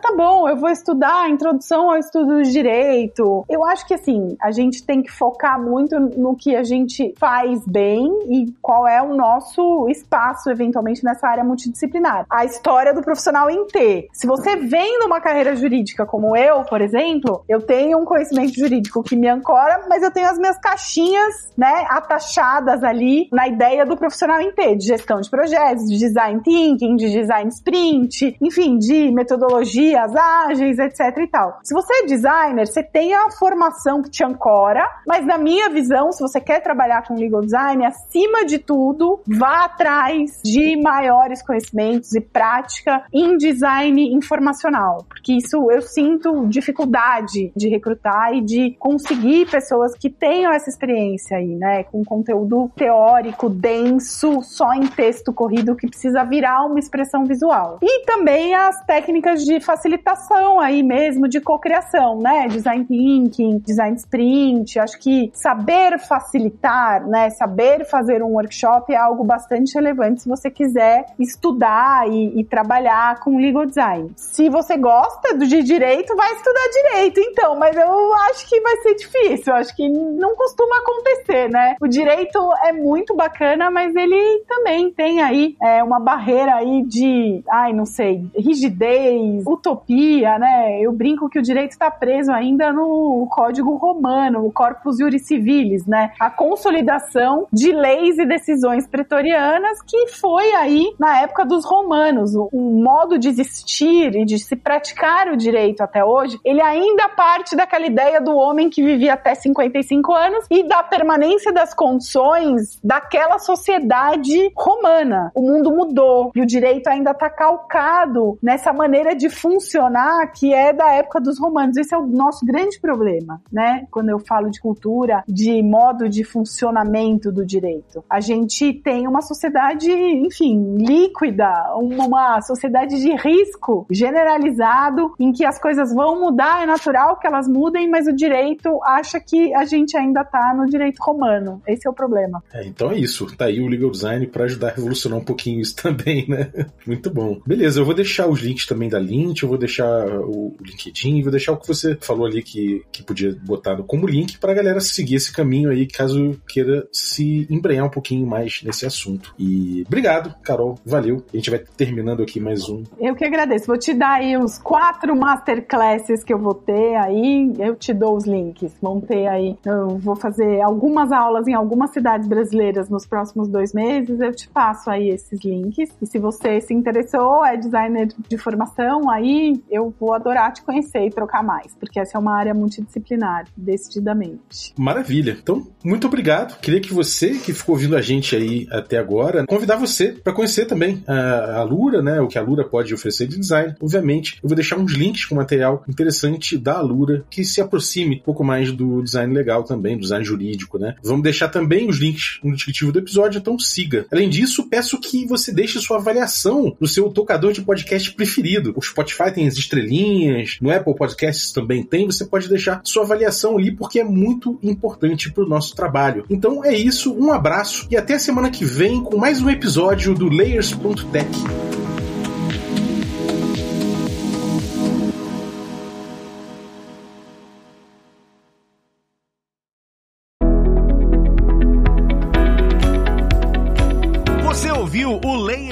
tá 0.00 0.12
bom, 0.16 0.48
eu 0.48 0.56
vou 0.56 0.70
estudar 0.70 1.24
a 1.24 1.28
introdução 1.28 1.90
ao 1.90 1.96
estudo 1.96 2.42
de 2.42 2.50
direito. 2.50 3.44
Eu 3.48 3.64
acho 3.64 3.86
que 3.86 3.94
assim, 3.94 4.36
a 4.40 4.50
gente 4.50 4.84
tem 4.84 5.02
que 5.02 5.10
focar 5.10 5.60
muito 5.60 5.98
no 5.98 6.34
que 6.34 6.56
a 6.56 6.64
gente 6.64 7.14
faz 7.18 7.64
bem 7.66 8.08
e 8.28 8.52
qual 8.60 8.86
é 8.86 9.02
o 9.02 9.14
nosso 9.14 9.88
espaço, 9.88 10.50
eventualmente, 10.50 11.04
nessa 11.04 11.28
área 11.28 11.44
multidisciplinar. 11.44 12.26
A 12.28 12.44
história 12.44 12.92
do 12.92 13.02
profissional 13.02 13.50
em 13.50 13.66
T. 13.66 14.08
Se 14.12 14.26
você 14.26 14.56
vem 14.56 14.98
numa 14.98 15.20
carreira 15.20 15.54
jurídica 15.54 16.06
como 16.06 16.36
eu, 16.36 16.64
por 16.64 16.80
exemplo, 16.80 17.44
eu 17.48 17.60
tenho 17.60 17.98
um 17.98 18.04
conhecimento 18.04 18.54
jurídico 18.54 19.02
que 19.02 19.16
me 19.16 19.28
ancora, 19.28 19.84
mas 19.88 20.02
eu 20.02 20.10
tenho 20.10 20.28
as 20.28 20.38
minhas 20.38 20.58
caixinhas, 20.58 21.52
né, 21.56 21.86
atachadas 21.88 22.82
ali 22.82 23.28
na 23.32 23.48
ideia 23.48 23.84
do 23.84 23.96
profissional 23.96 24.40
em 24.40 24.52
T, 24.52 24.76
de 24.76 24.86
gestão 24.86 25.20
de 25.20 25.30
projetos, 25.30 25.86
de 25.86 25.98
design 25.98 26.40
thinking, 26.42 26.96
de 26.96 27.10
design 27.10 27.41
sprint, 27.48 28.36
enfim, 28.40 28.78
de 28.78 29.10
metodologias 29.10 30.14
ágeis, 30.14 30.78
etc 30.78 31.16
e 31.18 31.26
tal. 31.26 31.58
Se 31.62 31.74
você 31.74 31.92
é 32.02 32.06
designer, 32.06 32.66
você 32.66 32.82
tem 32.82 33.14
a 33.14 33.30
formação 33.30 34.02
que 34.02 34.10
te 34.10 34.24
ancora, 34.24 34.86
mas 35.06 35.24
na 35.26 35.38
minha 35.38 35.68
visão, 35.70 36.12
se 36.12 36.20
você 36.20 36.40
quer 36.40 36.60
trabalhar 36.60 37.06
com 37.06 37.14
legal 37.14 37.40
design, 37.40 37.84
acima 37.84 38.44
de 38.44 38.58
tudo, 38.58 39.20
vá 39.26 39.64
atrás 39.64 40.40
de 40.44 40.80
maiores 40.80 41.42
conhecimentos 41.42 42.14
e 42.14 42.20
prática 42.20 43.04
em 43.12 43.36
design 43.36 44.14
informacional, 44.14 45.04
porque 45.08 45.34
isso 45.34 45.70
eu 45.70 45.82
sinto 45.82 46.46
dificuldade 46.46 47.52
de 47.56 47.68
recrutar 47.68 48.34
e 48.34 48.40
de 48.40 48.76
conseguir 48.78 49.50
pessoas 49.50 49.94
que 49.94 50.10
tenham 50.10 50.52
essa 50.52 50.68
experiência 50.68 51.36
aí, 51.36 51.54
né, 51.54 51.84
com 51.84 52.04
conteúdo 52.04 52.70
teórico 52.76 53.48
denso, 53.48 54.42
só 54.42 54.72
em 54.72 54.86
texto 54.86 55.32
corrido 55.32 55.76
que 55.76 55.86
precisa 55.86 56.24
virar 56.24 56.64
uma 56.64 56.78
expressão 56.78 57.24
visual. 57.32 57.78
E 57.82 58.04
também 58.04 58.54
as 58.54 58.84
técnicas 58.84 59.44
de 59.44 59.60
facilitação 59.60 60.60
aí 60.60 60.82
mesmo 60.82 61.26
de 61.26 61.40
cocriação, 61.40 62.18
né, 62.18 62.46
design 62.48 62.84
thinking, 62.84 63.58
design 63.58 63.96
sprint, 63.96 64.78
acho 64.78 64.98
que 64.98 65.30
saber 65.34 65.98
facilitar, 65.98 67.06
né, 67.06 67.30
saber 67.30 67.84
fazer 67.86 68.22
um 68.22 68.34
workshop 68.34 68.92
é 68.92 68.96
algo 68.96 69.24
bastante 69.24 69.74
relevante 69.74 70.22
se 70.22 70.28
você 70.28 70.50
quiser 70.50 71.06
estudar 71.18 72.08
e, 72.08 72.40
e 72.40 72.44
trabalhar 72.44 73.20
com 73.20 73.38
legal 73.38 73.66
design. 73.66 74.10
Se 74.16 74.48
você 74.48 74.76
gosta 74.76 75.36
de 75.38 75.62
direito, 75.62 76.14
vai 76.14 76.32
estudar 76.34 76.60
direito, 76.72 77.20
então, 77.20 77.56
mas 77.56 77.76
eu 77.76 78.14
acho 78.30 78.48
que 78.48 78.60
vai 78.60 78.76
ser 78.78 78.94
difícil, 78.94 79.54
acho 79.54 79.74
que 79.74 79.88
não 79.88 80.34
costuma 80.34 80.76
acontecer, 80.78 81.48
né? 81.48 81.76
O 81.80 81.88
direito 81.88 82.38
é 82.64 82.72
muito 82.72 83.14
bacana, 83.14 83.70
mas 83.70 83.94
ele 83.94 84.44
também 84.48 84.90
tem 84.92 85.22
aí 85.22 85.56
é, 85.62 85.82
uma 85.82 86.00
barreira 86.00 86.56
aí 86.56 86.82
de, 86.82 87.21
ai, 87.50 87.72
não 87.72 87.86
sei, 87.86 88.24
rigidez, 88.36 89.44
utopia, 89.46 90.38
né? 90.38 90.80
Eu 90.80 90.92
brinco 90.92 91.28
que 91.28 91.38
o 91.38 91.42
direito 91.42 91.72
está 91.72 91.90
preso 91.90 92.32
ainda 92.32 92.72
no 92.72 93.26
Código 93.30 93.76
Romano, 93.76 94.46
o 94.46 94.52
Corpus 94.52 94.98
Juris 94.98 95.26
Civilis, 95.26 95.86
né? 95.86 96.12
A 96.18 96.30
consolidação 96.30 97.46
de 97.52 97.72
leis 97.72 98.18
e 98.18 98.26
decisões 98.26 98.86
pretorianas 98.86 99.80
que 99.82 100.08
foi 100.08 100.52
aí 100.54 100.94
na 100.98 101.20
época 101.20 101.44
dos 101.44 101.64
romanos. 101.64 102.34
O, 102.34 102.72
modo 102.82 103.18
de 103.18 103.28
existir 103.28 104.14
e 104.16 104.24
de 104.24 104.38
se 104.38 104.56
praticar 104.56 105.28
o 105.28 105.36
direito 105.36 105.82
até 105.82 106.04
hoje, 106.04 106.38
ele 106.44 106.60
ainda 106.60 107.08
parte 107.08 107.54
daquela 107.54 107.86
ideia 107.86 108.20
do 108.20 108.34
homem 108.34 108.70
que 108.70 108.82
vivia 108.82 109.14
até 109.14 109.34
55 109.34 110.12
anos 110.12 110.46
e 110.50 110.66
da 110.66 110.82
permanência 110.82 111.52
das 111.52 111.74
condições 111.74 112.78
daquela 112.82 113.38
sociedade 113.38 114.50
romana. 114.56 115.30
O 115.34 115.42
mundo 115.42 115.70
mudou 115.70 116.32
e 116.34 116.40
o 116.40 116.46
direito 116.46 116.88
ainda 116.88 117.11
está 117.12 117.30
calcado 117.30 118.38
nessa 118.42 118.72
maneira 118.72 119.14
de 119.14 119.28
funcionar 119.30 120.32
que 120.32 120.52
é 120.52 120.72
da 120.72 120.90
época 120.92 121.20
dos 121.20 121.38
romanos. 121.38 121.76
Esse 121.76 121.94
é 121.94 121.98
o 121.98 122.06
nosso 122.06 122.44
grande 122.44 122.80
problema, 122.80 123.40
né? 123.50 123.86
Quando 123.90 124.10
eu 124.10 124.18
falo 124.18 124.50
de 124.50 124.60
cultura, 124.60 125.22
de 125.28 125.62
modo 125.62 126.08
de 126.08 126.24
funcionamento 126.24 127.30
do 127.30 127.44
direito. 127.44 128.04
A 128.08 128.20
gente 128.20 128.72
tem 128.72 129.06
uma 129.06 129.22
sociedade, 129.22 129.90
enfim, 129.90 130.76
líquida, 130.76 131.50
uma 131.76 132.40
sociedade 132.40 133.00
de 133.00 133.14
risco 133.16 133.86
generalizado 133.90 135.14
em 135.18 135.32
que 135.32 135.44
as 135.44 135.60
coisas 135.60 135.94
vão 135.94 136.20
mudar, 136.20 136.62
é 136.62 136.66
natural 136.66 137.18
que 137.18 137.26
elas 137.26 137.48
mudem, 137.48 137.88
mas 137.88 138.06
o 138.06 138.12
direito 138.12 138.80
acha 138.84 139.20
que 139.20 139.54
a 139.54 139.64
gente 139.64 139.96
ainda 139.96 140.24
tá 140.24 140.54
no 140.56 140.66
direito 140.66 140.98
romano. 141.00 141.62
Esse 141.66 141.86
é 141.86 141.90
o 141.90 141.94
problema. 141.94 142.42
É, 142.52 142.64
então 142.66 142.90
é 142.90 142.98
isso. 142.98 143.26
Tá 143.36 143.46
aí 143.46 143.60
o 143.60 143.68
legal 143.68 143.90
design 143.90 144.26
para 144.26 144.44
ajudar 144.44 144.68
a 144.68 144.74
revolucionar 144.74 145.18
um 145.18 145.24
pouquinho 145.24 145.60
isso 145.60 145.76
também, 145.76 146.28
né? 146.28 146.50
Muito 146.86 147.01
bom. 147.10 147.40
Beleza, 147.46 147.80
eu 147.80 147.84
vou 147.84 147.94
deixar 147.94 148.26
os 148.26 148.40
links 148.40 148.66
também 148.66 148.88
da 148.88 148.98
Lint, 148.98 149.42
eu 149.42 149.48
vou 149.48 149.58
deixar 149.58 150.06
o 150.20 150.54
LinkedIn, 150.60 151.22
vou 151.22 151.30
deixar 151.30 151.52
o 151.52 151.56
que 151.56 151.66
você 151.66 151.96
falou 152.00 152.26
ali 152.26 152.42
que, 152.42 152.82
que 152.92 153.02
podia 153.02 153.36
botar 153.42 153.76
como 153.82 154.06
link 154.06 154.38
pra 154.38 154.54
galera 154.54 154.80
seguir 154.80 155.16
esse 155.16 155.32
caminho 155.32 155.70
aí, 155.70 155.86
caso 155.86 156.40
queira 156.48 156.86
se 156.92 157.46
embrenhar 157.50 157.86
um 157.86 157.90
pouquinho 157.90 158.26
mais 158.26 158.60
nesse 158.62 158.86
assunto. 158.86 159.34
E 159.38 159.84
obrigado, 159.86 160.34
Carol. 160.42 160.78
Valeu. 160.84 161.24
A 161.32 161.36
gente 161.36 161.50
vai 161.50 161.58
terminando 161.58 162.22
aqui 162.22 162.40
mais 162.40 162.68
um. 162.68 162.82
Eu 162.98 163.14
que 163.14 163.24
agradeço. 163.24 163.66
Vou 163.66 163.78
te 163.78 163.92
dar 163.94 164.14
aí 164.14 164.36
os 164.36 164.58
quatro 164.58 165.14
masterclasses 165.16 166.22
que 166.24 166.32
eu 166.32 166.38
vou 166.38 166.54
ter 166.54 166.96
aí. 166.96 167.52
Eu 167.58 167.74
te 167.76 167.92
dou 167.92 168.16
os 168.16 168.24
links. 168.24 168.72
Vão 168.80 169.00
ter 169.00 169.26
aí. 169.26 169.56
Eu 169.64 169.98
vou 169.98 170.16
fazer 170.16 170.60
algumas 170.60 171.12
aulas 171.12 171.46
em 171.46 171.54
algumas 171.54 171.90
cidades 171.90 172.28
brasileiras 172.28 172.88
nos 172.88 173.06
próximos 173.06 173.48
dois 173.48 173.72
meses. 173.72 174.20
Eu 174.20 174.32
te 174.32 174.48
passo 174.48 174.90
aí 174.90 175.08
esses 175.08 175.40
links. 175.44 175.90
E 176.00 176.06
se 176.06 176.18
você 176.18 176.60
se 176.60 176.74
interessou, 176.92 177.44
é 177.44 177.56
designer 177.56 178.08
de 178.28 178.38
formação, 178.38 179.10
aí 179.10 179.60
eu 179.70 179.92
vou 179.98 180.14
adorar 180.14 180.52
te 180.52 180.62
conhecer 180.62 181.06
e 181.06 181.10
trocar 181.10 181.42
mais, 181.42 181.74
porque 181.80 181.98
essa 181.98 182.18
é 182.18 182.20
uma 182.20 182.36
área 182.36 182.52
multidisciplinar, 182.52 183.46
decididamente. 183.56 184.74
Maravilha. 184.76 185.36
Então, 185.42 185.66
muito 185.82 186.06
obrigado. 186.06 186.58
Queria 186.60 186.80
que 186.80 186.92
você, 186.92 187.30
que 187.30 187.52
ficou 187.52 187.74
ouvindo 187.74 187.96
a 187.96 188.02
gente 188.02 188.36
aí 188.36 188.66
até 188.70 188.98
agora, 188.98 189.46
convidar 189.46 189.76
você 189.76 190.12
para 190.12 190.32
conhecer 190.32 190.66
também 190.66 191.02
a, 191.06 191.60
a 191.60 191.62
Lura, 191.62 192.02
né? 192.02 192.20
O 192.20 192.28
que 192.28 192.38
a 192.38 192.42
Lura 192.42 192.64
pode 192.64 192.92
oferecer 192.92 193.26
de 193.26 193.38
design. 193.38 193.74
Obviamente, 193.80 194.38
eu 194.42 194.48
vou 194.48 194.56
deixar 194.56 194.78
uns 194.78 194.92
links 194.92 195.24
com 195.24 195.34
material 195.34 195.82
interessante 195.88 196.58
da 196.58 196.80
Lura 196.80 197.24
que 197.30 197.44
se 197.44 197.60
aproxime 197.60 198.16
um 198.16 198.24
pouco 198.24 198.44
mais 198.44 198.70
do 198.70 199.02
design 199.02 199.32
legal 199.32 199.64
também, 199.64 199.96
do 199.96 200.02
design 200.02 200.24
jurídico, 200.24 200.78
né? 200.78 200.94
Vamos 201.02 201.22
deixar 201.22 201.48
também 201.48 201.88
os 201.88 201.98
links 201.98 202.38
no 202.44 202.54
descritivo 202.54 202.92
do 202.92 202.98
episódio, 202.98 203.38
então 203.38 203.58
siga. 203.58 204.06
Além 204.12 204.28
disso, 204.28 204.68
peço 204.68 205.00
que 205.00 205.26
você 205.26 205.52
deixe 205.52 205.80
sua 205.80 205.96
avaliação 205.96 206.76
no 206.82 206.88
seu 206.88 207.08
tocador 207.10 207.52
de 207.52 207.62
podcast 207.62 208.10
preferido. 208.12 208.72
O 208.76 208.82
Spotify 208.82 209.32
tem 209.32 209.46
as 209.46 209.54
estrelinhas, 209.54 210.58
no 210.60 210.68
Apple 210.68 210.96
Podcasts 210.96 211.52
também 211.52 211.84
tem. 211.84 212.06
Você 212.06 212.26
pode 212.26 212.48
deixar 212.48 212.80
sua 212.82 213.04
avaliação 213.04 213.56
ali 213.56 213.70
porque 213.70 214.00
é 214.00 214.04
muito 214.04 214.58
importante 214.60 215.30
para 215.30 215.44
o 215.44 215.48
nosso 215.48 215.76
trabalho. 215.76 216.24
Então 216.28 216.64
é 216.64 216.74
isso, 216.74 217.14
um 217.14 217.32
abraço 217.32 217.86
e 217.88 217.96
até 217.96 218.14
a 218.14 218.18
semana 218.18 218.50
que 218.50 218.64
vem 218.64 219.00
com 219.00 219.16
mais 219.16 219.40
um 219.40 219.48
episódio 219.48 220.12
do 220.12 220.28
Layers.tech. 220.28 221.71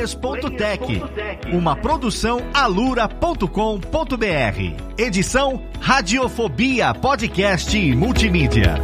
o 0.01 0.03
Layers.tech, 0.03 1.03
uma 1.53 1.76
produção 1.76 2.40
alura.com.br. 2.55 3.46
Edição 4.96 5.62
Radiofobia 5.78 6.94
Podcast 6.94 7.76
e 7.76 7.94
Multimídia. 7.94 8.76